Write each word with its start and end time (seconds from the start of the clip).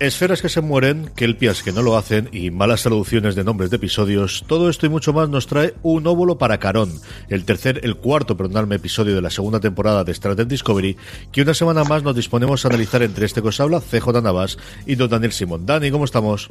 Esferas 0.00 0.40
que 0.40 0.48
se 0.48 0.62
mueren, 0.62 1.10
kelpias 1.14 1.62
que 1.62 1.72
no 1.72 1.82
lo 1.82 1.94
hacen 1.94 2.30
y 2.32 2.50
malas 2.50 2.84
traducciones 2.84 3.34
de 3.34 3.44
nombres 3.44 3.68
de 3.68 3.76
episodios, 3.76 4.44
todo 4.46 4.70
esto 4.70 4.86
y 4.86 4.88
mucho 4.88 5.12
más 5.12 5.28
nos 5.28 5.46
trae 5.46 5.74
un 5.82 6.06
óvulo 6.06 6.38
para 6.38 6.58
Carón, 6.58 6.90
el 7.28 7.44
tercer, 7.44 7.82
el 7.82 7.96
cuarto, 7.96 8.34
perdonadme, 8.34 8.76
episodio 8.76 9.14
de 9.14 9.20
la 9.20 9.28
segunda 9.28 9.60
temporada 9.60 10.02
de 10.02 10.12
Star 10.12 10.36
Trek 10.36 10.48
Discovery, 10.48 10.96
que 11.30 11.42
una 11.42 11.52
semana 11.52 11.84
más 11.84 12.02
nos 12.02 12.16
disponemos 12.16 12.64
a 12.64 12.68
analizar 12.68 13.02
entre 13.02 13.26
este 13.26 13.42
que 13.42 13.48
os 13.48 13.60
habla, 13.60 13.82
CJ 13.82 14.22
Navas 14.22 14.56
y 14.86 14.94
don 14.94 15.10
Daniel 15.10 15.32
Simón. 15.32 15.66
Dani, 15.66 15.90
¿cómo 15.90 16.06
estamos? 16.06 16.48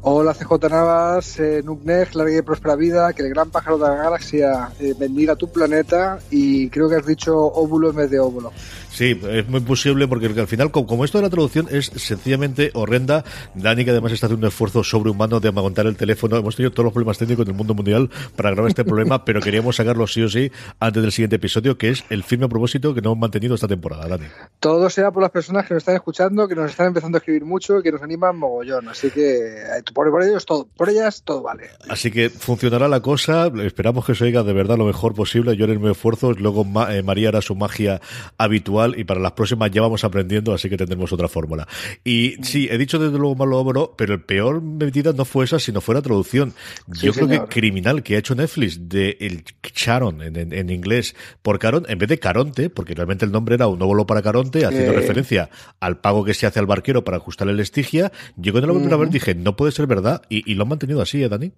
Hola 0.00 0.32
CJ 0.32 0.70
Navas, 0.70 1.40
eh, 1.40 1.60
Nukneg, 1.64 2.14
larga 2.14 2.38
y 2.38 2.42
próspera 2.42 2.76
vida, 2.76 3.12
que 3.12 3.22
el 3.22 3.30
gran 3.30 3.50
pájaro 3.50 3.78
de 3.78 3.88
la 3.88 3.96
galaxia 3.96 4.68
eh, 4.78 4.94
bendiga 4.96 5.34
tu 5.34 5.50
planeta 5.50 6.20
y 6.30 6.70
creo 6.70 6.88
que 6.88 6.94
has 6.94 7.06
dicho 7.06 7.36
óvulo 7.36 7.90
en 7.90 7.96
vez 7.96 8.10
de 8.10 8.20
óvulo. 8.20 8.52
Sí, 8.90 9.20
es 9.28 9.48
muy 9.48 9.60
posible 9.60 10.06
porque 10.06 10.26
al 10.26 10.46
final, 10.46 10.70
como 10.70 11.04
esto 11.04 11.18
de 11.18 11.24
la 11.24 11.30
traducción 11.30 11.66
es 11.70 11.86
sencillamente 11.86 12.70
horrenda, 12.74 13.24
Dani, 13.54 13.84
que 13.84 13.90
además 13.90 14.12
está 14.12 14.26
haciendo 14.26 14.46
un 14.46 14.50
esfuerzo 14.50 14.82
sobrehumano 14.82 15.40
de 15.40 15.48
amagontar 15.48 15.86
el 15.86 15.96
teléfono, 15.96 16.36
hemos 16.36 16.56
tenido 16.56 16.70
todos 16.70 16.84
los 16.84 16.92
problemas 16.92 17.18
técnicos 17.18 17.44
del 17.44 17.54
mundo 17.54 17.74
mundial 17.74 18.08
para 18.36 18.50
grabar 18.50 18.70
este 18.70 18.84
problema, 18.84 19.24
pero 19.24 19.40
queríamos 19.40 19.76
sacarlo 19.76 20.06
sí 20.06 20.22
o 20.22 20.28
sí 20.28 20.50
antes 20.80 21.02
del 21.02 21.12
siguiente 21.12 21.36
episodio, 21.36 21.76
que 21.76 21.90
es 21.90 22.04
el 22.08 22.22
firme 22.22 22.48
propósito 22.48 22.94
que 22.94 23.00
no 23.00 23.10
hemos 23.10 23.20
mantenido 23.20 23.56
esta 23.56 23.68
temporada, 23.68 24.08
Dani. 24.08 24.26
Todo 24.60 24.88
sea 24.90 25.10
por 25.10 25.22
las 25.22 25.32
personas 25.32 25.66
que 25.66 25.74
nos 25.74 25.82
están 25.82 25.96
escuchando, 25.96 26.48
que 26.48 26.54
nos 26.54 26.70
están 26.70 26.88
empezando 26.88 27.16
a 27.16 27.20
escribir 27.20 27.44
mucho, 27.44 27.82
que 27.82 27.92
nos 27.92 28.02
animan 28.02 28.36
mogollón, 28.36 28.88
así 28.88 29.10
que 29.10 29.62
eh, 29.62 29.82
por, 29.92 30.10
por 30.10 30.22
ellos 30.22 30.46
todo, 30.46 30.68
por 30.76 30.88
ellas 30.88 31.22
todo 31.24 31.42
vale. 31.42 31.70
Así 31.88 32.10
que 32.10 32.30
funcionará 32.30 32.88
la 32.88 33.00
cosa, 33.00 33.50
esperamos 33.62 34.04
que 34.04 34.14
se 34.14 34.24
oiga 34.24 34.42
de 34.42 34.52
verdad 34.52 34.78
lo 34.78 34.86
mejor 34.86 35.14
posible, 35.14 35.56
yo 35.56 35.64
haré 35.64 35.78
mi 35.78 35.90
esfuerzo, 35.90 36.32
luego 36.32 36.66
eh, 36.90 37.02
María 37.02 37.28
hará 37.28 37.42
su 37.42 37.54
magia 37.54 38.00
habitual 38.36 38.98
y 38.98 39.04
para 39.04 39.20
las 39.20 39.32
próximas 39.32 39.70
ya 39.70 39.82
vamos 39.82 40.04
aprendiendo, 40.04 40.54
así 40.54 40.68
que 40.68 40.76
tendremos 40.76 41.12
otra 41.12 41.28
fórmula. 41.28 41.66
Y 42.04 42.36
sí, 42.42 42.68
he 42.70 42.78
dicho 42.78 42.98
desde 42.98 43.18
luego 43.18 43.34
malo 43.34 43.58
pero 43.96 44.14
el 44.14 44.22
peor 44.22 44.62
medida 44.62 45.12
no 45.12 45.24
fue 45.24 45.44
esa, 45.44 45.58
sino 45.58 45.80
fue 45.80 45.94
la 45.94 46.02
traducción. 46.02 46.54
Yo 46.86 47.12
creo 47.12 47.28
que 47.28 47.40
criminal 47.40 48.02
que 48.02 48.16
ha 48.16 48.18
hecho 48.18 48.34
Netflix 48.34 48.88
de 48.88 49.16
el 49.20 49.44
Charon 49.62 50.22
en, 50.22 50.70
inglés 50.70 51.14
por 51.42 51.58
Caron, 51.58 51.84
en 51.88 51.98
vez 51.98 52.08
de 52.08 52.18
Caronte, 52.18 52.70
porque 52.70 52.94
realmente 52.94 53.24
el 53.24 53.32
nombre 53.32 53.54
era 53.54 53.66
un 53.66 53.80
óvulo 53.82 54.06
para 54.06 54.22
Caronte, 54.22 54.64
haciendo 54.64 54.92
referencia 54.92 55.50
al 55.80 56.00
pago 56.00 56.24
que 56.24 56.34
se 56.34 56.46
hace 56.46 56.58
al 56.58 56.66
barquero 56.66 57.04
para 57.04 57.16
ajustar 57.16 57.48
el 57.48 57.60
estigia. 57.60 58.12
Yo 58.36 58.52
cuando 58.52 58.68
lo 58.68 58.74
primera 58.74 58.96
vez 58.96 59.10
dije, 59.10 59.34
no 59.34 59.56
puede 59.56 59.72
ser 59.78 59.86
verdad, 59.86 60.22
y, 60.28 60.50
y 60.50 60.54
lo 60.54 60.64
han 60.64 60.68
mantenido 60.70 61.00
así, 61.00 61.22
¿eh, 61.22 61.28
Dani? 61.28 61.52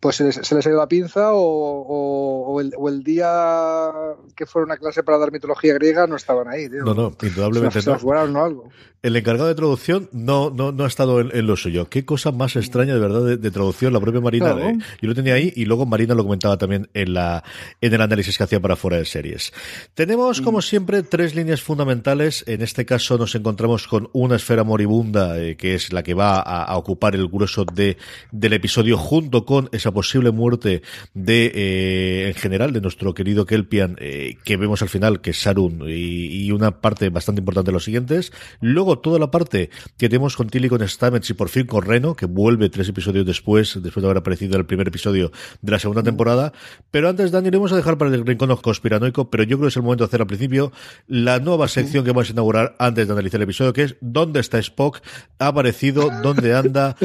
Pues 0.00 0.16
se 0.16 0.24
les, 0.24 0.34
se 0.34 0.54
les, 0.54 0.66
ha 0.66 0.70
ido 0.70 0.78
la 0.78 0.88
pinza 0.88 1.34
o, 1.34 1.40
o, 1.42 2.60
el, 2.60 2.72
o, 2.76 2.88
el, 2.88 3.02
día 3.02 3.90
que 4.34 4.46
fueron 4.46 4.72
a 4.72 4.78
clase 4.78 5.02
para 5.02 5.18
dar 5.18 5.30
mitología 5.30 5.74
griega 5.74 6.06
no 6.06 6.16
estaban 6.16 6.48
ahí. 6.48 6.68
Tío. 6.70 6.84
No, 6.84 6.94
no, 6.94 7.16
indudablemente 7.22 7.82
se, 7.82 7.90
no. 7.90 8.70
El 9.02 9.16
encargado 9.16 9.48
de 9.48 9.54
traducción 9.54 10.08
no, 10.12 10.50
no, 10.50 10.72
no 10.72 10.84
ha 10.84 10.86
estado 10.86 11.20
en, 11.20 11.30
en, 11.34 11.46
lo 11.46 11.56
suyo. 11.56 11.88
Qué 11.88 12.04
cosa 12.04 12.32
más 12.32 12.56
extraña 12.56 12.94
de 12.94 13.00
verdad 13.00 13.24
de, 13.24 13.36
de 13.36 13.50
traducción. 13.50 13.92
La 13.92 14.00
propia 14.00 14.20
Marina, 14.20 14.54
claro. 14.54 14.70
eh, 14.70 14.78
yo 15.00 15.08
lo 15.08 15.14
tenía 15.14 15.34
ahí 15.34 15.52
y 15.54 15.64
luego 15.66 15.86
Marina 15.86 16.14
lo 16.14 16.22
comentaba 16.22 16.56
también 16.56 16.88
en, 16.94 17.14
la, 17.14 17.44
en 17.80 17.94
el 17.94 18.00
análisis 18.00 18.36
que 18.36 18.44
hacía 18.44 18.60
para 18.60 18.76
fuera 18.76 18.96
de 18.98 19.04
series. 19.04 19.52
Tenemos, 19.94 20.40
como 20.40 20.62
siempre, 20.62 21.02
tres 21.02 21.34
líneas 21.34 21.62
fundamentales. 21.62 22.44
En 22.46 22.62
este 22.62 22.86
caso 22.86 23.18
nos 23.18 23.34
encontramos 23.34 23.86
con 23.86 24.08
una 24.12 24.36
esfera 24.36 24.64
moribunda, 24.64 25.38
eh, 25.38 25.56
que 25.56 25.74
es 25.74 25.92
la 25.92 26.02
que 26.02 26.14
va 26.14 26.36
a, 26.36 26.64
a 26.64 26.76
ocupar 26.76 27.14
el 27.14 27.28
grueso 27.28 27.64
de, 27.64 27.96
del 28.32 28.52
episodio 28.54 28.96
junto 28.98 29.44
con 29.44 29.68
esa 29.72 29.89
posible 29.92 30.30
muerte 30.30 30.82
de, 31.14 31.52
eh, 31.54 32.28
en 32.28 32.34
general, 32.34 32.72
de 32.72 32.80
nuestro 32.80 33.14
querido 33.14 33.46
Kelpian, 33.46 33.96
eh, 34.00 34.36
que 34.44 34.56
vemos 34.56 34.82
al 34.82 34.88
final 34.88 35.20
que 35.20 35.30
es 35.30 35.40
Sarun 35.40 35.84
y, 35.88 36.46
y, 36.46 36.52
una 36.52 36.80
parte 36.80 37.08
bastante 37.08 37.40
importante 37.40 37.68
de 37.68 37.72
los 37.72 37.84
siguientes. 37.84 38.32
Luego 38.60 38.98
toda 38.98 39.18
la 39.18 39.30
parte 39.30 39.70
que 39.98 40.08
tenemos 40.08 40.36
con 40.36 40.48
Tilly, 40.48 40.68
con 40.68 40.86
Stamets 40.86 41.30
y 41.30 41.34
por 41.34 41.48
fin 41.48 41.66
con 41.66 41.82
Reno, 41.82 42.14
que 42.14 42.26
vuelve 42.26 42.68
tres 42.68 42.88
episodios 42.88 43.26
después, 43.26 43.78
después 43.82 44.02
de 44.02 44.06
haber 44.06 44.18
aparecido 44.18 44.54
en 44.54 44.60
el 44.60 44.66
primer 44.66 44.88
episodio 44.88 45.32
de 45.62 45.72
la 45.72 45.78
segunda 45.78 46.02
temporada. 46.02 46.52
Pero 46.90 47.08
antes, 47.08 47.30
Dani, 47.30 47.48
iremos 47.48 47.72
a 47.72 47.76
dejar 47.76 47.98
para 47.98 48.14
el 48.14 48.26
rincón 48.26 48.54
conspiranoico, 48.56 49.30
pero 49.30 49.44
yo 49.44 49.56
creo 49.56 49.66
que 49.66 49.68
es 49.68 49.76
el 49.76 49.82
momento 49.82 50.04
de 50.04 50.08
hacer 50.08 50.20
al 50.20 50.26
principio 50.26 50.72
la 51.06 51.38
nueva 51.38 51.68
sección 51.68 52.04
que 52.04 52.10
vamos 52.10 52.28
a 52.28 52.32
inaugurar 52.32 52.76
antes 52.78 53.06
de 53.06 53.12
analizar 53.12 53.38
el 53.38 53.44
episodio, 53.44 53.72
que 53.72 53.82
es 53.82 53.96
¿Dónde 54.00 54.40
está 54.40 54.58
Spock? 54.58 55.00
¿Ha 55.38 55.48
aparecido? 55.48 56.10
¿Dónde 56.22 56.54
anda? 56.54 56.96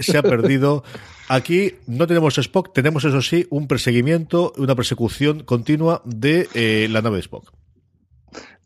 ¿Se 0.00 0.18
ha 0.18 0.22
perdido? 0.22 0.84
Aquí 1.28 1.74
no 1.86 2.06
tenemos 2.06 2.38
Spock, 2.38 2.72
tenemos 2.72 3.04
eso 3.04 3.20
sí 3.20 3.46
un 3.50 3.66
perseguimiento, 3.66 4.52
una 4.58 4.76
persecución 4.76 5.42
continua 5.42 6.02
de 6.04 6.48
eh, 6.54 6.88
la 6.90 7.02
nave 7.02 7.16
de 7.16 7.22
Spock. 7.22 7.52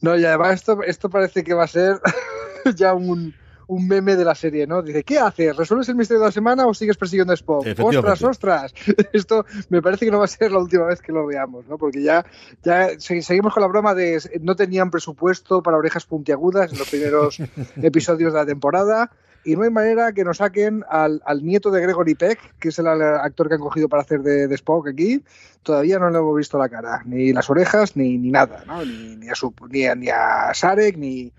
No, 0.02 0.16
y 0.16 0.24
además 0.24 0.54
esto, 0.54 0.82
esto 0.82 1.08
parece 1.10 1.42
que 1.42 1.54
va 1.54 1.64
a 1.64 1.68
ser 1.68 2.00
ya 2.76 2.94
un, 2.94 3.34
un 3.70 3.86
meme 3.86 4.16
de 4.16 4.24
la 4.24 4.34
serie, 4.34 4.66
¿no? 4.66 4.82
Dice, 4.82 5.04
¿qué 5.04 5.18
haces? 5.18 5.56
¿Resuelves 5.56 5.88
el 5.88 5.94
misterio 5.94 6.20
de 6.20 6.26
la 6.26 6.32
semana 6.32 6.66
o 6.66 6.74
sigues 6.74 6.96
persiguiendo 6.96 7.32
a 7.32 7.34
Spock? 7.34 7.66
¡Ostras, 7.78 8.22
ostras! 8.24 8.74
Esto 9.12 9.46
me 9.68 9.80
parece 9.80 10.04
que 10.04 10.10
no 10.10 10.18
va 10.18 10.24
a 10.24 10.28
ser 10.28 10.50
la 10.50 10.58
última 10.58 10.86
vez 10.86 11.00
que 11.00 11.12
lo 11.12 11.24
veamos, 11.24 11.66
¿no? 11.68 11.78
Porque 11.78 12.02
ya, 12.02 12.26
ya 12.62 12.98
seguimos 12.98 13.54
con 13.54 13.62
la 13.62 13.68
broma 13.68 13.94
de 13.94 14.20
no 14.42 14.56
tenían 14.56 14.90
presupuesto 14.90 15.62
para 15.62 15.76
orejas 15.76 16.04
puntiagudas 16.04 16.72
en 16.72 16.78
los 16.78 16.90
primeros 16.90 17.38
episodios 17.82 18.32
de 18.32 18.38
la 18.38 18.46
temporada 18.46 19.12
y 19.44 19.56
no 19.56 19.62
hay 19.62 19.70
manera 19.70 20.12
que 20.12 20.24
nos 20.24 20.38
saquen 20.38 20.84
al, 20.88 21.22
al, 21.24 21.44
nieto 21.44 21.70
de 21.70 21.80
Gregory 21.80 22.14
Peck, 22.14 22.38
que 22.58 22.68
es 22.68 22.78
el 22.78 22.86
actor 22.86 23.48
que 23.48 23.54
han 23.54 23.60
cogido 23.60 23.88
para 23.88 24.02
hacer 24.02 24.20
de, 24.20 24.46
de 24.46 24.54
Spock 24.54 24.88
aquí. 24.88 25.22
Todavía 25.62 25.98
no 25.98 26.10
le 26.10 26.18
hemos 26.18 26.36
visto 26.36 26.58
la 26.58 26.68
cara, 26.68 27.02
ni 27.06 27.32
las 27.32 27.48
orejas, 27.48 27.96
ni, 27.96 28.18
ni 28.18 28.30
nada, 28.30 28.64
¿no? 28.66 28.84
Ni, 28.84 29.16
ni, 29.16 29.28
a 29.28 29.34
su, 29.34 29.54
ni, 29.70 29.86
a, 29.86 29.94
ni 29.94 30.08
a 30.08 30.52
Sarek, 30.52 30.96
ni, 30.96 31.32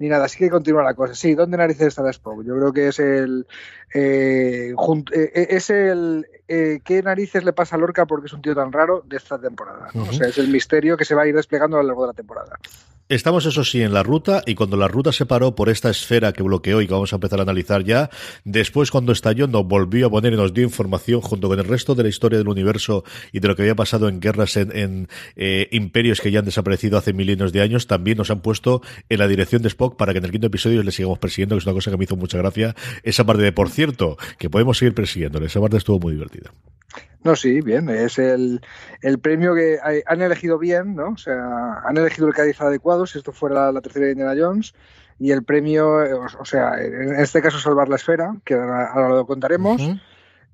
ni 0.00 0.08
nada. 0.08 0.24
Así 0.24 0.38
que 0.38 0.50
continúa 0.50 0.82
la 0.82 0.94
cosa. 0.94 1.14
Sí, 1.14 1.34
¿dónde 1.34 1.56
narices 1.56 1.88
está 1.88 2.08
Spock? 2.10 2.42
Yo 2.44 2.56
creo 2.56 2.72
que 2.72 2.88
es 2.88 2.98
el. 2.98 3.46
Eh, 3.94 4.72
eh, 4.72 5.30
eh, 5.34 5.46
es 5.50 5.70
el. 5.70 6.26
¿Qué 6.48 7.02
narices 7.04 7.44
le 7.44 7.52
pasa 7.52 7.76
a 7.76 7.78
Lorca 7.78 8.06
porque 8.06 8.26
es 8.26 8.32
un 8.32 8.42
tío 8.42 8.56
tan 8.56 8.72
raro 8.72 9.04
de 9.06 9.18
esta 9.18 9.38
temporada? 9.38 9.88
O 9.94 10.12
sea, 10.12 10.26
es 10.26 10.38
el 10.38 10.48
misterio 10.48 10.96
que 10.96 11.04
se 11.04 11.14
va 11.14 11.22
a 11.22 11.26
ir 11.28 11.36
desplegando 11.36 11.76
a 11.76 11.82
lo 11.82 11.86
largo 11.86 12.02
de 12.02 12.08
la 12.08 12.14
temporada. 12.14 12.58
Estamos, 13.10 13.44
eso 13.44 13.64
sí, 13.64 13.82
en 13.82 13.92
la 13.92 14.04
ruta 14.04 14.40
y 14.46 14.54
cuando 14.54 14.76
la 14.76 14.86
ruta 14.86 15.10
se 15.10 15.26
paró 15.26 15.56
por 15.56 15.68
esta 15.68 15.90
esfera 15.90 16.32
que 16.32 16.44
bloqueó 16.44 16.80
y 16.80 16.86
que 16.86 16.92
vamos 16.92 17.12
a 17.12 17.16
empezar 17.16 17.40
a 17.40 17.42
analizar 17.42 17.82
ya, 17.82 18.08
después 18.44 18.92
cuando 18.92 19.10
estalló 19.10 19.48
nos 19.48 19.66
volvió 19.66 20.06
a 20.06 20.10
poner 20.10 20.32
y 20.32 20.36
nos 20.36 20.54
dio 20.54 20.62
información 20.62 21.20
junto 21.20 21.48
con 21.48 21.58
el 21.58 21.64
resto 21.64 21.96
de 21.96 22.04
la 22.04 22.08
historia 22.08 22.38
del 22.38 22.46
universo 22.46 23.02
y 23.32 23.40
de 23.40 23.48
lo 23.48 23.56
que 23.56 23.62
había 23.62 23.74
pasado 23.74 24.08
en 24.08 24.20
guerras 24.20 24.56
en, 24.56 25.08
eh, 25.34 25.66
imperios 25.72 26.20
que 26.20 26.30
ya 26.30 26.38
han 26.38 26.44
desaparecido 26.44 26.98
hace 26.98 27.12
milenios 27.12 27.52
de 27.52 27.62
años, 27.62 27.88
también 27.88 28.16
nos 28.16 28.30
han 28.30 28.42
puesto 28.42 28.80
en 29.08 29.18
la 29.18 29.26
dirección 29.26 29.60
de 29.62 29.66
Spock 29.70 29.89
para 29.96 30.12
que 30.12 30.18
en 30.18 30.24
el 30.24 30.30
quinto 30.30 30.46
episodio 30.46 30.82
le 30.82 30.92
sigamos 30.92 31.18
persiguiendo, 31.18 31.54
que 31.56 31.60
es 31.60 31.66
una 31.66 31.74
cosa 31.74 31.90
que 31.90 31.96
me 31.96 32.04
hizo 32.04 32.16
mucha 32.16 32.38
gracia. 32.38 32.74
Esa 33.02 33.24
parte 33.24 33.42
de, 33.42 33.52
por 33.52 33.68
cierto, 33.70 34.16
que 34.38 34.50
podemos 34.50 34.78
seguir 34.78 34.94
persiguiéndole. 34.94 35.46
Esa 35.46 35.60
parte 35.60 35.76
estuvo 35.76 35.98
muy 35.98 36.14
divertida. 36.14 36.50
No, 37.22 37.36
sí, 37.36 37.60
bien, 37.60 37.88
es 37.90 38.18
el, 38.18 38.60
el 39.02 39.18
premio 39.18 39.54
que 39.54 39.78
han 40.06 40.22
elegido 40.22 40.58
bien, 40.58 40.94
¿no? 40.94 41.10
O 41.10 41.18
sea, 41.18 41.80
han 41.84 41.96
elegido 41.98 42.26
el 42.26 42.34
Cádiz 42.34 42.60
adecuado, 42.60 43.06
si 43.06 43.18
esto 43.18 43.32
fuera 43.32 43.70
la 43.70 43.80
tercera 43.82 44.06
de 44.06 44.12
Indiana 44.12 44.34
Jones, 44.38 44.74
y 45.18 45.32
el 45.32 45.44
premio, 45.44 45.98
o, 46.38 46.44
sea, 46.46 46.80
en 46.82 47.20
este 47.20 47.42
caso 47.42 47.58
salvar 47.58 47.90
la 47.90 47.96
esfera, 47.96 48.36
que 48.42 48.54
ahora, 48.54 49.10
lo 49.10 49.26
contaremos, 49.26 49.82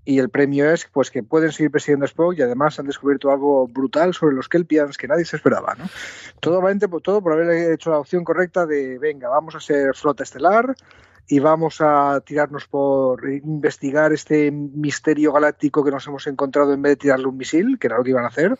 y 0.06 0.18
el 0.18 0.30
premio 0.30 0.70
es 0.72 0.88
pues 0.90 1.10
que 1.10 1.22
pueden 1.22 1.52
seguir 1.52 1.70
persiguiendo 1.70 2.06
Spock 2.06 2.38
y 2.38 2.42
además 2.42 2.78
han 2.78 2.86
descubierto 2.86 3.30
algo 3.30 3.66
brutal 3.66 4.14
sobre 4.14 4.34
los 4.34 4.48
Kelpians 4.48 4.96
que 4.96 5.08
nadie 5.08 5.26
se 5.26 5.36
esperaba, 5.36 5.74
¿no? 5.74 5.84
Todo, 6.40 6.62
todo 7.00 7.20
por 7.20 7.32
haber 7.32 7.72
hecho 7.72 7.90
la 7.90 7.98
opción 7.98 8.24
correcta 8.24 8.64
de, 8.64 8.98
venga, 8.98 9.28
vamos 9.28 9.54
a 9.54 9.60
ser 9.60 9.94
flota 9.94 10.22
estelar, 10.22 10.74
y 11.28 11.40
vamos 11.40 11.80
a 11.80 12.20
tirarnos 12.24 12.66
por 12.68 13.28
investigar 13.28 14.12
este 14.12 14.50
misterio 14.52 15.32
galáctico 15.32 15.84
que 15.84 15.90
nos 15.90 16.06
hemos 16.06 16.26
encontrado 16.28 16.72
en 16.72 16.82
vez 16.82 16.92
de 16.92 16.96
tirarle 16.96 17.26
un 17.26 17.36
misil, 17.36 17.78
que 17.80 17.88
era 17.88 17.98
lo 17.98 18.04
que 18.04 18.10
iban 18.10 18.24
a 18.24 18.28
hacer. 18.28 18.56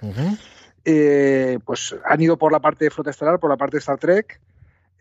Eh, 0.85 1.59
pues 1.65 1.95
han 2.05 2.21
ido 2.21 2.37
por 2.37 2.51
la 2.53 2.61
parte 2.61 2.85
de 2.85 2.91
flota 2.91 3.11
estelar, 3.11 3.39
por 3.39 3.51
la 3.51 3.57
parte 3.57 3.77
de 3.77 3.81
Star 3.81 3.99
Trek. 3.99 4.41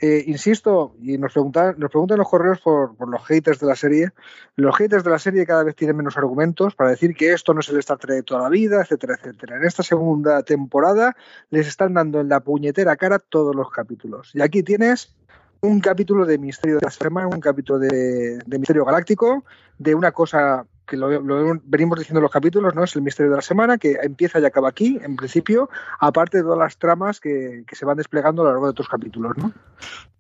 Eh, 0.02 0.26
insisto, 0.28 0.96
y 1.02 1.18
nos 1.18 1.32
preguntan, 1.32 1.76
nos 1.78 1.90
preguntan 1.90 2.18
los 2.18 2.30
correos 2.30 2.60
por, 2.60 2.96
por, 2.98 3.08
los 3.08 3.26
haters 3.26 3.60
de 3.60 3.68
la 3.68 3.76
serie. 3.76 4.10
Los 4.56 4.76
haters 4.76 5.04
de 5.04 5.10
la 5.10 5.20
serie 5.20 5.46
cada 5.46 5.64
vez 5.64 5.76
tienen 5.76 5.96
menos 5.96 6.18
argumentos 6.18 6.76
para 6.76 6.90
decir 6.90 7.16
que 7.16 7.32
esto 7.32 7.54
no 7.54 7.62
es 7.62 7.70
el 7.70 7.80
Star 7.80 7.98
Trek 7.98 8.18
de 8.18 8.24
toda 8.24 8.44
la 8.44 8.50
vida, 8.50 8.82
etcétera, 8.82 9.16
etcétera. 9.18 9.56
En 9.56 9.64
esta 9.64 9.84
segunda 9.84 10.44
temporada 10.44 11.16
les 11.50 11.68
están 11.68 11.94
dando 11.94 12.20
en 12.20 12.28
la 12.28 12.42
puñetera 12.42 12.98
cara 12.98 13.20
todos 13.20 13.56
los 13.56 13.72
capítulos. 13.72 14.32
Y 14.34 14.42
aquí 14.42 14.64
tienes 14.64 15.16
un 15.62 15.80
capítulo 15.80 16.26
de 16.26 16.38
Misterio 16.38 16.78
de 16.78 16.86
la 16.86 16.92
Semana, 16.92 17.28
un 17.28 17.40
capítulo 17.40 17.80
de, 17.80 18.40
Misterio 18.48 18.86
Galáctico, 18.86 19.46
de 19.78 19.96
una 19.96 20.12
cosa 20.12 20.66
que 20.86 20.98
lo, 20.98 21.08
venimos 21.64 22.00
diciendo 22.00 22.20
en 22.20 22.24
los 22.24 22.32
capítulos, 22.32 22.76
¿no? 22.76 22.84
Es 22.84 22.96
el 22.96 23.02
misterio 23.02 23.32
de 23.32 23.38
la 23.38 23.42
semana, 23.42 23.78
que 23.78 23.98
empieza 24.02 24.40
y 24.40 24.46
acaba 24.46 24.70
aquí, 24.70 25.00
en 25.02 25.16
principio, 25.16 25.70
aparte 26.00 26.38
de 26.38 26.44
todas 26.44 26.60
las 26.60 26.78
tramas 26.78 27.20
que, 27.20 27.64
que 27.68 27.76
se 27.76 27.86
van 27.86 27.98
desplegando 27.98 28.42
a 28.42 28.46
lo 28.46 28.52
largo 28.52 28.66
de 28.66 28.72
otros 28.72 28.88
capítulos, 28.88 29.38
¿no? 29.38 29.52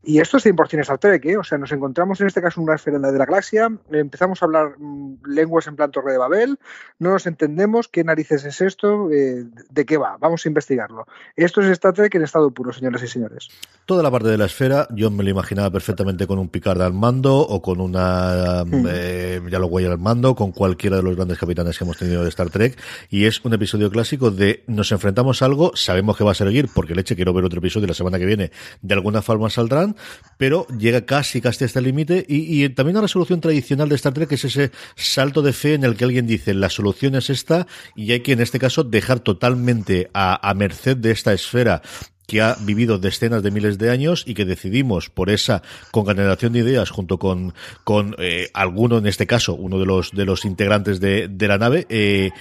Y 0.06 0.20
esto 0.20 0.38
es 0.38 0.46
100% 0.46 0.82
Star 0.82 1.00
Trek, 1.00 1.26
¿eh? 1.26 1.38
O 1.38 1.44
sea, 1.44 1.58
nos 1.58 1.72
encontramos 1.72 2.22
en 2.22 2.28
este 2.28 2.42
caso 2.42 2.60
en 2.62 2.66
una 2.66 2.76
esfera 2.76 3.00
de 3.00 3.18
la 3.18 3.26
galaxia, 3.26 3.72
empezamos 3.92 4.42
a 4.42 4.46
hablar 4.46 4.76
mm, 4.78 5.26
lenguas 5.26 5.66
en 5.66 5.76
plan 5.76 5.90
Torre 5.90 6.12
de 6.12 6.20
Babel, 6.20 6.60
no 7.00 7.12
nos 7.12 7.26
entendemos 7.26 7.88
qué 7.88 8.04
narices 8.04 8.46
es 8.46 8.62
esto, 8.62 9.12
eh, 9.12 9.46
de 9.70 9.86
qué 9.86 9.98
va, 9.98 10.18
vamos 10.20 10.46
a 10.46 10.50
investigarlo. 10.50 11.08
Esto 11.36 11.62
es 11.62 11.68
Star 11.70 11.94
Trek 11.94 12.14
en 12.14 12.22
estado 12.22 12.52
puro, 12.52 12.72
señoras 12.72 13.02
y 13.02 13.08
señores. 13.08 13.50
Toda 13.86 14.04
la 14.04 14.12
parte 14.12 14.28
de 14.28 14.38
la 14.38 14.46
esfera, 14.46 14.88
yo 14.92 15.10
me 15.10 15.24
lo 15.24 15.30
imaginaba 15.32 15.72
perfectamente 15.72 16.28
con 16.28 16.38
un 16.38 16.50
Picard 16.50 16.82
al 16.82 16.94
mando 16.94 17.38
o 17.40 17.62
con 17.64 17.82
una, 17.82 18.64
mm. 18.64 18.86
eh, 18.88 19.42
ya 19.50 19.58
lo 19.58 19.70
voy 19.70 19.86
al 19.86 19.98
mando, 19.98 20.36
con 20.36 20.52
cualquiera 20.52 20.98
de 20.98 21.04
los 21.04 21.16
grandes 21.16 21.40
capitanes 21.40 21.78
que 21.78 21.84
hemos 21.84 21.98
tenido 21.98 22.22
de 22.22 22.30
Star 22.30 22.52
Trek, 22.52 22.78
y 23.10 23.26
es 23.26 23.44
un 23.44 23.54
episodio 23.54 23.90
clásico 23.90 24.30
de 24.30 24.64
nos 24.68 24.92
enfrentamos 24.92 25.42
a 25.42 25.46
algo, 25.46 25.72
sabemos 25.76 26.16
que 26.16 26.24
va 26.24 26.32
a 26.32 26.36
seguir, 26.36 26.70
porque 26.74 26.94
leche, 26.94 27.16
quiero 27.16 27.34
ver 27.34 27.44
otro 27.44 27.58
episodio 27.58 27.88
la 27.88 27.96
semana 27.96 28.20
que 28.20 28.26
viene, 28.26 28.52
de 28.84 28.94
alguna 28.94 29.24
forma 29.24 29.50
saldrán, 29.50 29.95
pero 30.38 30.68
llega 30.68 31.06
casi, 31.06 31.42
casi 31.42 31.66
hasta 31.66 31.80
el 31.80 31.86
límite. 31.86 32.26
Y, 32.28 32.68
también 32.70 32.98
una 32.98 33.04
resolución 33.04 33.42
tradicional 33.42 33.90
de 33.90 33.96
Star 33.96 34.14
Trek 34.14 34.32
es 34.32 34.46
ese 34.46 34.72
salto 34.96 35.42
de 35.42 35.54
fe 35.54 35.74
en 35.74 35.84
el 35.84 35.96
que 35.96 36.06
alguien 36.06 36.28
dice 36.28 36.54
la 36.54 36.70
solución 36.70 37.16
es 37.16 37.30
esta 37.30 37.68
y 37.96 38.12
hay 38.12 38.22
que 38.22 38.34
en 38.34 38.42
este 38.42 38.60
caso 38.60 38.84
dejar 38.84 39.20
totalmente 39.20 40.10
a, 40.14 40.54
merced 40.56 40.98
de 40.98 41.12
esta 41.12 41.34
esfera 41.34 41.82
que 42.28 42.42
ha 42.42 42.56
vivido 42.62 42.98
decenas 42.98 43.44
de 43.44 43.52
miles 43.52 43.78
de 43.78 43.92
años 43.92 44.24
y 44.26 44.34
que 44.34 44.46
decidimos 44.46 45.10
por 45.10 45.30
esa 45.30 45.62
congeneración 45.92 46.54
de 46.54 46.60
ideas 46.60 46.90
junto 46.90 47.20
con, 47.20 47.54
con 47.84 48.16
eh, 48.18 48.50
alguno, 48.54 48.98
en 48.98 49.06
este 49.06 49.28
caso, 49.28 49.54
uno 49.54 49.80
de 49.80 49.86
los, 49.86 50.12
de 50.12 50.26
los 50.26 50.46
integrantes 50.46 51.00
de, 51.00 51.28
de 51.28 51.48
la 51.48 51.58
nave, 51.58 51.86
eh, 51.90 52.32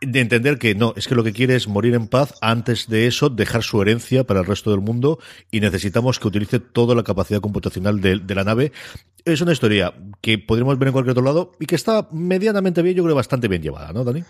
de 0.00 0.20
entender 0.20 0.58
que 0.58 0.74
no, 0.74 0.94
es 0.96 1.08
que 1.08 1.14
lo 1.14 1.24
que 1.24 1.32
quiere 1.32 1.56
es 1.56 1.68
morir 1.68 1.94
en 1.94 2.08
paz, 2.08 2.34
antes 2.40 2.88
de 2.88 3.06
eso 3.06 3.30
dejar 3.30 3.62
su 3.62 3.80
herencia 3.82 4.24
para 4.24 4.40
el 4.40 4.46
resto 4.46 4.70
del 4.70 4.80
mundo 4.80 5.18
y 5.50 5.60
necesitamos 5.60 6.18
que 6.18 6.28
utilice 6.28 6.60
toda 6.60 6.94
la 6.94 7.02
capacidad 7.02 7.40
computacional 7.40 8.00
de, 8.00 8.18
de 8.18 8.34
la 8.34 8.44
nave. 8.44 8.72
Es 9.24 9.40
una 9.40 9.52
historia 9.52 9.94
que 10.20 10.38
podríamos 10.38 10.78
ver 10.78 10.88
en 10.88 10.92
cualquier 10.92 11.12
otro 11.12 11.24
lado 11.24 11.52
y 11.58 11.66
que 11.66 11.74
está 11.74 12.08
medianamente 12.12 12.82
bien, 12.82 12.96
yo 12.96 13.04
creo 13.04 13.16
bastante 13.16 13.48
bien 13.48 13.62
llevada, 13.62 13.92
¿no, 13.92 14.04
Dani? 14.04 14.22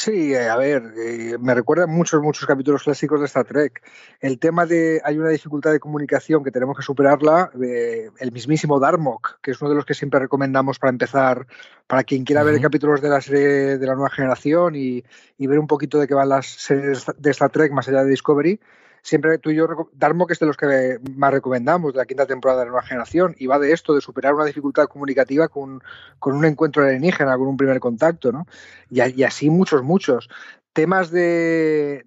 Sí, 0.00 0.32
eh, 0.32 0.48
a 0.48 0.56
ver, 0.56 0.94
eh, 0.96 1.36
me 1.40 1.54
recuerda 1.54 1.88
muchos, 1.88 2.22
muchos 2.22 2.46
capítulos 2.46 2.84
clásicos 2.84 3.18
de 3.18 3.26
Star 3.26 3.44
Trek. 3.44 3.82
El 4.20 4.38
tema 4.38 4.64
de 4.64 5.00
hay 5.02 5.18
una 5.18 5.30
dificultad 5.30 5.72
de 5.72 5.80
comunicación 5.80 6.44
que 6.44 6.52
tenemos 6.52 6.76
que 6.76 6.84
superarla, 6.84 7.50
eh, 7.60 8.08
el 8.20 8.30
mismísimo 8.30 8.78
Darmok, 8.78 9.40
que 9.42 9.50
es 9.50 9.60
uno 9.60 9.70
de 9.70 9.74
los 9.74 9.84
que 9.84 9.94
siempre 9.94 10.20
recomendamos 10.20 10.78
para 10.78 10.92
empezar, 10.92 11.48
para 11.88 12.04
quien 12.04 12.22
quiera 12.22 12.44
ver 12.44 12.60
capítulos 12.60 13.00
de 13.00 13.08
la 13.08 13.20
serie 13.20 13.76
de 13.76 13.86
la 13.88 13.94
nueva 13.94 14.10
generación 14.10 14.76
y, 14.76 15.02
y 15.36 15.46
ver 15.48 15.58
un 15.58 15.66
poquito 15.66 15.98
de 15.98 16.06
qué 16.06 16.14
van 16.14 16.28
las 16.28 16.46
series 16.46 17.04
de 17.16 17.30
Star 17.32 17.50
Trek 17.50 17.72
más 17.72 17.88
allá 17.88 18.04
de 18.04 18.10
Discovery 18.10 18.60
siempre 19.08 19.38
tú 19.38 19.50
y 19.50 19.56
yo, 19.56 19.66
Darmo, 19.94 20.26
que 20.26 20.34
es 20.34 20.38
de 20.38 20.46
los 20.46 20.56
que 20.56 20.98
más 21.16 21.32
recomendamos 21.32 21.92
de 21.92 21.98
la 21.98 22.06
quinta 22.06 22.26
temporada 22.26 22.60
de 22.60 22.66
la 22.66 22.72
nueva 22.72 22.86
generación, 22.86 23.34
y 23.38 23.46
va 23.46 23.58
de 23.58 23.72
esto, 23.72 23.94
de 23.94 24.00
superar 24.00 24.34
una 24.34 24.44
dificultad 24.44 24.86
comunicativa 24.86 25.48
con, 25.48 25.82
un 26.22 26.44
encuentro 26.44 26.84
alienígena, 26.84 27.36
con 27.36 27.48
un 27.48 27.56
primer 27.56 27.80
contacto, 27.80 28.30
¿no? 28.32 28.46
Y, 28.90 29.22
así 29.22 29.50
muchos, 29.50 29.82
muchos. 29.82 30.28
Temas 30.72 31.10
de, 31.10 32.04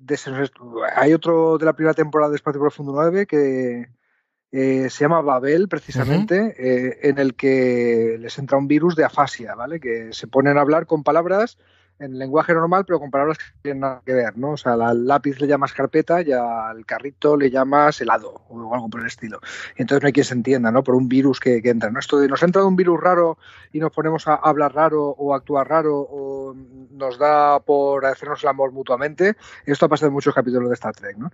Hay 0.95 1.13
otro 1.13 1.57
de 1.57 1.65
la 1.65 1.74
primera 1.74 1.94
temporada 1.94 2.30
de 2.30 2.36
Espacio 2.38 2.62
Profundo 2.62 2.94
9 2.94 3.25
que 3.25 3.89
eh, 4.51 4.89
se 4.89 5.04
llama 5.04 5.21
Babel, 5.21 5.68
precisamente, 5.68 6.56
eh, 6.57 7.00
en 7.04 7.18
el 7.18 7.36
que 7.36 8.18
les 8.19 8.38
entra 8.38 8.57
un 8.57 8.68
virus 8.68 8.95
de 8.95 9.04
afasia, 9.04 9.56
¿vale? 9.56 9.80
Que 9.80 10.13
se 10.13 10.27
ponen 10.27 10.57
a 10.57 10.62
hablar 10.62 10.86
con 10.86 11.04
palabras 11.04 11.57
en 12.01 12.18
lenguaje 12.18 12.54
normal, 12.54 12.83
pero 12.85 12.99
con 12.99 13.11
palabras 13.11 13.37
que 13.37 13.44
tienen 13.61 13.81
nada 13.81 14.02
que 14.06 14.14
ver, 14.14 14.37
¿no? 14.37 14.52
O 14.52 14.57
sea, 14.57 14.73
al 14.73 15.06
lápiz 15.06 15.40
le 15.40 15.47
llamas 15.47 15.73
carpeta 15.73 16.21
y 16.21 16.31
al 16.31 16.85
carrito 16.85 17.37
le 17.37 17.49
llamas 17.49 18.02
helado 18.02 18.42
o 18.49 18.73
algo 18.73 18.90
por 18.90 19.02
el 19.02 19.07
estilo. 19.07 19.40
Y 19.78 19.83
entonces 19.83 20.04
no 20.04 20.07
hay 20.07 20.14
quien 20.14 20.25
se 20.25 20.33
entienda, 20.33 20.71
¿no? 20.71 20.83
Por 20.83 20.95
un 20.95 21.07
virus 21.07 21.40
que, 21.40 21.61
entra, 21.64 21.92
¿no? 21.92 21.99
Esto 21.99 22.19
de 22.19 22.28
nos 22.28 22.42
ha 22.42 22.45
entrado 22.45 22.68
un 22.68 22.75
virus 22.75 22.99
raro 22.99 23.37
y 23.71 23.80
nos 23.80 23.92
ponemos 23.92 24.28
a 24.28 24.35
hablar 24.35 24.73
raro 24.73 25.09
o 25.09 25.33
actuar 25.33 25.69
raro 25.69 25.99
o 25.99 26.56
nos 26.92 27.18
da 27.18 27.59
por 27.59 28.06
hacernos 28.06 28.44
el 28.44 28.49
amor 28.49 28.71
mutuamente, 28.71 29.35
esto 29.66 29.85
ha 29.85 29.90
pasado 29.90 30.07
en 30.07 30.14
muchos 30.14 30.33
capítulos 30.33 30.69
de 30.69 30.73
Star 30.75 30.94
Trek, 30.94 31.18
¿no? 31.18 31.31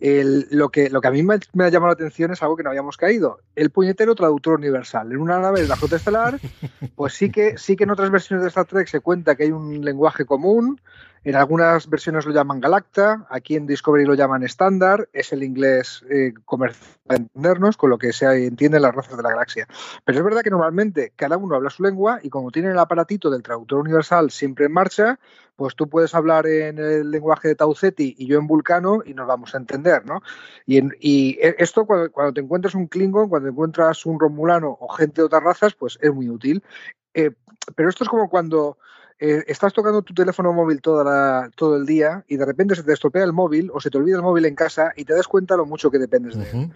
lo, 0.00 0.68
que, 0.68 0.90
lo 0.90 1.00
que 1.00 1.08
a 1.08 1.10
mí 1.10 1.22
me, 1.22 1.34
ha 1.34 1.68
llamado 1.68 1.88
la 1.88 1.92
atención 1.94 2.32
es 2.32 2.42
algo 2.42 2.56
que 2.56 2.62
no 2.62 2.70
habíamos 2.70 2.96
caído. 2.96 3.40
El 3.54 3.70
puñetero 3.70 4.14
traductor 4.14 4.58
universal. 4.58 5.10
En 5.12 5.18
una 5.18 5.38
nave 5.38 5.62
de 5.62 5.68
la 5.68 5.76
flota 5.76 5.96
estelar, 5.96 6.38
pues 6.96 7.14
sí 7.14 7.30
que, 7.30 7.56
sí 7.58 7.76
que 7.76 7.84
en 7.84 7.90
otras 7.90 8.10
versiones 8.10 8.42
de 8.42 8.48
Star 8.48 8.66
Trek 8.66 8.88
se 8.88 9.00
cuenta 9.00 9.34
que 9.34 9.44
hay 9.44 9.52
un 9.52 9.84
lenguaje 9.84 10.07
común. 10.26 10.80
En 11.24 11.34
algunas 11.34 11.90
versiones 11.90 12.26
lo 12.26 12.32
llaman 12.32 12.60
Galacta, 12.60 13.26
aquí 13.28 13.56
en 13.56 13.66
Discovery 13.66 14.04
lo 14.04 14.14
llaman 14.14 14.44
estándar, 14.44 15.08
es 15.12 15.32
el 15.32 15.42
inglés 15.42 16.04
eh, 16.08 16.32
comercial 16.44 16.88
para 17.06 17.18
entendernos, 17.18 17.76
con 17.76 17.90
lo 17.90 17.98
que 17.98 18.12
se 18.12 18.46
entienden 18.46 18.82
las 18.82 18.94
razas 18.94 19.16
de 19.16 19.22
la 19.22 19.30
galaxia. 19.30 19.66
Pero 20.04 20.18
es 20.18 20.24
verdad 20.24 20.42
que 20.42 20.50
normalmente 20.50 21.12
cada 21.16 21.36
uno 21.36 21.56
habla 21.56 21.70
su 21.70 21.82
lengua 21.82 22.20
y 22.22 22.30
como 22.30 22.50
tienen 22.50 22.72
el 22.72 22.78
aparatito 22.78 23.30
del 23.30 23.42
traductor 23.42 23.80
universal 23.80 24.30
siempre 24.30 24.66
en 24.66 24.72
marcha, 24.72 25.18
pues 25.56 25.74
tú 25.74 25.88
puedes 25.88 26.14
hablar 26.14 26.46
en 26.46 26.78
el 26.78 27.10
lenguaje 27.10 27.48
de 27.48 27.56
Tauceti 27.56 28.14
y 28.16 28.26
yo 28.26 28.38
en 28.38 28.46
Vulcano 28.46 29.02
y 29.04 29.12
nos 29.12 29.26
vamos 29.26 29.54
a 29.54 29.58
entender, 29.58 30.06
¿no? 30.06 30.22
Y, 30.66 31.36
e, 31.40 31.56
esto 31.58 31.84
cuando, 31.84 32.32
te 32.32 32.40
encuentras 32.40 32.76
un 32.76 32.86
Klingon, 32.86 33.28
cuando 33.28 33.48
encuentras 33.48 34.06
un 34.06 34.20
Romulano 34.20 34.78
o 34.80 34.88
gente 34.88 35.20
de 35.20 35.26
otras 35.26 35.42
razas, 35.42 35.74
pues 35.74 35.98
es 36.00 36.14
muy 36.14 36.28
útil. 36.28 36.62
Eh, 37.12 37.32
pero 37.74 37.88
esto 37.88 38.04
es 38.04 38.08
como 38.08 38.30
cuando 38.30 38.78
eh, 39.20 39.44
estás 39.48 39.72
tocando 39.72 40.02
tu 40.02 40.14
teléfono 40.14 40.52
móvil 40.52 40.80
toda 40.80 41.50
todo 41.56 41.76
el 41.76 41.86
día 41.86 42.24
y 42.28 42.36
de 42.36 42.46
repente 42.46 42.76
se 42.76 42.84
te 42.84 42.92
estropea 42.92 43.24
el 43.24 43.32
móvil 43.32 43.70
o 43.72 43.80
se 43.80 43.90
te 43.90 43.98
olvida 43.98 44.16
el 44.16 44.22
móvil 44.22 44.44
en 44.44 44.54
casa 44.54 44.92
y 44.96 45.04
te 45.04 45.14
das 45.14 45.26
cuenta 45.26 45.56
lo 45.56 45.66
mucho 45.66 45.90
que 45.90 45.98
dependes 45.98 46.36
de 46.36 46.50
él. 46.50 46.72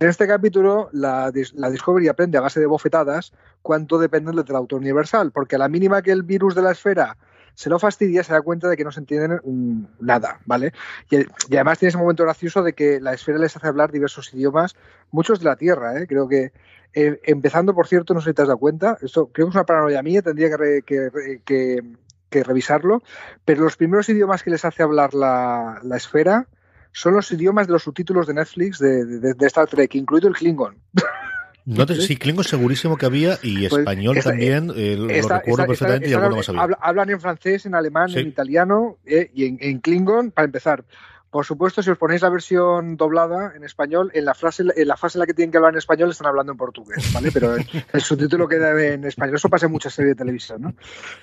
En 0.00 0.08
este 0.08 0.28
capítulo, 0.28 0.88
la, 0.92 1.32
la, 1.54 1.70
Discovery 1.70 2.06
aprende 2.06 2.38
a 2.38 2.40
base 2.40 2.60
de 2.60 2.66
bofetadas 2.66 3.32
cuánto 3.62 3.98
dependen 3.98 4.36
del 4.36 4.56
auto 4.56 4.76
universal, 4.76 5.32
porque 5.32 5.56
a 5.56 5.58
la 5.58 5.68
mínima 5.68 6.02
que 6.02 6.12
el 6.12 6.22
virus 6.22 6.54
de 6.54 6.62
la 6.62 6.70
esfera 6.70 7.16
se 7.58 7.68
lo 7.68 7.80
fastidia, 7.80 8.22
se 8.22 8.32
da 8.32 8.40
cuenta 8.40 8.68
de 8.68 8.76
que 8.76 8.84
no 8.84 8.92
se 8.92 9.00
entienden 9.00 9.88
nada, 9.98 10.38
¿vale? 10.46 10.72
Y, 11.10 11.26
además 11.52 11.80
tiene 11.80 11.88
ese 11.88 11.98
momento 11.98 12.22
gracioso 12.22 12.62
de 12.62 12.72
que 12.72 13.00
la 13.00 13.12
esfera 13.12 13.38
les 13.38 13.56
hace 13.56 13.66
hablar 13.66 13.90
diversos 13.90 14.32
idiomas, 14.32 14.76
muchos 15.10 15.40
de 15.40 15.46
la 15.46 15.56
Tierra, 15.56 16.00
¿eh? 16.00 16.06
Creo 16.06 16.28
que, 16.28 16.52
eh, 16.94 17.20
empezando, 17.24 17.74
por 17.74 17.86
cierto, 17.86 18.14
no 18.14 18.20
sé 18.20 18.30
si 18.30 18.34
te 18.34 18.42
has 18.42 18.48
dado 18.48 18.58
cuenta, 18.58 18.98
esto 19.02 19.30
creo 19.32 19.46
que 19.46 19.50
es 19.50 19.54
una 19.54 19.66
paranoia 19.66 20.02
mía, 20.02 20.22
tendría 20.22 20.48
que, 20.84 21.82
revisarlo, 22.30 23.02
pero 23.44 23.62
los 23.62 23.76
primeros 23.76 24.08
idiomas 24.08 24.42
que 24.42 24.50
les 24.50 24.64
hace 24.64 24.82
hablar 24.82 25.14
la, 25.14 25.80
esfera 25.96 26.46
son 26.92 27.14
los 27.14 27.30
idiomas 27.30 27.66
de 27.66 27.74
los 27.74 27.82
subtítulos 27.82 28.26
de 28.26 28.34
Netflix 28.34 28.78
de, 28.78 29.04
de 29.04 29.46
Star 29.46 29.68
Trek, 29.68 29.94
incluido 29.94 30.28
el 30.28 30.34
Klingon. 30.34 30.78
No 31.68 31.86
sí, 31.86 32.16
Klingon 32.16 32.44
segurísimo 32.44 32.96
que 32.96 33.04
había 33.04 33.38
y 33.42 33.68
pues 33.68 33.80
español 33.80 34.18
también, 34.24 34.72
eh, 34.74 34.96
lo 34.96 35.06
recuerdo 35.06 35.66
perfectamente 35.66 36.08
y 36.08 36.14
alguno 36.14 36.36
más 36.36 36.48
había. 36.48 36.62
Hablan 36.80 37.10
en 37.10 37.20
francés, 37.20 37.66
en 37.66 37.74
alemán, 37.74 38.08
en 38.14 38.26
italiano 38.26 38.96
eh, 39.04 39.30
y 39.34 39.44
en, 39.44 39.80
Klingon, 39.80 40.30
para 40.30 40.46
empezar. 40.46 40.86
Por 41.30 41.44
supuesto, 41.44 41.82
si 41.82 41.90
os 41.90 41.98
ponéis 41.98 42.22
la 42.22 42.30
versión 42.30 42.96
doblada 42.96 43.52
en 43.54 43.62
español, 43.62 44.10
en 44.14 44.24
la 44.24 44.34
frase, 44.34 44.64
en 44.74 44.88
la 44.88 44.96
fase 44.96 45.18
en 45.18 45.20
la 45.20 45.26
que 45.26 45.34
tienen 45.34 45.50
que 45.50 45.58
hablar 45.58 45.74
en 45.74 45.78
español 45.78 46.10
están 46.10 46.26
hablando 46.26 46.52
en 46.52 46.58
portugués, 46.58 47.12
¿vale? 47.12 47.30
Pero 47.32 47.54
el, 47.54 48.00
subtítulo 48.00 48.48
queda 48.48 48.70
en 48.82 49.04
español. 49.04 49.36
Eso 49.36 49.50
pasa 49.50 49.66
en 49.66 49.72
muchas 49.72 49.92
series 49.92 50.16
de 50.16 50.18
televisión, 50.18 50.62
¿no? 50.62 50.74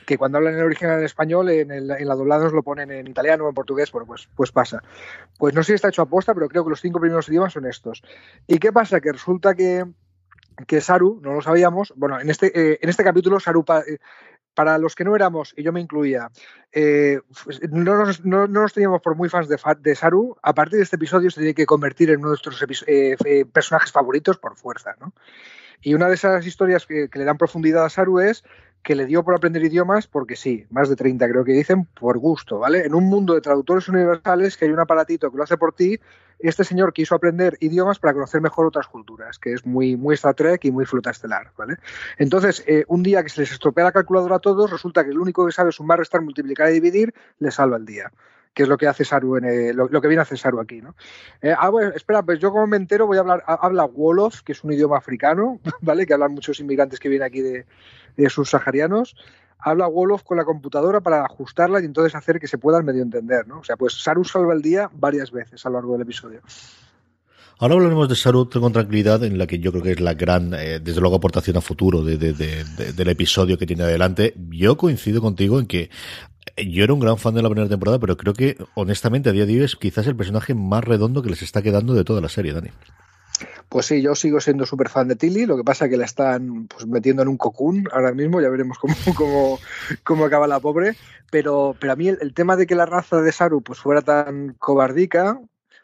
Que 0.05 0.17
cuando 0.17 0.37
hablan 0.37 0.53
en 0.53 0.63
original 0.63 0.99
en 0.99 1.05
español, 1.05 1.49
en, 1.49 1.71
en 1.71 1.87
la 1.87 2.15
doblada 2.15 2.43
nos 2.43 2.53
lo 2.53 2.61
ponen 2.61 2.91
en 2.91 3.07
italiano 3.07 3.45
o 3.45 3.49
en 3.49 3.55
portugués, 3.55 3.91
bueno, 3.91 4.05
pues, 4.05 4.29
pues 4.35 4.51
pasa. 4.51 4.83
Pues 5.39 5.55
no 5.55 5.63
sé 5.63 5.67
si 5.67 5.73
está 5.73 5.89
hecho 5.89 6.03
a 6.03 6.05
posta, 6.05 6.35
pero 6.35 6.47
creo 6.49 6.63
que 6.63 6.69
los 6.69 6.81
cinco 6.81 6.99
primeros 6.99 7.27
idiomas 7.29 7.53
son 7.53 7.65
estos. 7.65 8.03
¿Y 8.45 8.59
qué 8.59 8.71
pasa? 8.71 9.01
Que 9.01 9.11
resulta 9.11 9.55
que 9.55 9.85
que 10.67 10.79
Saru, 10.81 11.19
no 11.21 11.33
lo 11.33 11.41
sabíamos, 11.41 11.93
bueno, 11.97 12.19
en 12.19 12.29
este, 12.29 12.47
eh, 12.47 12.79
en 12.81 12.89
este 12.89 13.03
capítulo 13.03 13.39
Saru, 13.39 13.65
eh, 13.87 13.97
para 14.55 14.77
los 14.77 14.95
que 14.95 15.03
no 15.03 15.15
éramos, 15.15 15.53
y 15.55 15.63
yo 15.63 15.71
me 15.71 15.81
incluía, 15.81 16.31
eh, 16.71 17.19
pues, 17.43 17.61
no, 17.69 17.97
nos, 17.97 18.25
no, 18.25 18.47
nos, 18.47 18.73
teníamos 18.73 19.01
por 19.01 19.15
muy 19.15 19.29
fans 19.29 19.47
de, 19.47 19.57
de, 19.79 19.95
Saru, 19.95 20.35
a 20.41 20.53
partir 20.53 20.77
de 20.77 20.83
este 20.83 20.95
episodio 20.95 21.29
se 21.29 21.41
tiene 21.41 21.53
que 21.53 21.65
convertir 21.65 22.09
en 22.09 22.19
uno 22.19 22.29
de 22.29 22.39
nuestros 22.41 22.65
personajes 23.51 23.91
favoritos 23.91 24.37
por 24.37 24.55
fuerza, 24.55 24.95
¿no? 24.99 25.13
Y 25.81 25.93
una 25.93 26.07
de 26.07 26.15
esas 26.15 26.45
historias 26.47 26.85
que, 26.87 27.09
le 27.13 27.23
dan 27.25 27.37
profundidad 27.37 27.85
a 27.85 27.89
Saru 27.89 28.19
es 28.19 28.43
que 28.85 28.95
le 28.95 29.07
dio 29.07 29.23
por 29.23 29.33
aprender 29.33 29.63
idiomas 29.63 30.05
porque 30.05 30.35
sí, 30.35 30.67
más 30.69 30.89
de 30.89 30.95
30 30.95 31.27
creo 31.27 31.43
que 31.43 31.53
dicen, 31.53 31.85
por 31.85 32.19
gusto, 32.19 32.59
¿vale? 32.59 32.85
En 32.85 32.93
un 32.93 33.05
mundo 33.05 33.33
de 33.33 33.41
traductores 33.41 33.89
universales 33.89 34.55
que 34.55 34.65
hay 34.65 34.71
un 34.71 34.79
aparatito 34.79 35.31
que 35.31 35.37
lo 35.37 35.43
hace 35.43 35.57
por 35.57 35.73
ti, 35.73 35.99
este 36.37 36.63
señor 36.63 36.93
quiso 36.93 37.15
aprender 37.15 37.57
idiomas 37.61 37.97
para 37.97 38.13
conocer 38.13 38.41
mejor 38.41 38.67
otras 38.67 38.87
culturas, 38.87 39.39
que 39.39 39.53
es 39.53 39.65
muy, 39.65 39.97
muy 39.97 40.13
Star 40.13 40.35
Trek 40.35 40.65
y 40.65 40.71
muy 40.71 40.85
flota 40.85 41.09
estelar, 41.09 41.51
¿vale? 41.57 41.77
Entonces, 42.19 42.63
eh, 42.67 42.85
un 42.87 43.01
día 43.01 43.23
que 43.23 43.29
se 43.29 43.41
les 43.41 43.53
estropea 43.53 43.85
la 43.85 43.91
calculadora 43.91 44.35
a 44.35 44.39
todos, 44.39 44.69
resulta 44.69 45.03
que 45.03 45.09
el 45.09 45.17
único 45.17 45.47
que 45.47 45.51
sabe 45.51 45.71
sumar, 45.71 45.97
restar, 45.97 46.21
multiplicar 46.21 46.69
y 46.69 46.73
dividir, 46.73 47.15
le 47.39 47.49
salva 47.49 47.77
el 47.77 47.85
día 47.85 48.11
que 48.53 48.63
es 48.63 48.69
lo 48.69 48.77
que 48.77 48.87
hace 48.87 49.03
Saru 49.03 49.35
en 49.35 49.75
lo, 49.75 49.89
que 49.89 50.07
viene 50.07 50.21
a 50.21 50.23
hacer 50.23 50.39
aquí, 50.61 50.81
¿no? 50.81 50.95
Eh, 51.41 51.53
ah, 51.57 51.67
bueno, 51.67 51.91
espera, 51.93 52.23
pues 52.23 52.39
yo 52.39 52.51
como 52.51 52.65
me 52.65 52.77
entero 52.77 53.05
voy 53.05 53.17
a 53.17 53.19
hablar, 53.19 53.43
habla 53.45 53.83
Wolof, 53.83 54.43
que 54.43 54.53
es 54.53 54.63
un 54.63 54.71
idioma 54.71 54.97
africano, 54.97 55.59
¿vale? 55.81 56.05
Que 56.05 56.13
hablan 56.13 56.31
muchos 56.31 56.61
inmigrantes 56.61 57.01
que 57.01 57.09
vienen 57.09 57.27
aquí 57.27 57.41
de, 57.41 57.65
de 58.15 58.29
subsaharianos, 58.29 59.15
habla 59.59 59.87
Wolof 59.87 60.23
con 60.23 60.37
la 60.37 60.45
computadora 60.45 61.01
para 61.01 61.25
ajustarla 61.25 61.81
y 61.81 61.85
entonces 61.85 62.15
hacer 62.15 62.39
que 62.39 62.47
se 62.47 62.57
pueda 62.57 62.81
medio 62.81 63.01
entender, 63.01 63.47
¿no? 63.47 63.59
O 63.59 63.63
sea, 63.63 63.77
pues 63.77 63.93
Saru 63.93 64.23
salva 64.23 64.53
el 64.53 64.61
día 64.61 64.89
varias 64.93 65.31
veces 65.31 65.65
a 65.65 65.69
lo 65.69 65.75
largo 65.75 65.93
del 65.93 66.03
episodio. 66.03 66.41
Ahora 67.57 67.75
hablaremos 67.75 68.09
de 68.09 68.15
Saru 68.15 68.49
con 68.49 68.73
tranquilidad, 68.73 69.23
en 69.23 69.37
la 69.37 69.47
que 69.47 69.59
yo 69.59 69.71
creo 69.71 69.83
que 69.83 69.91
es 69.91 70.01
la 70.01 70.13
gran, 70.13 70.53
eh, 70.53 70.79
desde 70.79 70.99
luego, 70.99 71.15
aportación 71.15 71.55
a 71.55 71.61
futuro 71.61 72.03
de, 72.03 72.17
del 72.17 73.07
episodio 73.07 73.57
que 73.57 73.65
tiene 73.65 73.83
adelante. 73.83 74.33
Yo 74.49 74.75
coincido 74.75 75.21
contigo 75.21 75.57
en 75.57 75.65
que 75.65 75.89
yo 76.67 76.83
era 76.83 76.93
un 76.93 76.99
gran 76.99 77.17
fan 77.17 77.33
de 77.33 77.41
la 77.41 77.49
primera 77.49 77.69
temporada, 77.69 77.97
pero 77.97 78.17
creo 78.17 78.33
que, 78.33 78.57
honestamente, 78.75 79.29
a 79.29 79.31
día 79.31 79.45
de 79.45 79.53
hoy 79.53 79.63
es 79.63 79.77
quizás 79.77 80.05
el 80.07 80.17
personaje 80.17 80.53
más 80.53 80.83
redondo 80.83 81.23
que 81.23 81.29
les 81.29 81.41
está 81.41 81.61
quedando 81.61 81.93
de 81.93 82.03
toda 82.03 82.19
la 82.19 82.29
serie, 82.29 82.51
Dani. 82.51 82.69
Pues 83.69 83.85
sí, 83.85 84.01
yo 84.01 84.15
sigo 84.15 84.39
siendo 84.39 84.65
súper 84.65 84.89
fan 84.89 85.07
de 85.07 85.15
Tilly, 85.15 85.45
lo 85.45 85.57
que 85.57 85.63
pasa 85.63 85.85
es 85.85 85.91
que 85.91 85.97
la 85.97 86.05
están 86.05 86.67
pues, 86.67 86.85
metiendo 86.87 87.21
en 87.21 87.27
un 87.27 87.37
cocún 87.37 87.87
ahora 87.91 88.13
mismo, 88.13 88.41
ya 88.41 88.49
veremos 88.49 88.77
cómo, 88.77 88.93
cómo, 89.17 89.59
cómo 90.03 90.25
acaba 90.25 90.47
la 90.47 90.59
pobre, 90.59 90.95
pero, 91.31 91.75
pero 91.79 91.93
a 91.93 91.95
mí 91.95 92.09
el, 92.09 92.33
tema 92.33 92.55
de 92.55 92.67
que 92.67 92.75
la 92.75 92.85
raza 92.85 93.21
de 93.21 93.31
Saru 93.31 93.61
pues, 93.61 93.79
fuera 93.79 94.01
tan 94.01 94.53
cobardica, 94.59 95.39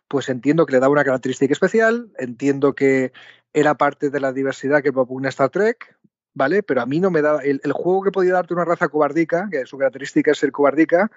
pues 0.08 0.29
entiendo 0.29 0.65
que 0.65 0.74
le 0.74 0.79
daba 0.79 0.93
una 0.93 1.03
característica 1.03 1.53
especial, 1.53 2.12
entiendo 2.17 2.74
que 2.74 3.12
era 3.53 3.75
parte 3.75 4.10
de 4.10 4.20
la 4.20 4.34
diversidad 4.34 4.81
que 4.81 4.93
propone 4.93 5.29
Star 5.29 5.50
Trek, 5.50 5.98
¿vale? 6.34 6.63
Pero 6.63 6.81
a 6.81 6.86
mí 6.86 7.00
no 7.00 7.12
me 7.12 7.22
da, 7.22 7.39
el, 7.41 7.60
juego 7.74 8.03
que 8.03 8.12
podía 8.12 8.34
darte 8.34 8.53
una 8.53 8.65
raza 8.65 8.89
cobardica, 8.89 9.48
que 9.51 9.65
su 9.65 9.77
característica 9.77 10.31
es 10.31 10.38
ser 10.38 10.51
cobardica, 10.51 11.12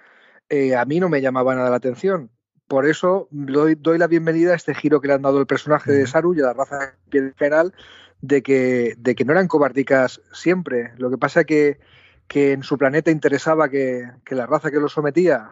eh, 0.48 0.76
a 0.76 0.84
mí 0.84 1.00
no 1.00 1.08
me 1.08 1.20
llamaba 1.20 1.54
nada 1.54 1.70
la 1.70 1.76
atención 1.76 2.30
por 2.68 2.86
eso 2.86 3.28
doy, 3.30 3.98
la 3.98 4.06
bienvenida 4.06 4.52
a 4.52 4.56
este 4.56 4.74
giro 4.74 5.00
que 5.00 5.08
le 5.08 5.14
han 5.14 5.22
dado 5.22 5.40
el 5.40 5.46
personaje 5.46 5.92
de 5.92 6.06
Saru 6.06 6.34
y 6.34 6.40
a 6.40 6.44
la 6.44 6.52
raza 6.54 6.94
general 7.10 7.74
de 8.20 8.42
que, 8.42 8.94
de 8.98 9.14
que 9.14 9.24
no 9.24 9.32
eran 9.32 9.48
cobardicas 9.48 10.20
siempre. 10.32 10.92
Lo 10.96 11.10
que 11.10 11.18
pasa 11.18 11.40
es 11.40 11.46
que, 11.46 11.78
que 12.26 12.52
en 12.52 12.62
su 12.62 12.78
planeta 12.78 13.10
interesaba 13.10 13.68
que, 13.68 14.08
la 14.30 14.46
raza 14.46 14.70
que 14.70 14.80
los 14.80 14.92
sometía 14.92 15.48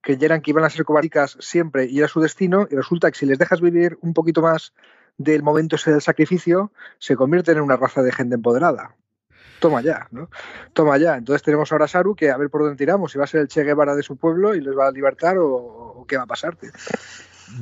creyeran 0.00 0.40
que 0.40 0.50
iban 0.50 0.64
a 0.64 0.70
ser 0.70 0.84
cobardicas 0.84 1.36
siempre 1.40 1.86
y 1.86 1.98
era 1.98 2.08
su 2.08 2.20
destino, 2.20 2.66
y 2.70 2.74
resulta 2.74 3.10
que 3.10 3.18
si 3.18 3.26
les 3.26 3.38
dejas 3.38 3.60
vivir 3.60 3.98
un 4.02 4.12
poquito 4.12 4.42
más 4.42 4.72
del 5.18 5.42
momento 5.42 5.76
ese 5.76 5.92
del 5.92 6.02
sacrificio, 6.02 6.72
se 6.98 7.16
convierten 7.16 7.58
en 7.58 7.62
una 7.62 7.76
raza 7.76 8.02
de 8.02 8.12
gente 8.12 8.34
empoderada 8.34 8.96
toma 9.58 9.82
ya, 9.82 10.06
¿no? 10.10 10.28
Toma 10.72 10.98
ya. 10.98 11.16
Entonces 11.16 11.42
tenemos 11.42 11.70
ahora 11.72 11.86
a 11.86 11.88
Saru 11.88 12.14
que 12.14 12.30
a 12.30 12.36
ver 12.36 12.50
por 12.50 12.62
dónde 12.62 12.76
tiramos, 12.76 13.12
si 13.12 13.18
va 13.18 13.24
a 13.24 13.26
ser 13.26 13.40
el 13.40 13.48
Che 13.48 13.64
Guevara 13.64 13.94
de 13.94 14.02
su 14.02 14.16
pueblo 14.16 14.54
y 14.54 14.60
les 14.60 14.76
va 14.76 14.88
a 14.88 14.90
libertar 14.90 15.36
o, 15.38 16.04
qué 16.08 16.16
va 16.16 16.24
a 16.24 16.26
pasar. 16.26 16.56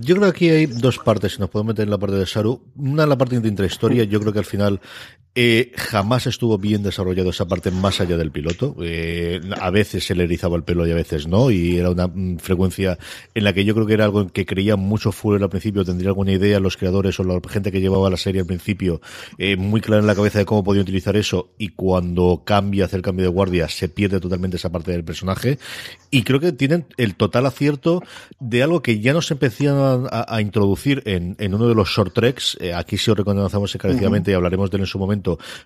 Yo 0.01 0.17
creo 0.17 0.33
que 0.33 0.37
aquí 0.37 0.51
hay 0.51 0.67
dos 0.67 0.99
partes, 0.99 1.35
si 1.35 1.41
nos 1.41 1.51
podemos 1.51 1.75
meter 1.75 1.85
en 1.85 1.91
la 1.91 1.99
parte 1.99 2.17
de 2.17 2.27
Saru. 2.27 2.63
Una 2.77 3.05
en 3.05 3.09
la 3.09 3.19
parte 3.19 3.39
de 3.39 3.49
intrahistoria, 3.49 4.05
yo 4.05 4.21
creo 4.21 4.33
que 4.33 4.39
al 4.39 4.45
final 4.45 4.81
eh, 5.37 5.73
jamás 5.75 6.29
estuvo 6.29 6.59
bien 6.59 6.85
desarrollado 6.85 7.31
esa 7.31 7.47
parte 7.47 7.73
más 7.73 8.01
allá 8.01 8.17
del 8.17 8.31
piloto. 8.31 8.77
Eh, 8.81 9.41
a 9.61 9.71
veces 9.71 10.07
se 10.07 10.15
le 10.15 10.25
erizaba 10.25 10.57
el 10.57 10.63
pelo 10.63 10.87
y 10.87 10.93
a 10.93 10.95
veces 10.95 11.27
no, 11.27 11.51
y 11.51 11.77
era 11.77 11.91
una 11.91 12.07
mm, 12.07 12.39
frecuencia 12.39 12.99
en 13.35 13.43
la 13.43 13.53
que 13.53 13.65
yo 13.65 13.75
creo 13.75 13.85
que 13.85 13.95
era 13.95 14.05
algo 14.05 14.21
en 14.21 14.31
que 14.31 14.47
creía 14.47 14.77
mucho 14.77 15.11
Fuller 15.11 15.43
al 15.43 15.51
principio, 15.51 15.85
tendría 15.85 16.11
alguna 16.11 16.31
idea 16.31 16.61
los 16.61 16.77
creadores 16.77 17.19
o 17.19 17.25
la 17.25 17.41
gente 17.49 17.73
que 17.73 17.81
llevaba 17.81 18.11
la 18.11 18.17
serie 18.17 18.43
al 18.43 18.47
principio, 18.47 19.01
eh, 19.39 19.57
muy 19.57 19.81
clara 19.81 20.01
en 20.01 20.07
la 20.07 20.15
cabeza 20.15 20.39
de 20.39 20.45
cómo 20.45 20.63
podía 20.63 20.83
utilizar 20.83 21.17
eso, 21.17 21.51
y 21.59 21.71
cuando 21.71 22.43
cambia, 22.45 22.85
hace 22.85 22.97
el 22.97 23.03
cambio 23.03 23.25
de 23.25 23.31
guardia, 23.31 23.69
se 23.69 23.89
pierde 23.89 24.21
totalmente 24.21 24.57
esa 24.57 24.71
parte 24.71 24.93
del 24.93 25.05
personaje. 25.05 25.59
Y 26.13 26.23
creo 26.23 26.39
que 26.39 26.53
tienen 26.53 26.87
el 26.97 27.17
total 27.17 27.47
acierto 27.47 28.03
de 28.39 28.63
algo 28.63 28.83
que 28.83 29.01
ya 29.01 29.13
nos 29.13 29.29
empezaron 29.33 30.07
a, 30.11 30.41
introducir 30.41 31.03
en, 31.07 31.37
uno 31.55 31.67
de 31.67 31.75
los 31.75 31.89
short 31.89 32.15
treks. 32.15 32.57
aquí 32.75 32.97
sí 32.99 33.11
os 33.11 33.17
reconocemos 33.17 33.75
encarecidamente 33.75 34.31
y 34.31 34.35
hablaremos 34.35 34.71
de 34.71 34.77
él 34.77 34.83
en 34.83 34.87
su 34.87 34.99
momento 34.99 35.24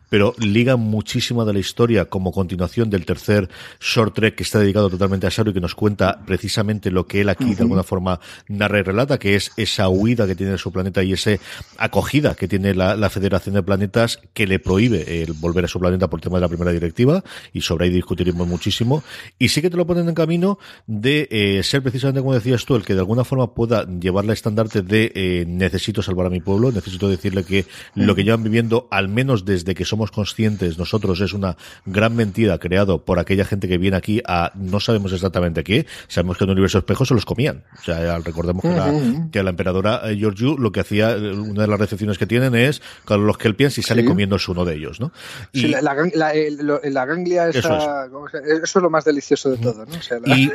pero 0.08 0.34
liga 0.38 0.76
muchísimo 0.76 1.44
de 1.44 1.52
la 1.52 1.58
historia 1.58 2.06
como 2.06 2.32
continuación 2.32 2.90
del 2.90 3.04
tercer 3.04 3.48
short 3.80 4.14
trek 4.14 4.34
que 4.34 4.42
está 4.42 4.58
dedicado 4.58 4.90
totalmente 4.90 5.26
a 5.26 5.30
Saru 5.30 5.50
y 5.50 5.54
que 5.54 5.60
nos 5.60 5.74
cuenta 5.74 6.20
precisamente 6.26 6.90
lo 6.90 7.06
que 7.06 7.20
él 7.20 7.28
aquí 7.28 7.54
de 7.54 7.62
alguna 7.62 7.82
forma 7.82 8.20
narra 8.48 8.78
y 8.78 8.82
relata, 8.82 9.18
que 9.18 9.34
es 9.34 9.52
esa 9.56 9.88
huida 9.88 10.26
que 10.26 10.34
tiene 10.34 10.52
de 10.52 10.58
su 10.58 10.72
planeta 10.72 11.02
y 11.02 11.12
esa 11.12 11.32
acogida 11.76 12.34
que 12.34 12.48
tiene 12.48 12.74
la, 12.74 13.08
Federación 13.08 13.54
de 13.54 13.62
Planetas 13.62 14.20
que 14.34 14.46
le 14.46 14.58
prohíbe 14.58 15.22
el 15.22 15.32
volver 15.32 15.64
a 15.64 15.68
su 15.68 15.80
planeta 15.80 16.10
por 16.10 16.20
tema 16.20 16.36
de 16.36 16.42
la 16.42 16.48
primera 16.48 16.72
directiva 16.72 17.24
y 17.54 17.62
sobre 17.62 17.86
ahí 17.86 17.90
discutiremos 17.90 18.46
muchísimo. 18.46 19.02
Y 19.38 19.48
sí 19.48 19.62
que 19.62 19.70
te 19.70 19.76
lo 19.76 19.86
ponen 19.86 20.08
en 20.08 20.14
camino 20.14 20.58
de 20.86 21.26
eh, 21.30 21.62
ser 21.62 21.82
precisamente 21.82 22.20
como 22.20 22.34
decías 22.34 22.66
tú, 22.66 22.76
el 22.76 22.84
que 22.84 22.94
de 22.94 23.00
alguna 23.00 23.24
forma 23.24 23.54
pueda 23.54 23.86
llevar 23.86 24.26
la 24.26 24.34
estandarte 24.34 24.82
de 24.82 25.10
eh, 25.14 25.44
necesito 25.46 26.02
salvar 26.02 26.26
a 26.26 26.30
mi 26.30 26.40
pueblo, 26.40 26.70
necesito 26.70 27.08
decirle 27.08 27.44
que 27.44 27.64
lo 27.94 28.14
que 28.14 28.24
llevan 28.24 28.42
viviendo 28.42 28.88
al 28.90 29.08
menos 29.08 29.44
desde 29.48 29.74
que 29.74 29.84
somos 29.84 30.12
conscientes 30.12 30.78
nosotros 30.78 31.20
es 31.20 31.32
una 31.32 31.56
gran 31.86 32.14
mentira 32.14 32.58
creado 32.58 33.04
por 33.04 33.18
aquella 33.18 33.44
gente 33.44 33.66
que 33.66 33.78
viene 33.78 33.96
aquí 33.96 34.22
a 34.26 34.52
no 34.54 34.78
sabemos 34.78 35.12
exactamente 35.12 35.64
qué, 35.64 35.86
sabemos 36.06 36.38
que 36.38 36.44
en 36.44 36.50
el 36.50 36.52
universo 36.52 36.78
espejo 36.78 37.04
se 37.04 37.14
los 37.14 37.24
comían. 37.24 37.64
O 37.80 37.82
sea, 37.82 38.18
recordemos 38.18 38.62
que, 38.62 38.68
la, 38.68 39.28
que 39.32 39.42
la 39.42 39.50
emperadora 39.50 40.02
eh, 40.04 40.16
Georgiou 40.16 40.58
lo 40.58 40.70
que 40.70 40.80
hacía, 40.80 41.12
eh, 41.12 41.32
una 41.32 41.62
de 41.62 41.68
las 41.68 41.80
recepciones 41.80 42.18
que 42.18 42.26
tienen 42.26 42.54
es 42.54 42.82
con 43.04 43.26
los 43.26 43.38
piensa 43.56 43.80
y 43.80 43.82
sale 43.82 44.04
comiéndose 44.04 44.50
uno 44.50 44.64
de 44.64 44.74
ellos, 44.74 45.00
¿no? 45.00 45.10
Y, 45.52 45.60
sí, 45.60 45.68
la, 45.68 45.80
la, 45.80 47.06
ganglia 47.06 47.48
esa, 47.48 47.58
eso 47.58 48.26
es. 48.26 48.62
eso 48.62 48.78
es. 48.78 48.82
lo 48.82 48.90
más 48.90 49.04
delicioso 49.04 49.50
de 49.50 49.56
todo, 49.56 49.86
¿no? 49.86 50.36
y, 50.36 50.52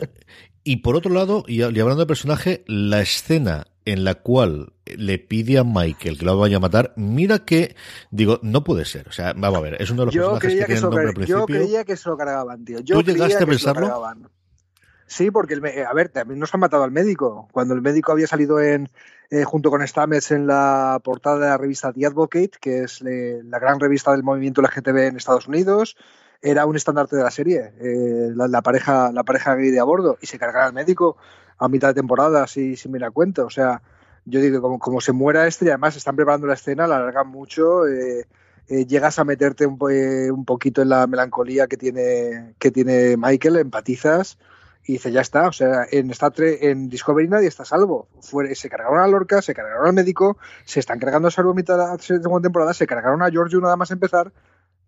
y 0.64 0.76
por 0.76 0.96
otro 0.96 1.12
lado, 1.12 1.44
y 1.46 1.62
hablando 1.62 1.96
de 1.96 2.06
personaje, 2.06 2.64
la 2.66 3.02
escena 3.02 3.66
en 3.84 4.04
la 4.04 4.14
cual 4.14 4.72
le 4.84 5.18
pide 5.18 5.58
a 5.58 5.64
Michael 5.64 6.18
que 6.18 6.24
lo 6.24 6.38
vaya 6.38 6.58
a 6.58 6.60
matar, 6.60 6.92
mira 6.96 7.40
que, 7.40 7.76
digo, 8.10 8.38
no 8.42 8.64
puede 8.64 8.84
ser. 8.84 9.08
O 9.08 9.12
sea, 9.12 9.32
vamos 9.34 9.58
a 9.58 9.62
ver, 9.62 9.80
es 9.80 9.90
uno 9.90 10.02
de 10.02 10.06
los 10.06 10.14
personajes 10.14 10.50
que, 10.50 10.58
tiene 10.58 10.74
el 10.74 10.82
nombre 10.82 11.08
al 11.08 11.14
principio. 11.14 11.38
Yo 11.40 11.46
creía 11.46 11.84
que 11.84 11.96
se 11.96 12.08
lo 12.08 12.16
cargaban, 12.16 12.64
tío. 12.64 12.84
¿Tú 12.84 13.02
llegaste 13.02 13.42
a 13.42 13.46
pensarlo? 13.46 14.16
Sí, 15.06 15.30
porque, 15.30 15.60
a 15.86 15.92
ver, 15.92 16.08
también 16.08 16.40
nos 16.40 16.54
han 16.54 16.60
matado 16.60 16.84
al 16.84 16.90
médico. 16.90 17.48
Cuando 17.52 17.74
el 17.74 17.82
médico 17.82 18.12
había 18.12 18.26
salido 18.26 18.60
en 18.60 18.88
eh, 19.32 19.44
junto 19.44 19.70
con 19.70 19.86
Stamets 19.88 20.30
en 20.30 20.46
la 20.46 21.00
portada 21.02 21.38
de 21.38 21.46
la 21.46 21.56
revista 21.56 21.90
The 21.90 22.04
Advocate, 22.04 22.50
que 22.60 22.82
es 22.82 23.00
la 23.00 23.58
gran 23.58 23.80
revista 23.80 24.12
del 24.12 24.22
movimiento 24.22 24.60
LGTB 24.60 24.98
en 24.98 25.16
Estados 25.16 25.48
Unidos, 25.48 25.96
era 26.42 26.66
un 26.66 26.76
estandarte 26.76 27.16
de 27.16 27.22
la 27.22 27.30
serie, 27.30 27.72
eh, 27.80 28.30
la, 28.34 28.60
pareja 28.60 29.10
la 29.10 29.22
pareja 29.22 29.54
gay 29.54 29.70
de 29.70 29.80
a 29.80 29.84
bordo, 29.84 30.18
y 30.20 30.26
se 30.26 30.38
cargará 30.38 30.66
al 30.66 30.74
médico 30.74 31.16
a 31.56 31.68
mitad 31.68 31.88
de 31.88 31.94
temporada, 31.94 32.46
si, 32.46 32.76
si 32.76 32.90
me 32.90 32.98
la 32.98 33.10
cuenta. 33.10 33.46
O 33.46 33.48
sea, 33.48 33.80
yo 34.26 34.38
digo, 34.38 34.60
como, 34.60 34.78
como 34.78 35.00
se 35.00 35.12
muera 35.12 35.46
este, 35.46 35.64
y 35.64 35.68
además 35.68 35.96
están 35.96 36.14
preparando 36.14 36.46
la 36.46 36.54
escena, 36.54 36.86
la 36.86 36.98
alargan 36.98 37.28
mucho, 37.28 37.86
eh, 37.86 38.26
eh, 38.68 38.84
llegas 38.84 39.18
a 39.18 39.24
meterte 39.24 39.64
un, 39.64 39.78
un, 39.80 40.44
poquito 40.44 40.82
en 40.82 40.90
la 40.90 41.06
melancolía 41.06 41.68
que 41.68 41.78
tiene, 41.78 42.54
que 42.58 42.70
tiene 42.70 43.16
Michael, 43.16 43.56
empatizas 43.56 44.36
y 44.84 44.94
dice, 44.94 45.12
ya 45.12 45.20
está, 45.20 45.46
o 45.46 45.52
sea, 45.52 45.86
en 45.90 46.10
Star 46.10 46.32
Trek, 46.32 46.58
en 46.62 46.88
Discovery 46.88 47.28
nadie 47.28 47.48
está 47.48 47.64
salvo. 47.64 48.08
se 48.54 48.68
cargaron 48.68 48.98
a 48.98 49.06
Lorca, 49.06 49.40
se 49.40 49.54
cargaron 49.54 49.86
al 49.86 49.92
médico, 49.92 50.38
se 50.64 50.80
están 50.80 50.98
cargando 50.98 51.28
a 51.28 51.30
Salvo 51.30 51.52
a 51.52 51.54
mitad 51.54 51.76
de 51.76 51.84
la 51.84 51.98
segunda 51.98 52.40
temporada, 52.40 52.74
se 52.74 52.86
cargaron 52.86 53.22
a 53.22 53.30
Giorgio 53.30 53.60
nada 53.60 53.76
más 53.76 53.92
empezar, 53.92 54.32